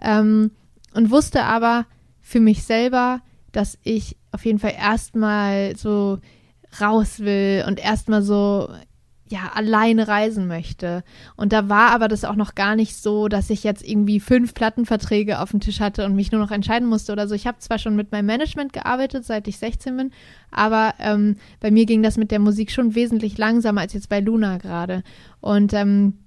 ähm, 0.02 0.52
und 0.94 1.12
wusste 1.12 1.44
aber 1.44 1.86
für 2.20 2.40
mich 2.40 2.64
selber, 2.64 3.22
dass 3.52 3.78
ich 3.84 4.18
auf 4.32 4.46
jeden 4.46 4.60
Fall 4.60 4.74
erstmal 4.78 5.76
so 5.76 6.20
raus 6.80 7.20
will 7.20 7.66
und 7.68 7.80
erstmal 7.84 8.22
so 8.22 8.70
ja, 9.32 9.52
alleine 9.56 10.08
reisen 10.08 10.48
möchte. 10.48 11.04
Und 11.36 11.54
da 11.54 11.70
war 11.70 11.92
aber 11.92 12.08
das 12.08 12.26
auch 12.26 12.36
noch 12.36 12.54
gar 12.54 12.76
nicht 12.76 12.96
so, 12.98 13.30
dass 13.30 13.50
ich 13.50 13.64
jetzt 13.64 13.88
irgendwie 13.88 14.20
fünf 14.20 14.54
Plattenverträge 14.54 15.40
auf 15.40 15.52
dem 15.52 15.62
Tisch 15.62 15.80
hatte 15.80 16.06
und 16.06 16.16
mich 16.16 16.32
nur 16.32 16.42
noch 16.42 16.52
entscheiden 16.52 16.88
musste 16.88 17.14
oder 17.14 17.28
so. 17.28 17.34
Ich 17.34 17.48
habe 17.48 17.60
zwar 17.60 17.80
schon 17.80 17.96
mit 17.96 18.12
meinem 18.12 18.26
Management 18.26 18.74
gearbeitet, 18.74 19.26
seit 19.26 19.48
ich 19.48 19.58
16 19.58 19.98
bin, 19.98 20.12
aber 20.52 20.94
ähm, 21.00 21.38
bei 21.62 21.72
mir 21.72 21.86
ging 21.86 22.04
das 22.04 22.18
mit 22.18 22.30
der 22.30 22.40
Musik 22.40 22.72
schon 22.72 22.94
wesentlich 22.94 23.38
langsamer 23.38 23.82
als 23.82 23.94
jetzt 23.94 24.10
bei 24.10 24.20
Luna 24.20 24.58
gerade. 24.58 25.04
Und 25.40 25.74
ähm, 25.74 26.20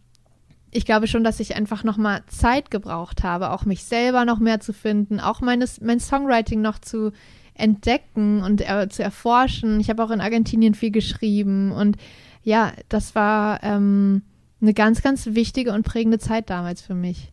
ich 0.71 0.87
glaube 0.87 1.07
schon, 1.07 1.23
dass 1.23 1.41
ich 1.41 1.55
einfach 1.55 1.85
noch 1.85 1.99
mal 1.99 2.23
Zeit 2.27 2.71
gebraucht 2.71 3.23
habe, 3.23 3.51
auch 3.51 3.65
mich 3.65 3.85
selber 3.85 4.25
noch 4.25 4.41
mehr 4.41 4.61
zu 4.61 4.73
finden, 4.73 5.21
auch 5.21 5.41
meines, 5.41 5.81
mein 5.81 6.01
Songwriting 6.01 6.63
noch 6.63 6.79
zu 6.81 7.13
entdecken 7.55 8.43
und 8.43 8.69
äh, 8.69 8.89
zu 8.89 9.03
erforschen. 9.03 9.79
Ich 9.79 9.89
habe 9.89 10.03
auch 10.03 10.11
in 10.11 10.21
Argentinien 10.21 10.75
viel 10.75 10.91
geschrieben 10.91 11.71
und 11.71 11.97
ja, 12.45 12.73
das 12.89 13.15
war 13.15 13.63
ähm, 13.63 14.23
eine 14.61 14.75
ganz, 14.75 15.03
ganz 15.03 15.27
wichtige 15.27 15.73
und 15.73 15.85
prägende 15.85 16.19
Zeit 16.19 16.49
damals 16.51 16.81
für 16.83 16.95
mich. 16.95 17.33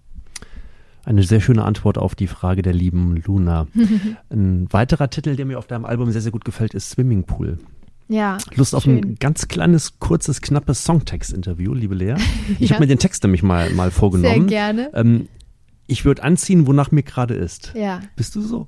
Eine 1.04 1.24
sehr 1.24 1.42
schöne 1.42 1.64
Antwort 1.64 1.98
auf 1.98 2.14
die 2.16 2.28
Frage 2.28 2.62
der 2.62 2.74
lieben 2.74 3.18
Luna. 3.26 3.68
Ein 4.30 4.68
weiterer 4.72 5.10
Titel, 5.10 5.36
der 5.36 5.46
mir 5.46 5.58
auf 5.58 5.68
deinem 5.68 5.86
Album 5.86 6.12
sehr, 6.12 6.22
sehr 6.22 6.32
gut 6.32 6.46
gefällt, 6.46 6.74
ist 6.74 6.90
Swimming 6.92 7.24
Pool. 7.24 7.58
Ja. 8.08 8.38
Lust 8.56 8.76
auf 8.76 8.84
schön. 8.84 8.98
ein 8.98 9.16
ganz 9.16 9.48
kleines, 9.48 10.00
kurzes, 10.00 10.42
knappes 10.42 10.84
Songtext-Interview, 10.84 11.74
liebe 11.74 11.96
Lea. 11.96 12.16
Ich 12.60 12.70
Ja. 12.70 12.76
habe 12.76 12.84
mir 12.84 12.88
den 12.88 13.00
Text 13.00 13.24
nämlich 13.24 13.42
mal, 13.42 13.70
mal 13.72 13.90
vorgenommen. 13.90 14.48
Sehr 14.50 14.74
gerne. 14.74 14.92
Ähm, 14.94 15.28
ich 15.88 16.06
würde 16.06 16.22
anziehen, 16.24 16.68
wonach 16.68 16.92
mir 16.92 17.04
gerade 17.04 17.34
ist. 17.34 17.74
Ja. 17.74 18.02
Bist 18.16 18.36
du 18.36 18.42
so? 18.42 18.68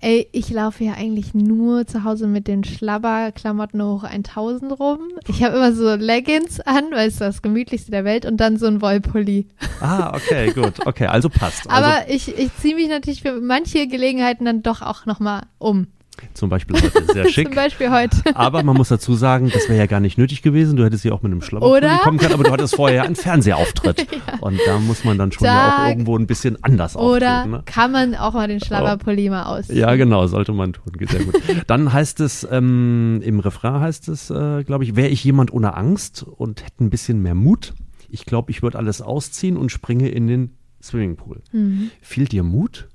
Ey, 0.00 0.28
ich 0.32 0.48
laufe 0.50 0.82
ja 0.82 0.94
eigentlich 0.94 1.34
nur 1.34 1.86
zu 1.86 2.04
Hause 2.04 2.26
mit 2.26 2.48
den 2.48 2.64
Schlabberklamotten 2.64 3.82
hoch 3.82 4.04
1000 4.04 4.80
rum. 4.80 4.98
Ich 5.28 5.42
habe 5.42 5.56
immer 5.56 5.72
so 5.74 5.94
Leggings 5.94 6.58
an, 6.60 6.90
weil 6.92 7.08
es 7.08 7.18
das 7.18 7.42
gemütlichste 7.42 7.90
der 7.90 8.04
Welt 8.04 8.24
und 8.24 8.38
dann 8.38 8.56
so 8.56 8.66
ein 8.66 8.80
Wollpulli. 8.80 9.46
Ah, 9.80 10.14
okay, 10.14 10.52
gut. 10.52 10.86
Okay, 10.86 11.06
also 11.06 11.28
passt. 11.28 11.60
Also 11.70 11.84
Aber 11.84 12.08
ich, 12.08 12.36
ich 12.36 12.56
ziehe 12.56 12.74
mich 12.74 12.88
natürlich 12.88 13.22
für 13.22 13.40
manche 13.40 13.86
Gelegenheiten 13.86 14.44
dann 14.44 14.62
doch 14.62 14.80
auch 14.82 15.04
nochmal 15.06 15.42
um. 15.58 15.86
Zum 16.34 16.48
Beispiel 16.50 16.76
heute 16.80 17.04
sehr 17.12 17.28
schick. 17.28 17.46
Zum 17.48 17.54
Beispiel 17.56 17.90
heute. 17.90 18.16
Aber 18.34 18.62
man 18.62 18.76
muss 18.76 18.88
dazu 18.88 19.14
sagen, 19.14 19.50
das 19.52 19.68
wäre 19.68 19.78
ja 19.78 19.86
gar 19.86 20.00
nicht 20.00 20.18
nötig 20.18 20.42
gewesen. 20.42 20.76
Du 20.76 20.84
hättest 20.84 21.04
ja 21.04 21.12
auch 21.12 21.22
mit 21.22 21.32
einem 21.32 21.42
Schlabberpulli 21.42 21.78
Oder? 21.86 21.98
kommen 21.98 22.18
können, 22.18 22.34
aber 22.34 22.44
du 22.44 22.52
hattest 22.52 22.76
vorher 22.76 22.98
ja 22.98 23.02
einen 23.04 23.16
Fernsehauftritt. 23.16 24.06
Und 24.40 24.58
da 24.66 24.78
muss 24.78 25.04
man 25.04 25.18
dann 25.18 25.32
schon 25.32 25.46
ja 25.46 25.54
Da- 25.54 25.84
auch 25.84 25.88
irgendwo 25.88 26.16
ein 26.16 26.26
bisschen 26.26 26.62
anders 26.62 26.96
Oder 26.96 27.04
auftreten. 27.38 27.50
Ne? 27.50 27.62
kann 27.66 27.92
man 27.92 28.14
auch 28.14 28.32
mal 28.34 28.48
den 28.48 28.60
Schlabberpulli 28.60 29.30
mal 29.30 29.44
ausziehen? 29.44 29.78
Ja, 29.78 29.94
genau, 29.96 30.26
sollte 30.26 30.52
man 30.52 30.72
tun. 30.72 30.92
Sehr 31.08 31.24
gut. 31.24 31.34
Dann 31.66 31.92
heißt 31.92 32.20
es, 32.20 32.46
ähm, 32.50 33.20
im 33.24 33.40
Refrain 33.40 33.80
heißt 33.80 34.08
es, 34.08 34.30
äh, 34.30 34.62
glaube 34.64 34.84
ich, 34.84 34.96
wäre 34.96 35.08
ich 35.08 35.22
jemand 35.24 35.52
ohne 35.52 35.76
Angst 35.76 36.22
und 36.22 36.64
hätte 36.64 36.84
ein 36.84 36.90
bisschen 36.90 37.22
mehr 37.22 37.34
Mut. 37.34 37.74
Ich 38.08 38.24
glaube, 38.26 38.50
ich 38.50 38.62
würde 38.62 38.78
alles 38.78 39.02
ausziehen 39.02 39.56
und 39.56 39.70
springe 39.70 40.08
in 40.08 40.26
den 40.26 40.56
Swimmingpool. 40.82 41.42
Mhm. 41.52 41.90
Fehlt 42.00 42.32
dir 42.32 42.42
Mut? 42.42 42.88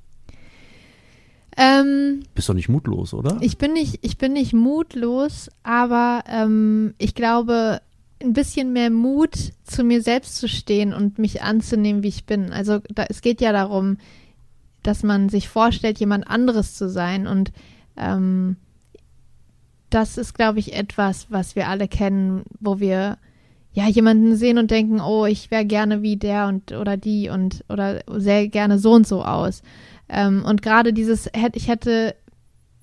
Ähm, 1.58 2.24
Bist 2.34 2.50
doch 2.50 2.54
nicht 2.54 2.70
mutlos, 2.70 3.14
oder? 3.14 3.38
ich 3.42 3.58
bin 3.58 3.74
nicht, 3.74 4.00
ich 4.02 4.18
bin 4.18 4.34
nicht 4.34 4.54
mutlos, 4.54 5.50
aber 5.64 6.24
ähm, 6.28 6.94
ich 6.98 7.16
glaube, 7.16 7.82
ein 8.22 8.34
bisschen 8.34 8.74
mehr 8.74 8.90
Mut, 8.90 9.54
zu 9.64 9.84
mir 9.84 10.02
selbst 10.02 10.38
zu 10.38 10.48
stehen 10.48 10.94
und 10.94 11.20
mich 11.20 11.42
anzunehmen, 11.42 12.04
wie 12.04 12.10
ich 12.10 12.26
bin. 12.26 12.52
Also 12.52 12.80
da, 12.94 13.06
es 13.10 13.22
geht 13.22 13.42
ja 13.42 13.52
darum, 13.52 13.98
dass 14.84 15.04
man 15.04 15.30
sich 15.30 15.50
vorstellt, 15.50 16.00
jemand 16.00 16.28
anderes 16.28 16.76
zu 16.76 16.90
sein. 16.90 17.28
Und 17.28 17.52
ähm, 17.98 18.58
das 19.90 20.18
ist, 20.18 20.34
glaube 20.34 20.60
ich, 20.60 20.74
etwas, 20.74 21.28
was 21.30 21.56
wir 21.56 21.68
alle 21.68 21.88
kennen, 21.88 22.44
wo 22.60 22.80
wir 22.80 23.18
ja 23.74 23.88
jemanden 23.88 24.36
sehen 24.36 24.58
und 24.58 24.72
denken, 24.72 25.02
oh, 25.02 25.26
ich 25.26 25.52
wäre 25.52 25.66
gerne 25.66 26.02
wie 26.02 26.16
der 26.16 26.48
und 26.48 26.72
oder 26.72 26.96
die 26.96 27.30
und 27.30 27.66
oder 27.68 28.02
sehr 28.08 28.48
gerne 28.48 28.80
so 28.80 28.94
und 28.94 29.06
so 29.06 29.24
aus. 29.24 29.64
Ähm, 30.10 30.44
und 30.46 30.62
gerade 30.62 30.94
dieses, 30.94 31.30
ich 31.54 31.68
hätte 31.68 32.16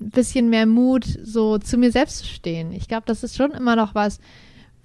ein 0.01 0.11
bisschen 0.11 0.51
mehr 0.51 0.67
Mut, 0.67 1.05
so 1.23 1.59
zu 1.59 1.79
mir 1.79 1.93
selbst 1.93 2.19
zu 2.19 2.27
stehen. 2.27 2.73
Ich 2.73 2.89
glaube, 2.89 3.05
das 3.07 3.23
ist 3.23 3.37
schon 3.37 3.53
immer 3.53 3.77
noch 3.77 3.95
was, 3.95 4.19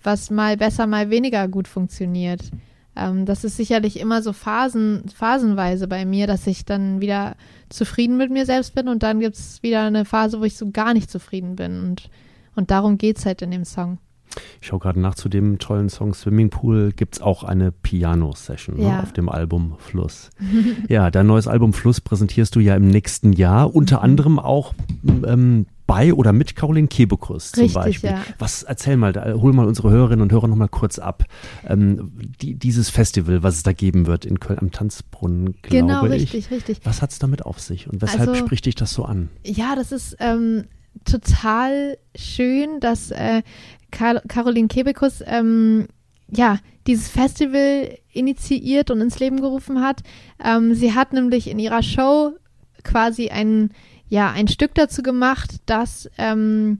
was 0.04 0.30
mal 0.30 0.58
besser, 0.58 0.88
mal 0.88 1.10
weniger 1.10 1.48
gut 1.48 1.68
funktioniert. 1.68 2.52
Ähm, 2.96 3.26
das 3.26 3.44
ist 3.44 3.58
sicherlich 3.58 4.00
immer 4.00 4.22
so 4.22 4.34
Phasen, 4.34 5.04
phasenweise 5.14 5.88
bei 5.88 6.06
mir, 6.06 6.28
dass 6.28 6.48
ich 6.48 6.66
dann 6.66 7.02
wieder 7.02 7.36
zufrieden 7.70 8.18
mit 8.18 8.32
mir 8.32 8.46
selbst 8.46 8.74
bin 8.76 8.88
und 8.88 9.04
dann 9.04 9.20
gibt 9.20 9.36
es 9.36 9.62
wieder 9.64 9.84
eine 9.84 10.06
Phase, 10.06 10.40
wo 10.40 10.44
ich 10.44 10.58
so 10.58 10.72
gar 10.72 10.94
nicht 10.94 11.12
zufrieden 11.12 11.56
bin. 11.56 11.82
Und, 11.82 12.10
und 12.56 12.72
darum 12.72 12.98
geht 12.98 13.18
es 13.18 13.26
halt 13.26 13.42
in 13.42 13.52
dem 13.52 13.66
Song. 13.66 14.00
Ich 14.62 14.68
schaue 14.68 14.80
gerade 14.80 15.00
nach 15.00 15.16
zu 15.16 15.30
dem 15.30 15.58
tollen 15.60 15.90
Song 15.90 16.14
Swimmingpool. 16.14 16.92
Gibt 16.96 17.16
es 17.16 17.22
auch 17.22 17.44
eine 17.44 17.72
Piano-Session 17.72 18.80
Ja. 18.80 18.98
ne, 18.98 19.04
auf 19.04 19.14
dem 19.14 19.30
Album 19.30 19.76
Fluss. 19.80 20.30
ja, 20.90 21.10
dein 21.12 21.28
neues 21.28 21.48
Album 21.48 21.74
Fluss 21.74 22.02
präsentierst 22.02 22.56
du 22.56 22.60
ja 22.60 22.76
im 22.76 22.88
nächsten 22.88 23.34
Jahr. 23.34 23.74
Unter 23.76 24.02
anderem 24.02 24.40
auch 24.40 24.74
ähm, 25.26 25.66
bei 25.88 26.14
oder 26.14 26.34
mit 26.34 26.56
Caroline 26.58 26.90
Kebekus 26.90 27.54
zum 27.54 27.64
Richtig, 27.64 27.74
Beispiel. 27.82 28.10
ja. 28.12 28.22
Was, 28.40 28.64
erzähl 28.64 28.98
mal, 28.98 29.14
da, 29.14 29.34
hol 29.36 29.54
mal 29.54 29.66
unsere 29.66 29.90
Hörerinnen 29.90 30.22
und 30.22 30.32
Hörer 30.34 30.48
nochmal 30.50 30.68
kurz 30.68 31.00
ab. 31.00 31.24
Ähm, 31.66 32.12
die, 32.42 32.56
dieses 32.56 32.90
Festival, 32.90 33.42
was 33.42 33.56
es 33.56 33.64
da 33.64 33.72
geben 33.72 34.06
wird 34.06 34.26
in 34.26 34.40
Köln 34.42 34.60
am 34.60 34.72
Tanzbrunnen, 34.72 35.54
glaube 35.62 35.88
genau, 35.88 36.06
ich. 36.08 36.34
richtig, 36.34 36.52
richtig. 36.52 36.82
Was 36.84 37.02
hat 37.02 37.12
es 37.12 37.20
damit 37.20 37.46
auf 37.46 37.60
sich 37.62 37.90
und 37.90 38.02
weshalb 38.02 38.20
Also- 38.30 38.36
spricht 38.36 38.66
dich 38.66 38.76
das 38.76 38.94
so 38.94 39.06
an? 39.06 39.30
Ja, 39.46 39.76
das 39.76 39.94
ist 39.94 40.18
ähm, 40.20 40.66
total 41.06 41.98
schön, 42.16 42.80
dass 42.80 43.12
äh, 43.12 43.43
Caroline 43.91 44.68
Kebekus 44.68 45.24
ähm, 45.26 45.88
ja 46.30 46.60
dieses 46.88 47.10
Festival 47.10 47.98
initiiert 48.12 48.91
und 48.91 49.02
ins 49.02 49.20
Leben 49.20 49.41
gerufen 49.41 49.82
hat. 49.82 50.02
Ähm, 50.43 50.74
sie 50.74 50.93
hat 50.93 51.14
nämlich 51.14 51.50
in 51.50 51.60
ihrer 51.60 51.84
Show 51.84 52.34
quasi 52.84 53.30
ein 53.30 53.72
ja 54.10 54.32
ein 54.32 54.48
Stück 54.48 54.74
dazu 54.76 55.04
gemacht, 55.04 55.58
dass 55.66 56.10
ähm, 56.18 56.80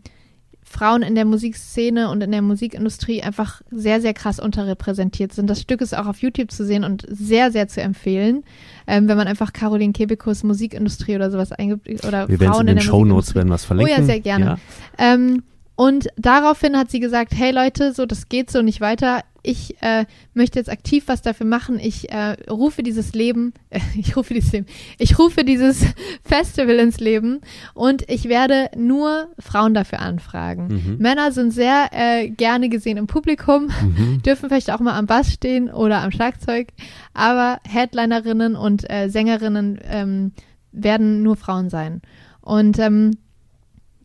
Frauen 0.78 1.02
in 1.02 1.16
der 1.16 1.26
Musikszene 1.26 2.10
und 2.10 2.22
in 2.22 2.32
der 2.32 2.42
Musikindustrie 2.44 3.24
einfach 3.24 3.62
sehr, 3.72 4.00
sehr 4.00 4.14
krass 4.14 4.40
unterrepräsentiert 4.40 5.34
sind. 5.34 5.50
Das 5.50 5.60
Stück 5.60 5.82
ist 5.82 5.98
auch 5.98 6.06
auf 6.06 6.20
YouTube 6.20 6.52
zu 6.52 6.66
sehen 6.66 6.84
und 6.84 7.04
sehr, 7.10 7.52
sehr 7.52 7.68
zu 7.68 7.82
empfehlen, 7.82 8.44
ähm, 8.86 9.08
wenn 9.08 9.18
man 9.18 9.28
einfach 9.28 9.54
Caroline 9.54 9.94
Kebekus 9.94 10.44
Musikindustrie 10.44 11.16
oder 11.16 11.32
sowas 11.32 11.52
eingibt 11.52 12.06
oder 12.06 12.30
Wir 12.30 12.38
Frauen 12.38 12.62
in 12.62 12.68
den 12.68 12.76
der 12.76 12.84
Shownotes 12.84 13.34
Musikindustrie. 13.34 13.36
werden 13.36 13.50
was 13.50 13.66
verlinken. 13.66 13.96
Oh 13.96 14.00
ja, 14.00 14.06
sehr 14.06 14.20
gerne. 14.20 14.46
Ja. 14.46 14.58
Ähm, 14.98 15.44
und 15.76 16.08
daraufhin 16.16 16.78
hat 16.78 16.92
sie 16.92 17.00
gesagt, 17.00 17.34
hey 17.36 17.52
Leute, 17.52 17.94
so 17.94 18.06
das 18.06 18.30
geht 18.30 18.52
so 18.52 18.62
nicht 18.62 18.82
weiter. 18.82 19.24
Ich 19.48 19.82
äh, 19.82 20.06
möchte 20.34 20.60
jetzt 20.60 20.70
aktiv 20.70 21.06
was 21.08 21.22
dafür 21.22 21.46
machen. 21.46 21.80
Ich 21.80 22.12
äh, 22.12 22.36
rufe 22.50 22.84
dieses 22.84 23.14
Leben, 23.14 23.54
äh, 23.70 23.80
ich 23.96 24.18
rufe 24.18 24.34
dieses 24.34 24.52
Leben, 24.52 24.68
ich 24.98 25.18
rufe 25.18 25.46
dieses 25.46 25.86
Festival 26.24 26.76
ins 26.76 27.00
Leben 27.00 27.40
und 27.74 28.04
ich 28.10 28.26
werde 28.26 28.70
nur 28.76 29.30
Frauen 29.40 29.74
dafür 29.74 30.00
anfragen. 30.00 30.68
Mhm. 30.68 30.98
Männer 31.00 31.32
sind 31.32 31.52
sehr 31.52 31.90
äh, 31.94 32.30
gerne 32.30 32.68
gesehen 32.70 32.98
im 32.98 33.08
Publikum, 33.08 33.70
Mhm. 33.82 34.22
dürfen 34.26 34.50
vielleicht 34.50 34.72
auch 34.72 34.80
mal 34.82 34.98
am 34.98 35.06
Bass 35.06 35.32
stehen 35.32 35.70
oder 35.70 36.02
am 36.02 36.12
Schlagzeug, 36.12 36.68
aber 37.14 37.60
Headlinerinnen 37.68 38.56
und 38.56 38.90
äh, 38.90 39.10
Sängerinnen 39.10 39.80
ähm, 39.84 40.32
werden 40.72 41.24
nur 41.24 41.38
Frauen 41.38 41.70
sein. 41.70 42.02
Und 42.42 42.80
ähm, 42.80 43.12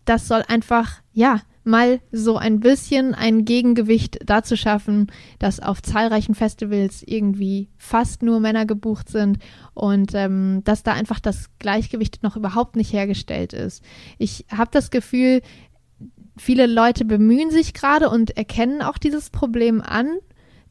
das 0.04 0.28
soll 0.28 0.42
einfach, 0.48 1.00
ja, 1.12 1.40
mal 1.64 2.00
so 2.10 2.36
ein 2.36 2.60
bisschen 2.60 3.14
ein 3.14 3.44
Gegengewicht 3.44 4.18
dazu 4.24 4.56
schaffen, 4.56 5.10
dass 5.38 5.60
auf 5.60 5.82
zahlreichen 5.82 6.34
Festivals 6.34 7.02
irgendwie 7.04 7.68
fast 7.76 8.22
nur 8.22 8.40
Männer 8.40 8.66
gebucht 8.66 9.08
sind 9.08 9.38
und 9.74 10.12
ähm, 10.14 10.62
dass 10.64 10.82
da 10.82 10.92
einfach 10.92 11.20
das 11.20 11.50
Gleichgewicht 11.58 12.22
noch 12.22 12.36
überhaupt 12.36 12.76
nicht 12.76 12.92
hergestellt 12.92 13.52
ist. 13.52 13.82
Ich 14.18 14.46
habe 14.50 14.70
das 14.72 14.90
Gefühl, 14.90 15.42
viele 16.36 16.66
Leute 16.66 17.04
bemühen 17.04 17.50
sich 17.50 17.74
gerade 17.74 18.10
und 18.10 18.36
erkennen 18.36 18.82
auch 18.82 18.98
dieses 18.98 19.30
Problem 19.30 19.80
an, 19.80 20.08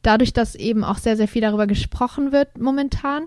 dadurch, 0.02 0.32
dass 0.32 0.54
eben 0.54 0.84
auch 0.84 0.98
sehr, 0.98 1.16
sehr 1.16 1.28
viel 1.28 1.42
darüber 1.42 1.66
gesprochen 1.66 2.32
wird 2.32 2.58
momentan. 2.58 3.26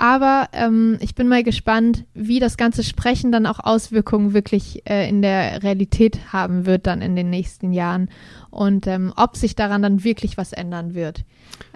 Aber 0.00 0.48
ähm, 0.54 0.96
ich 1.00 1.14
bin 1.14 1.28
mal 1.28 1.44
gespannt, 1.44 2.06
wie 2.14 2.40
das 2.40 2.56
ganze 2.56 2.82
Sprechen 2.82 3.32
dann 3.32 3.44
auch 3.44 3.58
Auswirkungen 3.58 4.32
wirklich 4.32 4.88
äh, 4.88 5.06
in 5.06 5.20
der 5.20 5.62
Realität 5.62 6.32
haben 6.32 6.64
wird 6.64 6.86
dann 6.86 7.02
in 7.02 7.16
den 7.16 7.28
nächsten 7.28 7.74
Jahren 7.74 8.08
und 8.48 8.86
ähm, 8.86 9.12
ob 9.14 9.36
sich 9.36 9.56
daran 9.56 9.82
dann 9.82 10.02
wirklich 10.02 10.38
was 10.38 10.54
ändern 10.54 10.94
wird. 10.94 11.26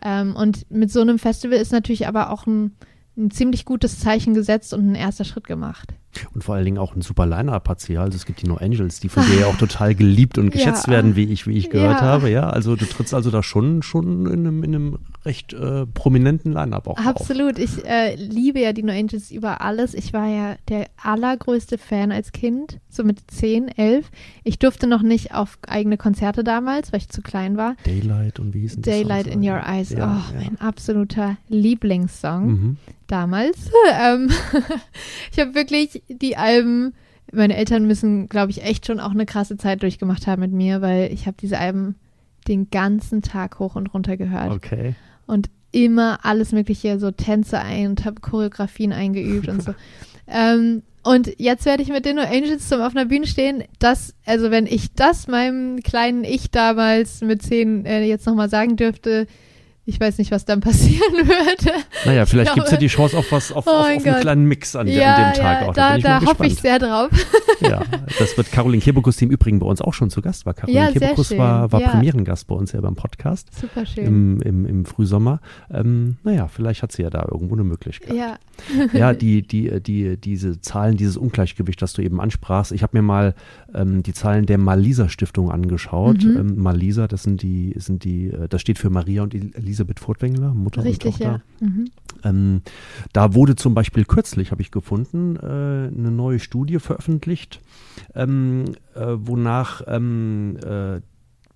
Ähm, 0.03 0.35
und 0.37 0.70
mit 0.70 0.91
so 0.91 1.03
einem 1.03 1.18
Festival 1.18 1.59
ist 1.59 1.70
natürlich 1.70 2.09
aber 2.09 2.31
auch 2.31 2.47
ein, 2.47 2.72
ein 3.14 3.31
ziemlich 3.31 3.66
gutes 3.66 4.01
Zeichen 4.01 4.33
gesetzt 4.33 4.72
und 4.72 4.93
ein 4.93 4.95
erster 4.95 5.25
Schritt 5.25 5.47
gemacht. 5.47 5.93
Und 6.35 6.45
vor 6.45 6.55
allen 6.55 6.65
Dingen 6.65 6.79
auch 6.79 6.95
ein 6.95 7.03
super 7.03 7.27
Line-Up 7.27 7.69
hat 7.69 7.81
sie 7.81 7.95
ja. 7.95 8.03
Also 8.03 8.17
es 8.17 8.27
gibt 8.27 8.43
die 8.43 8.47
No 8.47 8.57
Angels, 8.57 9.01
die 9.01 9.09
von 9.09 9.25
dir 9.27 9.41
ja 9.41 9.47
auch 9.47 9.57
total 9.59 9.95
geliebt 9.95 10.39
und 10.39 10.51
geschätzt 10.51 10.87
Ja. 10.87 10.93
werden, 10.95 11.17
wie 11.17 11.25
ich, 11.25 11.47
wie 11.47 11.57
ich 11.57 11.71
gehört 11.71 12.01
Ja. 12.01 12.07
habe. 12.07 12.31
Ja, 12.31 12.49
also 12.51 12.77
du 12.77 12.85
trittst 12.87 13.15
also 13.15 13.31
da 13.31 13.43
schon, 13.43 13.83
schon 13.83 14.27
in 14.27 14.41
einem, 14.47 14.62
in 14.65 14.75
einem 14.75 14.99
recht 15.25 15.53
äh, 15.53 15.87
prominenten 15.87 16.53
Line-Up 16.53 16.87
auch 16.87 16.99
auf. 16.99 17.07
Absolut. 17.07 17.59
Ich 17.59 17.85
äh, 17.85 18.15
liebe 18.17 18.61
ja 18.61 18.73
die 18.73 18.83
No 18.83 18.93
Angels 18.93 19.31
über 19.31 19.61
alles. 19.61 19.95
Ich 19.95 20.12
war 20.12 20.29
ja 20.29 20.57
der 20.69 20.87
allergrößte 21.03 21.79
Fan 21.79 22.12
als 22.12 22.33
Kind, 22.33 22.79
so 22.89 23.05
mit 23.05 23.19
10, 23.31 23.69
11. 23.69 24.11
Ich 24.45 24.59
durfte 24.59 24.87
noch 24.87 25.03
nicht 25.03 25.35
auf 25.35 25.59
eigene 25.67 25.97
Konzerte 25.97 26.45
damals, 26.45 26.93
weil 26.93 27.01
ich 27.01 27.09
zu 27.09 27.23
klein 27.23 27.57
war. 27.57 27.77
Daylight 27.87 28.39
und 28.39 28.55
wie 28.55 28.61
hießen 28.61 28.83
die 28.83 28.91
Daylight 28.91 29.27
in 29.27 29.41
Your 29.43 29.62
Eyes. 29.67 29.91
Ja, 29.91 30.23
oh, 30.31 30.35
mein 30.37 30.61
absoluter 30.61 31.37
Lieblingssong 31.49 32.47
Mhm. 32.47 32.77
damals. 33.07 33.71
ähm, 34.01 34.31
ich 35.33 35.39
habe 35.41 35.55
wirklich 35.55 36.03
die 36.09 36.36
Alben, 36.36 36.94
meine 37.32 37.57
Eltern 37.57 37.86
müssen, 37.86 38.28
glaube 38.28 38.50
ich, 38.50 38.62
echt 38.62 38.86
schon 38.86 39.00
auch 39.00 39.11
eine 39.12 39.26
krasse 39.26 39.57
Zeit 39.57 39.82
durchgemacht 39.82 40.26
haben 40.26 40.40
mit 40.40 40.52
mir, 40.52 40.82
weil 40.82 41.12
ich 41.12 41.26
habe 41.26 41.36
diese 41.40 41.59
Alben 41.59 41.96
den 42.48 42.70
ganzen 42.70 43.22
Tag 43.22 43.59
hoch 43.59 43.74
und 43.74 43.92
runter 43.94 44.16
gehört 44.16 44.52
Okay. 44.52 44.94
und 45.26 45.48
immer 45.72 46.20
alles 46.24 46.52
mögliche, 46.52 46.98
so 47.00 47.11
Tänze 47.11 47.59
ein 47.59 47.88
und 47.88 48.05
habe 48.05 48.20
Choreografien 48.20 48.92
eingeübt 48.92 49.48
und 49.48 49.62
so. 49.62 49.74
ähm, 50.28 50.82
und 51.02 51.38
jetzt 51.38 51.66
werde 51.66 51.82
ich 51.82 51.88
mit 51.90 52.05
den 52.07 52.16
No 52.16 52.22
Angels 52.22 52.68
zum 52.68 52.80
auf 52.80 52.94
einer 52.96 53.05
Bühne 53.07 53.26
stehen. 53.26 53.64
Das, 53.78 54.14
also 54.24 54.50
wenn 54.50 54.66
ich 54.66 54.92
das 54.94 55.26
meinem 55.26 55.80
kleinen 55.82 56.24
Ich 56.24 56.50
damals 56.50 57.20
mit 57.20 57.42
zehn 57.42 57.84
äh, 57.84 58.05
jetzt 58.05 58.26
nochmal 58.26 58.48
sagen 58.48 58.76
dürfte, 58.76 59.26
ich 59.87 60.01
weiß 60.01 60.18
nicht, 60.18 60.30
was 60.30 60.45
dann 60.45 60.61
passieren 60.62 61.12
würde. 61.14 61.72
Naja, 62.05 62.26
vielleicht 62.26 62.51
Ich 62.51 62.55
gibt 62.55 62.66
es 62.66 62.72
ja 62.72 62.78
die 62.78 62.87
Chance 62.89 63.16
auf 63.16 63.30
was, 63.32 63.53
auf, 63.53 63.66
Oh 63.66 63.70
auf, 63.70 63.80
auf 63.80 63.87
einen 64.07 64.20
kleinen 64.20 64.47
Mix 64.47 64.74
an, 64.76 64.87
ja, 64.89 65.14
an 65.14 65.32
dem 65.32 65.43
Tag 65.43 65.61
ja, 65.62 65.68
auch. 65.68 65.74
da, 65.74 65.99
da 65.99 66.20
mal 66.20 66.26
hoffe 66.26 66.47
ich 66.47 66.57
sehr 66.57 66.78
drauf. 66.78 67.11
Ja, 67.61 67.82
das 68.18 68.37
wird 68.37 68.51
Caroline 68.51 68.82
Kebekus, 68.82 69.16
die 69.16 69.24
im 69.26 69.30
Übrigen 69.30 69.61
bei 69.61 69.66
uns 69.66 69.80
auch 69.80 69.95
schon 69.95 70.11
zu 70.11 70.20
Gast 70.20 70.45
war. 70.45 70.55
Caroline 70.55 70.87
Ja, 70.87 70.91
Kebekus 70.91 71.30
war, 71.39 71.70
war 71.70 71.80
Ja. 71.80 71.89
Premierengast 71.89 72.49
bei 72.49 72.55
uns 72.57 72.72
ja 72.72 72.80
beim 72.80 72.97
Podcast 72.97 73.49
Super 73.59 73.87
schön. 73.87 74.05
im, 74.05 74.43
im, 74.43 74.66
im 74.66 74.85
Frühsommer. 74.85 75.41
Ähm, 75.70 76.16
naja, 76.24 76.49
vielleicht 76.49 76.82
hat 76.82 76.91
sie 76.91 77.03
ja 77.03 77.11
da 77.11 77.24
irgendwo 77.30 77.55
eine 77.55 77.62
Möglichkeit. 77.64 78.12
ja, 78.14 78.39
Ja, 78.93 79.12
die, 79.14 79.43
die, 79.47 79.80
die, 79.80 80.16
diese 80.16 80.61
Zahlen, 80.61 80.97
dieses 80.97 81.16
Ungleichgewicht, 81.16 81.80
das 81.80 81.93
du 81.93 82.03
eben 82.03 82.20
ansprachst. 82.20 82.72
Ich 82.72 82.82
habe 82.82 82.97
mir 82.97 83.03
mal 83.03 83.35
ähm, 83.72 84.03
die 84.03 84.12
Zahlen 84.12 84.47
der 84.47 84.59
Malisa 84.59 85.09
Stiftung 85.09 85.51
angeschaut. 85.53 86.24
Mhm. 86.24 86.37
Ähm, 86.37 86.57
Malisa, 86.57 87.07
das 87.07 87.22
sind 87.22 87.41
die, 87.41 87.72
sind 87.76 88.03
die, 88.05 88.26
äh, 88.30 88.49
das 88.49 88.61
steht 88.61 88.78
für 88.78 88.91
Maria 88.91 89.22
und 89.22 89.32
Elisabeth 89.32 89.74
Furtwängler, 90.01 90.55
Mutter 90.55 90.85
richtig, 90.85 91.07
und 91.07 91.12
Tochter. 91.12 91.43
ja. 91.61 91.66
Mhm. 91.66 91.91
Ähm, 92.22 92.62
da 93.12 93.35
wurde 93.35 93.57
zum 93.57 93.75
Beispiel 93.75 94.05
kürzlich, 94.05 94.51
habe 94.51 94.62
ich 94.62 94.70
gefunden, 94.70 95.37
äh, 95.37 95.47
eine 95.47 96.11
neue 96.11 96.39
Studie 96.39 96.79
veröffentlicht, 96.79 97.61
ähm, 98.14 98.64
äh, 98.95 99.07
wonach 99.16 99.83
ähm, 99.87 100.57
äh, 100.64 101.01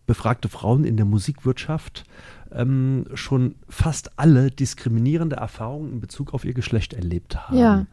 befragte 0.06 0.48
Frauen 0.48 0.84
in 0.84 0.96
der 0.96 1.06
Musikwirtschaft 1.06 2.04
ähm, 2.52 3.04
schon 3.14 3.56
fast 3.68 4.18
alle 4.18 4.50
diskriminierende 4.50 5.36
Erfahrungen 5.36 5.92
in 5.92 6.00
Bezug 6.00 6.34
auf 6.34 6.44
ihr 6.44 6.54
Geschlecht 6.54 6.94
erlebt 6.94 7.36
haben. 7.36 7.58
Ja. 7.58 7.86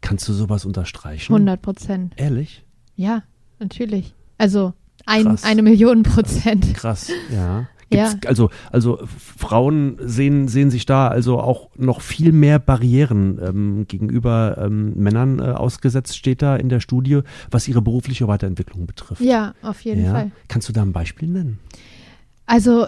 Kannst 0.00 0.28
du 0.28 0.32
sowas 0.34 0.64
unterstreichen? 0.64 1.32
100 1.32 1.62
Prozent. 1.62 2.12
Ehrlich? 2.16 2.64
Ja, 2.96 3.22
natürlich. 3.58 4.14
Also 4.36 4.74
ein, 5.06 5.38
eine 5.42 5.62
Million 5.62 6.02
Prozent. 6.02 6.74
Krass, 6.74 7.10
ja. 7.32 7.68
Ja. 7.96 8.10
Gibt's, 8.12 8.26
Also, 8.26 8.50
also 8.72 8.98
Frauen 9.36 9.96
sehen, 10.00 10.48
sehen 10.48 10.70
sich 10.70 10.86
da 10.86 11.08
also 11.08 11.38
auch 11.40 11.70
noch 11.76 12.00
viel 12.00 12.32
mehr 12.32 12.58
Barrieren 12.58 13.38
ähm, 13.42 13.86
gegenüber 13.88 14.56
ähm, 14.60 14.94
Männern 14.96 15.38
äh, 15.38 15.42
ausgesetzt, 15.42 16.16
steht 16.16 16.42
da 16.42 16.56
in 16.56 16.68
der 16.68 16.80
Studie, 16.80 17.20
was 17.50 17.66
ihre 17.68 17.82
berufliche 17.82 18.28
Weiterentwicklung 18.28 18.86
betrifft. 18.86 19.20
Ja, 19.22 19.54
auf 19.62 19.80
jeden 19.82 20.04
Ja. 20.04 20.12
Fall. 20.12 20.30
Kannst 20.48 20.68
du 20.68 20.72
da 20.72 20.82
ein 20.82 20.92
Beispiel 20.92 21.28
nennen? 21.28 21.58
Also, 22.46 22.86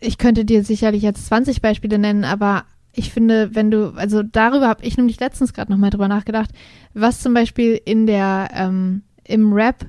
ich 0.00 0.18
könnte 0.18 0.44
dir 0.44 0.64
sicherlich 0.64 1.02
jetzt 1.02 1.26
20 1.26 1.60
Beispiele 1.62 1.98
nennen, 1.98 2.24
aber 2.24 2.64
ich 2.92 3.12
finde, 3.12 3.54
wenn 3.54 3.70
du, 3.70 3.92
also 3.94 4.22
darüber 4.22 4.66
habe 4.68 4.84
ich 4.84 4.96
nämlich 4.96 5.20
letztens 5.20 5.52
gerade 5.52 5.70
nochmal 5.70 5.90
drüber 5.90 6.08
nachgedacht, 6.08 6.50
was 6.94 7.20
zum 7.20 7.34
Beispiel 7.34 7.80
in 7.84 8.06
der, 8.06 8.48
ähm, 8.54 9.02
im 9.24 9.52
Rap 9.52 9.86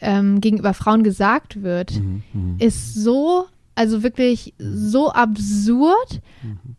ähm, 0.00 0.40
gegenüber 0.40 0.72
Frauen 0.72 1.02
gesagt 1.04 1.62
wird, 1.62 2.00
Mhm. 2.32 2.56
ist 2.58 2.94
so, 2.94 3.44
also 3.74 4.02
wirklich 4.02 4.52
so 4.58 5.10
absurd, 5.10 6.20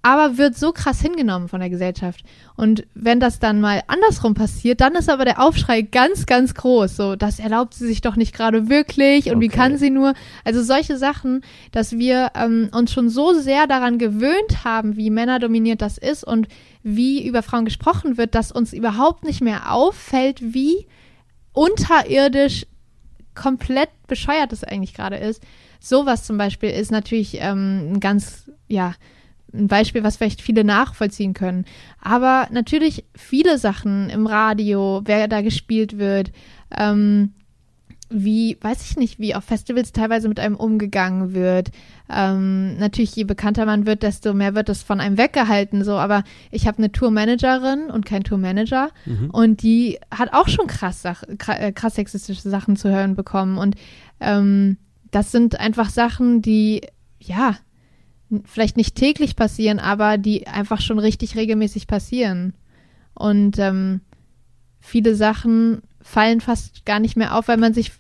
aber 0.02 0.38
wird 0.38 0.56
so 0.56 0.72
krass 0.72 1.02
hingenommen 1.02 1.48
von 1.48 1.60
der 1.60 1.70
Gesellschaft. 1.70 2.24
Und 2.56 2.86
wenn 2.94 3.20
das 3.20 3.40
dann 3.40 3.60
mal 3.62 3.82
andersrum 3.88 4.34
passiert, 4.34 4.82
dann 4.82 4.96
ist 4.96 5.10
aber 5.10 5.26
der 5.26 5.42
Aufschrei 5.42 5.82
ganz, 5.82 6.26
ganz 6.26 6.54
groß. 6.54 6.96
So, 6.96 7.16
das 7.16 7.40
erlaubt 7.40 7.74
sie 7.74 7.88
sich 7.88 8.02
doch 8.02 8.16
nicht 8.16 8.36
gerade 8.36 8.70
wirklich 8.70 9.32
und 9.32 9.40
wie 9.42 9.48
Okay. 9.48 9.58
kann 9.58 9.78
sie 9.78 9.90
nur? 9.90 10.14
Also 10.44 10.62
solche 10.62 10.98
Sachen, 10.98 11.42
dass 11.72 11.94
wir 11.94 12.32
ähm, 12.36 12.70
uns 12.72 12.92
schon 12.92 13.10
so 13.10 13.34
sehr 13.34 13.68
daran 13.68 13.98
gewöhnt 13.98 14.64
haben, 14.64 14.96
wie 14.96 15.10
männerdominiert 15.10 15.82
das 15.82 15.98
ist 15.98 16.24
und 16.24 16.48
wie 16.84 17.26
über 17.26 17.42
Frauen 17.42 17.66
gesprochen 17.66 18.18
wird, 18.18 18.36
dass 18.36 18.52
uns 18.52 18.74
überhaupt 18.74 19.24
nicht 19.24 19.42
mehr 19.42 19.72
auffällt, 19.74 20.54
wie 20.54 20.88
unterirdisch 21.54 22.66
komplett 23.34 23.90
bescheuert 24.08 24.52
das 24.52 24.64
eigentlich 24.64 24.94
gerade 24.94 25.18
ist. 25.18 25.42
Sowas 25.84 26.24
zum 26.24 26.38
Beispiel 26.38 26.70
ist 26.70 26.92
natürlich 26.92 27.40
ähm, 27.42 27.94
ein 27.94 28.00
ganz, 28.00 28.52
ja, 28.68 28.94
ein 29.52 29.68
Beispiel, 29.68 30.04
was 30.04 30.16
vielleicht 30.16 30.42
viele 30.42 30.64
nachvollziehen 30.64 31.34
können. 31.34 31.66
Aber 32.00 32.48
natürlich 32.52 33.04
viele 33.16 33.58
Sachen 33.58 34.10
im 34.12 34.28
Radio, 34.28 35.02
wer 35.04 35.28
da 35.28 35.42
gespielt 35.42 35.98
wird, 35.98 36.32
ähm, 36.78 37.34
wie, 38.14 38.58
weiß 38.62 38.90
ich 38.90 38.98
nicht, 38.98 39.20
wie 39.20 39.34
auf 39.36 39.44
Festivals 39.46 39.92
teilweise 39.92 40.30
mit 40.30 40.40
einem 40.40 40.56
umgegangen 40.56 41.34
wird. 41.34 41.72
Ähm, 42.14 42.78
natürlich, 42.78 43.16
je 43.16 43.24
bekannter 43.24 43.66
man 43.66 43.86
wird, 43.86 44.04
desto 44.04 44.34
mehr 44.34 44.54
wird 44.54 44.70
es 44.70 44.84
von 44.84 45.00
einem 45.00 45.18
weggehalten. 45.18 45.84
So, 45.84 45.94
aber 45.94 46.24
ich 46.52 46.68
habe 46.68 46.78
eine 46.78 46.92
Tourmanagerin 46.92 47.90
und 47.90 48.06
kein 48.06 48.24
Tourmanager 48.24 48.90
und 49.32 49.64
die 49.64 49.98
hat 50.12 50.34
auch 50.34 50.48
schon 50.48 50.68
krass, 50.68 51.02
Sach 51.02 51.24
kra- 51.24 51.58
äh, 51.58 51.72
krass 51.72 51.96
sexistische 51.96 52.50
Sachen 52.50 52.76
zu 52.76 52.90
hören 52.90 53.16
bekommen. 53.16 53.58
Und 53.58 53.76
ähm, 54.20 54.78
das 55.12 55.32
sind 55.32 55.60
einfach 55.60 55.90
Sachen, 55.90 56.42
die, 56.42 56.82
ja, 57.20 57.58
vielleicht 58.46 58.78
nicht 58.78 58.96
täglich 58.96 59.36
passieren, 59.36 59.80
aber 59.80 60.18
die 60.18 60.48
einfach 60.48 60.82
schon 60.82 61.00
richtig 61.00 61.36
regelmäßig 61.36 61.88
passieren. 61.88 62.54
Und 63.14 63.60
ähm, 63.60 64.02
viele 64.80 65.16
Sachen 65.16 65.82
fallen 66.02 66.42
fast 66.42 66.86
gar 66.86 67.00
nicht 67.00 67.18
mehr 67.18 67.36
auf, 67.38 67.48
weil 67.48 67.58
man 67.58 67.74
sich 67.74 67.92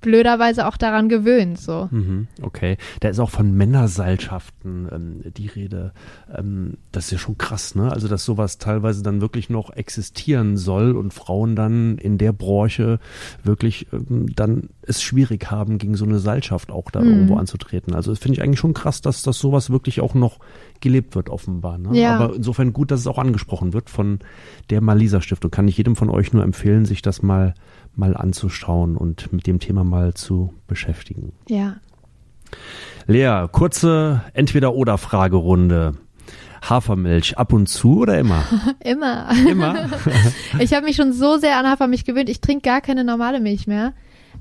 blöderweise 0.00 0.66
auch 0.66 0.76
daran 0.76 1.08
gewöhnt. 1.08 1.58
So. 1.58 1.88
Mhm, 1.90 2.28
okay. 2.42 2.76
Da 3.00 3.08
ist 3.08 3.18
auch 3.18 3.30
von 3.30 3.52
Männerseilschaften 3.52 4.88
ähm, 4.92 5.20
die 5.36 5.46
Rede. 5.48 5.92
Ähm, 6.34 6.74
das 6.92 7.06
ist 7.06 7.10
ja 7.12 7.18
schon 7.18 7.38
krass, 7.38 7.74
ne? 7.74 7.92
Also, 7.92 8.08
dass 8.08 8.24
sowas 8.24 8.58
teilweise 8.58 9.02
dann 9.02 9.20
wirklich 9.20 9.50
noch 9.50 9.70
existieren 9.70 10.56
soll 10.56 10.92
und 10.96 11.12
Frauen 11.12 11.56
dann 11.56 11.98
in 11.98 12.18
der 12.18 12.32
Branche 12.32 12.98
wirklich 13.42 13.86
ähm, 13.92 14.26
dann 14.34 14.70
es 14.82 15.02
schwierig 15.02 15.50
haben, 15.50 15.78
gegen 15.78 15.94
so 15.96 16.04
eine 16.04 16.18
Seilschaft 16.18 16.70
auch 16.70 16.90
da 16.90 17.00
Mhm. 17.00 17.08
irgendwo 17.08 17.36
anzutreten. 17.36 17.94
Also, 17.94 18.10
das 18.10 18.18
finde 18.18 18.34
ich 18.38 18.42
eigentlich 18.42 18.60
schon 18.60 18.74
krass, 18.74 19.00
dass, 19.00 19.22
dass 19.22 19.38
sowas 19.38 19.70
wirklich 19.70 20.00
auch 20.00 20.14
noch 20.14 20.38
gelebt 20.80 21.14
wird, 21.14 21.28
offenbar. 21.28 21.78
Ne? 21.78 21.98
Ja. 21.98 22.16
Aber 22.16 22.34
insofern 22.34 22.72
gut, 22.72 22.90
dass 22.90 23.00
es 23.00 23.06
auch 23.06 23.18
angesprochen 23.18 23.72
wird 23.72 23.90
von 23.90 24.20
der 24.70 24.80
Malisa 24.80 25.20
Stiftung. 25.20 25.50
Kann 25.50 25.68
ich 25.68 25.76
jedem 25.76 25.96
von 25.96 26.10
euch 26.10 26.32
nur 26.32 26.42
empfehlen, 26.42 26.84
sich 26.84 27.02
das 27.02 27.22
mal 27.22 27.54
mal 27.94 28.16
anzuschauen 28.16 28.96
und 28.96 29.32
mit 29.32 29.46
dem 29.46 29.58
Thema 29.58 29.82
mal 29.84 30.14
zu 30.14 30.54
beschäftigen. 30.68 31.32
Ja. 31.48 31.76
Lea, 33.06 33.46
kurze 33.50 34.22
Entweder-Oder-Fragerunde. 34.34 35.94
Hafermilch 36.62 37.38
ab 37.38 37.52
und 37.52 37.68
zu 37.68 38.00
oder 38.00 38.18
immer? 38.18 38.44
Immer. 38.80 39.28
Immer. 39.48 39.88
Ich 40.58 40.74
habe 40.74 40.86
mich 40.86 40.96
schon 40.96 41.12
so 41.12 41.38
sehr 41.38 41.56
an 41.56 41.66
Hafermilch 41.66 42.04
gewöhnt. 42.04 42.28
Ich 42.28 42.40
trinke 42.40 42.62
gar 42.62 42.80
keine 42.80 43.04
normale 43.04 43.40
Milch 43.40 43.66
mehr. 43.66 43.92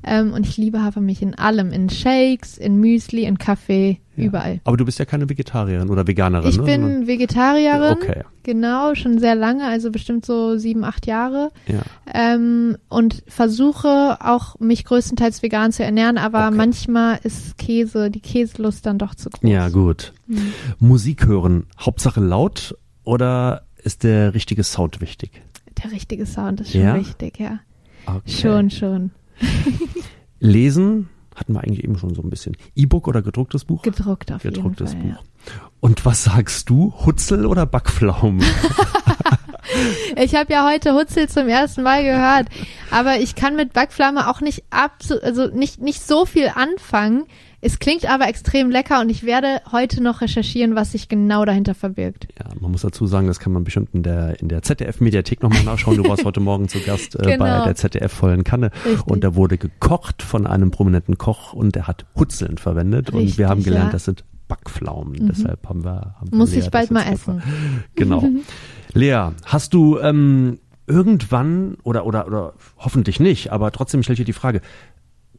Ähm, 0.04 0.34
und 0.34 0.45
ich 0.48 0.58
liebe 0.58 0.82
Hafermilch 0.84 1.22
in 1.22 1.36
allem. 1.36 1.72
In 1.72 1.89
Shakes, 1.89 2.58
in 2.58 2.78
Müsli, 2.80 3.24
in 3.26 3.38
Kaffee, 3.38 4.00
überall. 4.16 4.62
Aber 4.64 4.78
du 4.78 4.86
bist 4.86 5.00
ja 5.00 5.06
keine 5.06 5.30
Vegetarierin 5.30 5.89
oder 5.89 6.08
Veganerin, 6.08 6.50
Ich 6.50 6.58
ne? 6.58 6.64
bin 6.64 7.08
Vegetarierin. 7.08 7.98
Okay. 8.02 8.24
Genau, 8.43 8.95
schon 8.95 9.20
sehr 9.20 9.36
lange, 9.36 9.66
also 9.66 9.91
bestimmt 9.91 10.26
so 10.26 10.58
sieben, 10.58 10.84
acht 10.86 11.06
Jahre. 11.06 11.52
Ja. 11.68 11.82
Ähm, 12.14 12.78
und 12.89 13.24
versuche 13.28 14.18
auch 14.22 14.60
mich 14.60 14.86
größtenteils 14.86 15.43
vegan 15.43 15.72
zu 15.72 15.84
ernähren, 15.84 16.18
aber 16.18 16.48
Okay. 16.48 16.56
manchmal 16.58 17.20
ist 17.24 17.58
Käse, 17.58 18.10
die 18.10 18.22
Käselust 18.22 18.86
dann 18.86 18.98
doch 18.98 19.16
zu 19.16 19.30
groß. 19.30 19.50
Ja, 19.50 19.70
gut. 19.70 20.14
Mhm. 20.28 20.54
Musik 20.80 21.26
hören, 21.28 21.66
Hauptsache 21.80 22.22
laut 22.22 22.78
oder 23.04 23.64
ist 23.84 24.04
der 24.04 24.34
richtige 24.34 24.64
Sound 24.64 25.02
wichtig? 25.02 25.41
Der 25.84 25.91
richtige 25.91 26.26
Sound 26.26 26.62
ist 26.62 26.72
schon 26.72 26.82
Ja? 26.82 26.95
wichtig, 26.95 27.39
ja. 27.39 27.60
Okay. 28.06 28.22
Schon, 28.32 28.70
schon. 28.72 29.12
Lesen 30.39 31.09
hatten 31.35 31.53
wir 31.53 31.61
eigentlich 31.61 31.83
eben 31.83 31.97
schon 31.97 32.15
so 32.15 32.21
ein 32.21 32.29
bisschen. 32.29 32.57
E-Book 32.75 33.07
oder 33.07 33.21
gedrucktes 33.21 33.65
Buch? 33.65 33.83
Gedruckt 33.83 34.31
auf 34.31 34.41
gedrucktes 34.41 34.93
jeden 34.93 35.13
Fall. 35.13 35.23
Buch. 35.23 35.69
Und 35.79 36.05
was 36.05 36.23
sagst 36.23 36.69
du? 36.69 36.93
Hutzel 37.05 37.45
oder 37.45 37.65
Backpflaumen? 37.65 38.41
Ja. 38.41 38.47
Ich 40.15 40.35
habe 40.35 40.53
ja 40.53 40.67
heute 40.67 40.93
Hutzel 40.93 41.29
zum 41.29 41.47
ersten 41.47 41.83
Mal 41.83 42.03
gehört, 42.03 42.47
aber 42.91 43.19
ich 43.19 43.35
kann 43.35 43.55
mit 43.55 43.73
Backflamme 43.73 44.29
auch 44.29 44.41
nicht 44.41 44.63
abso 44.69 45.19
also 45.21 45.47
nicht 45.47 45.81
nicht 45.81 46.05
so 46.05 46.25
viel 46.25 46.51
anfangen. 46.53 47.25
Es 47.60 47.80
klingt 47.80 48.08
aber 48.08 48.28
extrem 48.28 48.70
lecker 48.70 49.01
und 49.01 49.10
ich 49.10 49.24
werde 49.24 49.62
heute 49.72 50.01
noch 50.03 50.22
recherchieren, 50.22 50.76
was 50.76 50.91
sich 50.91 51.10
genau 51.10 51.43
dahinter 51.43 51.74
verbirgt. 51.74 52.28
Ja, 52.38 52.45
man 52.60 52.72
muss 52.72 52.82
dazu 52.82 53.08
sagen, 53.08 53.26
das 53.26 53.39
kann 53.39 53.51
man 53.51 53.64
bestimmt 53.64 53.89
in 53.93 54.03
der, 54.03 54.39
in 54.39 54.47
der 54.47 54.62
ZDF-Mediathek 54.62 55.41
nochmal 55.41 55.64
nachschauen. 55.64 55.97
Du 55.97 56.08
warst 56.08 56.24
heute 56.24 56.39
Morgen 56.39 56.68
zu 56.70 56.80
Gast 56.82 57.16
äh, 57.16 57.24
Genau. 57.24 57.39
bei 57.45 57.66
der 57.66 57.76
ZDF-vollen 57.76 58.43
Kanne 58.43 58.70
Richtig. 58.86 59.08
und 59.08 59.24
da 59.24 59.34
wurde 59.34 59.58
gekocht 59.58 60.22
von 60.22 60.45
einem 60.45 60.70
prominenten 60.70 61.18
Koch 61.18 61.53
und 61.53 61.74
der 61.74 61.88
hat 61.88 62.05
Hutzeln 62.16 62.60
verwendet 62.60 63.10
und 63.10 63.22
Richtig, 63.22 63.39
wir 63.39 63.49
haben 63.49 63.64
gelernt, 63.64 63.88
ja. 63.88 63.91
das 63.93 64.05
sind 64.05 64.24
Backpflaumen. 64.47 65.28
Deshalb 65.28 65.68
haben 65.68 65.84
wir, 65.84 66.16
haben 66.22 66.30
Muss 66.38 66.51
Lea 66.51 66.60
ich 66.60 66.70
bald 66.70 66.91
mal 66.91 67.03
essen. 67.12 67.41
Genau. 67.95 68.24
Lea, 68.93 69.30
hast 69.45 69.74
du 69.74 69.97
ähm, 69.99 70.60
irgendwann 70.86 71.78
oder 71.84 72.05
oder 72.05 72.28
oder 72.28 72.53
hoffentlich 72.78 73.20
nicht, 73.20 73.51
aber 73.51 73.72
trotzdem 73.72 74.03
stelle 74.03 74.14
ich 74.14 74.20
dir 74.20 74.26
die 74.26 74.34
Frage: 74.34 74.62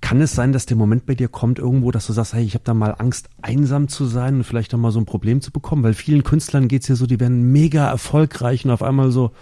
Kann 0.00 0.20
es 0.20 0.32
sein, 0.32 0.52
dass 0.52 0.66
der 0.66 0.76
Moment 0.76 1.06
bei 1.06 1.14
dir 1.14 1.28
kommt 1.28 1.58
irgendwo, 1.58 1.90
dass 1.90 2.06
du 2.06 2.12
sagst, 2.12 2.34
hey, 2.34 2.44
ich 2.44 2.54
habe 2.54 2.64
da 2.64 2.74
mal 2.74 2.94
Angst, 2.98 3.28
einsam 3.42 3.88
zu 3.88 4.06
sein 4.06 4.36
und 4.36 4.44
vielleicht 4.44 4.74
auch 4.74 4.78
mal 4.78 4.92
so 4.92 5.00
ein 5.00 5.06
Problem 5.06 5.40
zu 5.40 5.50
bekommen? 5.50 5.82
Weil 5.82 5.94
vielen 5.94 6.22
Künstlern 6.22 6.68
geht's 6.68 6.88
ja 6.88 6.94
so, 6.94 7.06
die 7.06 7.20
werden 7.20 7.52
mega 7.52 7.88
erfolgreich 7.88 8.64
und 8.64 8.70
auf 8.70 8.82
einmal 8.82 9.10
so, 9.10 9.32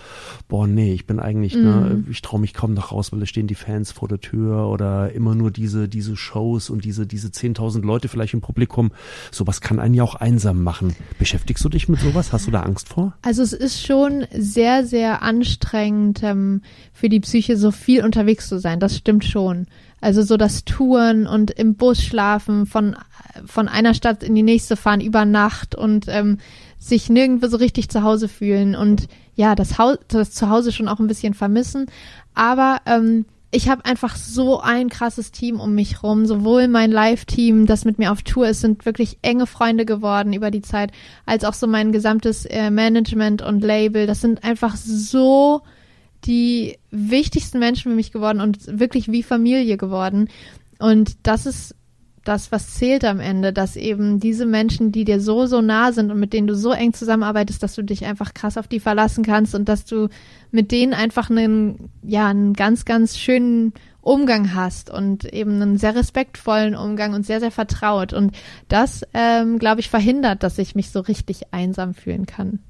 boah, 0.48 0.66
nee, 0.66 0.92
ich 0.92 1.06
bin 1.06 1.20
eigentlich, 1.20 1.54
ne, 1.54 2.04
ich 2.10 2.22
traue 2.22 2.40
mich 2.40 2.54
kaum 2.54 2.74
noch 2.74 2.92
raus, 2.92 3.12
weil 3.12 3.20
da 3.20 3.26
stehen 3.26 3.46
die 3.46 3.54
Fans 3.54 3.92
vor 3.92 4.08
der 4.08 4.20
Tür 4.20 4.68
oder 4.68 5.12
immer 5.12 5.34
nur 5.34 5.50
diese 5.50 5.88
diese 5.88 6.16
Shows 6.16 6.70
und 6.70 6.84
diese 6.84 7.06
diese 7.06 7.28
10.000 7.28 7.84
Leute 7.84 8.08
vielleicht 8.08 8.34
im 8.34 8.40
Publikum. 8.40 8.92
Sowas 9.30 9.60
kann 9.60 9.80
einen 9.80 9.94
ja 9.94 10.02
auch 10.02 10.14
einsam 10.14 10.62
machen. 10.62 10.94
Beschäftigst 11.18 11.64
du 11.64 11.68
dich 11.68 11.88
mit 11.88 12.00
sowas? 12.00 12.32
Hast 12.32 12.46
du 12.46 12.50
da 12.50 12.62
Angst 12.62 12.88
vor? 12.88 13.14
Also 13.22 13.42
es 13.42 13.52
ist 13.52 13.86
schon 13.86 14.26
sehr, 14.36 14.86
sehr 14.86 15.22
anstrengend 15.22 16.22
ähm, 16.22 16.62
für 16.92 17.08
die 17.08 17.20
Psyche, 17.20 17.56
so 17.56 17.70
viel 17.70 18.04
unterwegs 18.04 18.48
zu 18.48 18.58
sein. 18.58 18.80
Das 18.80 18.96
stimmt 18.96 19.24
schon. 19.24 19.66
Also 20.06 20.22
so 20.22 20.36
das 20.36 20.64
Touren 20.64 21.26
und 21.26 21.50
im 21.50 21.74
Bus 21.74 22.00
schlafen, 22.00 22.66
von, 22.66 22.94
von 23.44 23.66
einer 23.66 23.92
Stadt 23.92 24.22
in 24.22 24.36
die 24.36 24.44
nächste 24.44 24.76
fahren 24.76 25.00
über 25.00 25.24
Nacht 25.24 25.74
und 25.74 26.06
ähm, 26.06 26.38
sich 26.78 27.10
nirgendwo 27.10 27.48
so 27.48 27.56
richtig 27.56 27.88
zu 27.88 28.04
Hause 28.04 28.28
fühlen 28.28 28.76
und 28.76 29.08
ja, 29.34 29.56
das, 29.56 29.78
Haus, 29.78 29.98
das 30.06 30.30
Zuhause 30.30 30.70
schon 30.70 30.86
auch 30.86 31.00
ein 31.00 31.08
bisschen 31.08 31.34
vermissen. 31.34 31.86
Aber 32.36 32.78
ähm, 32.86 33.24
ich 33.50 33.68
habe 33.68 33.84
einfach 33.84 34.14
so 34.14 34.60
ein 34.60 34.90
krasses 34.90 35.32
Team 35.32 35.58
um 35.58 35.74
mich 35.74 36.04
rum. 36.04 36.24
Sowohl 36.24 36.68
mein 36.68 36.92
Live-Team, 36.92 37.66
das 37.66 37.84
mit 37.84 37.98
mir 37.98 38.12
auf 38.12 38.22
Tour 38.22 38.46
ist, 38.46 38.60
sind 38.60 38.86
wirklich 38.86 39.18
enge 39.22 39.48
Freunde 39.48 39.86
geworden 39.86 40.32
über 40.32 40.52
die 40.52 40.62
Zeit, 40.62 40.92
als 41.24 41.44
auch 41.44 41.54
so 41.54 41.66
mein 41.66 41.90
gesamtes 41.90 42.46
äh, 42.46 42.70
Management 42.70 43.42
und 43.42 43.64
Label. 43.64 44.06
Das 44.06 44.20
sind 44.20 44.44
einfach 44.44 44.76
so 44.76 45.62
die 46.26 46.78
wichtigsten 46.90 47.58
Menschen 47.58 47.90
für 47.90 47.96
mich 47.96 48.12
geworden 48.12 48.40
und 48.40 48.58
wirklich 48.66 49.10
wie 49.10 49.22
Familie 49.22 49.76
geworden. 49.76 50.28
Und 50.78 51.16
das 51.22 51.46
ist 51.46 51.74
das, 52.26 52.50
was 52.50 52.74
zählt 52.74 53.04
am 53.04 53.20
Ende, 53.20 53.52
dass 53.52 53.76
eben 53.76 54.18
diese 54.18 54.46
Menschen, 54.46 54.90
die 54.90 55.04
dir 55.04 55.20
so, 55.20 55.46
so 55.46 55.62
nah 55.62 55.92
sind 55.92 56.10
und 56.10 56.18
mit 56.18 56.32
denen 56.32 56.46
du 56.46 56.56
so 56.56 56.72
eng 56.72 56.92
zusammenarbeitest, 56.92 57.62
dass 57.62 57.74
du 57.74 57.82
dich 57.82 58.04
einfach 58.04 58.34
krass 58.34 58.58
auf 58.58 58.66
die 58.66 58.80
verlassen 58.80 59.24
kannst 59.24 59.54
und 59.54 59.68
dass 59.68 59.84
du 59.84 60.08
mit 60.50 60.72
denen 60.72 60.92
einfach 60.92 61.30
einen, 61.30 61.90
ja, 62.02 62.28
einen 62.28 62.52
ganz, 62.52 62.84
ganz 62.84 63.16
schönen 63.16 63.72
Umgang 64.00 64.54
hast 64.54 64.90
und 64.90 65.24
eben 65.32 65.60
einen 65.62 65.78
sehr 65.78 65.94
respektvollen 65.94 66.74
Umgang 66.74 67.14
und 67.14 67.24
sehr, 67.24 67.40
sehr 67.40 67.50
vertraut. 67.50 68.12
Und 68.12 68.36
das, 68.68 69.02
ähm, 69.14 69.58
glaube 69.58 69.80
ich, 69.80 69.90
verhindert, 69.90 70.42
dass 70.42 70.58
ich 70.58 70.74
mich 70.74 70.90
so 70.90 71.00
richtig 71.00 71.52
einsam 71.52 71.94
fühlen 71.94 72.26
kann. 72.26 72.60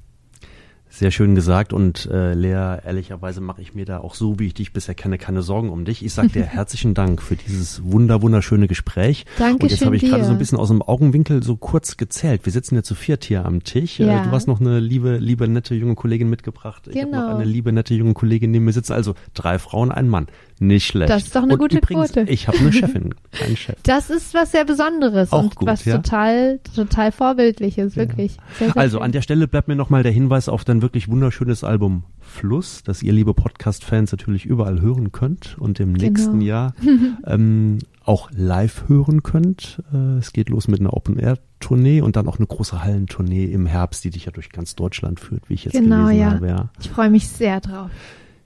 Sehr 0.89 1.11
schön 1.11 1.35
gesagt 1.35 1.73
und 1.73 2.07
äh, 2.11 2.33
Lea, 2.33 2.77
ehrlicherweise 2.83 3.39
mache 3.41 3.61
ich 3.61 3.75
mir 3.75 3.85
da 3.85 3.99
auch 3.99 4.15
so, 4.15 4.39
wie 4.39 4.47
ich 4.47 4.53
dich 4.53 4.73
bisher 4.73 4.95
kenne, 4.95 5.17
keine 5.17 5.41
Sorgen 5.43 5.69
um 5.69 5.85
dich. 5.85 6.03
Ich 6.03 6.13
sage 6.13 6.29
dir 6.29 6.43
herzlichen 6.45 6.93
Dank 6.93 7.21
für 7.21 7.35
dieses 7.35 7.83
wunder 7.83 8.21
wunderschöne 8.21 8.67
Gespräch. 8.67 9.25
und 9.39 9.63
jetzt 9.69 9.85
habe 9.85 9.95
ich 9.95 10.03
gerade 10.03 10.23
so 10.23 10.31
ein 10.31 10.37
bisschen 10.37 10.57
aus 10.57 10.69
dem 10.69 10.81
Augenwinkel 10.81 11.43
so 11.43 11.55
kurz 11.57 11.97
gezählt. 11.97 12.45
Wir 12.45 12.51
sitzen 12.53 12.75
ja 12.75 12.83
zu 12.83 12.95
viert 12.95 13.25
hier 13.25 13.45
am 13.45 13.63
Tisch. 13.63 13.99
Äh, 13.99 14.05
Ja. 14.07 14.23
Du 14.23 14.31
hast 14.31 14.47
noch 14.47 14.59
eine 14.61 14.79
liebe, 14.79 15.17
liebe, 15.17 15.47
nette 15.47 15.75
junge 15.75 15.95
Kollegin 15.95 16.29
mitgebracht. 16.29 16.87
Ich 16.87 16.99
habe 17.01 17.11
noch 17.11 17.21
Genau. 17.21 17.35
eine 17.35 17.45
liebe, 17.45 17.71
nette 17.73 17.93
junge 17.93 18.13
Kollegin 18.13 18.51
neben 18.51 18.65
mir 18.65 18.73
sitzen. 18.73 18.93
Also 18.93 19.13
drei 19.33 19.59
Frauen, 19.59 19.91
ein 19.91 20.07
Mann. 20.07 20.27
Nicht 20.59 20.87
schlecht. 20.87 21.09
Das 21.11 21.23
ist 21.23 21.35
doch 21.35 21.43
eine 21.43 21.53
und 21.53 21.59
gute 21.59 21.77
übrigens, 21.77 22.13
Quote. 22.13 22.29
Ich 22.31 22.47
habe 22.47 22.57
eine 22.57 22.73
Chefin, 22.73 23.13
keinen 23.31 23.55
Chef. 23.55 23.75
Das 23.83 24.09
ist 24.09 24.33
was 24.33 24.51
sehr 24.51 24.65
Besonderes 24.65 25.31
Auch 25.31 25.43
und 25.43 25.55
gut, 25.55 25.67
was 25.67 25.85
ja. 25.85 25.97
total, 25.97 26.59
total 26.75 27.11
vorbildliches, 27.11 27.95
wirklich. 27.95 28.37
Sehr, 28.57 28.67
sehr 28.69 28.77
Also 28.77 28.97
schön. 28.97 29.03
an 29.05 29.11
der 29.11 29.21
Stelle 29.21 29.47
bleibt 29.47 29.67
mir 29.67 29.75
nochmal 29.75 30.01
der 30.03 30.11
Hinweis 30.11 30.49
auf 30.49 30.65
dein 30.65 30.81
wirklich 30.81 31.07
wunderschönes 31.09 31.63
Album 31.63 32.03
Fluss, 32.19 32.81
das 32.83 33.03
ihr, 33.03 33.13
liebe 33.13 33.33
Podcast-Fans, 33.33 34.11
natürlich 34.11 34.45
überall 34.45 34.81
hören 34.81 35.11
könnt 35.11 35.57
und 35.59 35.79
im 35.79 35.93
Genau. 35.93 36.05
nächsten 36.09 36.41
Jahr 36.41 36.73
ähm, 37.25 37.77
auch 38.03 38.29
live 38.35 38.85
hören 38.87 39.21
könnt. 39.23 39.83
Äh, 39.93 40.17
es 40.17 40.33
geht 40.33 40.49
los 40.49 40.67
mit 40.67 40.79
einer 40.79 40.93
Open-Air-Tournee 40.93 42.01
und 42.01 42.15
dann 42.15 42.27
auch 42.27 42.37
eine 42.37 42.47
große 42.47 42.83
Hallentournee 42.83 43.45
im 43.45 43.65
Herbst, 43.67 44.03
die 44.03 44.09
dich 44.09 44.25
ja 44.25 44.31
durch 44.31 44.49
ganz 44.49 44.75
Deutschland 44.75 45.19
führt, 45.19 45.47
wie 45.49 45.53
ich 45.53 45.65
jetzt 45.65 45.73
Genau, 45.73 46.05
gelesen 46.07 46.19
ja. 46.19 46.31
habe. 46.31 46.47
Ja. 46.47 46.69
Ich 46.79 46.89
freue 46.89 47.09
mich 47.09 47.27
sehr 47.27 47.59
drauf. 47.61 47.91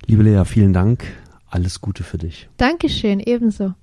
Liebe 0.08 0.24
Lea, 0.24 0.44
vielen 0.46 0.74
Dank. 0.74 1.06
Alles 1.52 1.82
Gute 1.82 2.04
für 2.04 2.18
dich. 2.18 2.50
Dankeschön, 2.58 3.20
ebenso. 3.20 3.74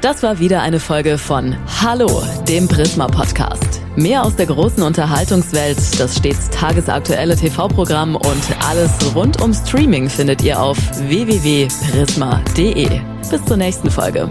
Das 0.00 0.22
war 0.22 0.38
wieder 0.38 0.62
eine 0.62 0.78
Folge 0.78 1.18
von 1.18 1.56
Hallo, 1.82 2.22
dem 2.48 2.68
Prisma 2.68 3.08
Podcast. 3.08 3.82
Mehr 3.96 4.22
aus 4.22 4.36
der 4.36 4.46
großen 4.46 4.84
Unterhaltungswelt, 4.84 5.76
das 5.98 6.16
stets 6.16 6.48
tagesaktuelle 6.50 7.34
TV-Programm 7.34 8.14
und 8.14 8.64
alles 8.64 8.92
rund 9.16 9.42
um 9.42 9.52
Streaming 9.52 10.08
findet 10.08 10.44
ihr 10.44 10.62
auf 10.62 10.78
www.prisma.de. 11.08 13.00
Bis 13.28 13.44
zur 13.44 13.56
nächsten 13.56 13.90
Folge. 13.90 14.30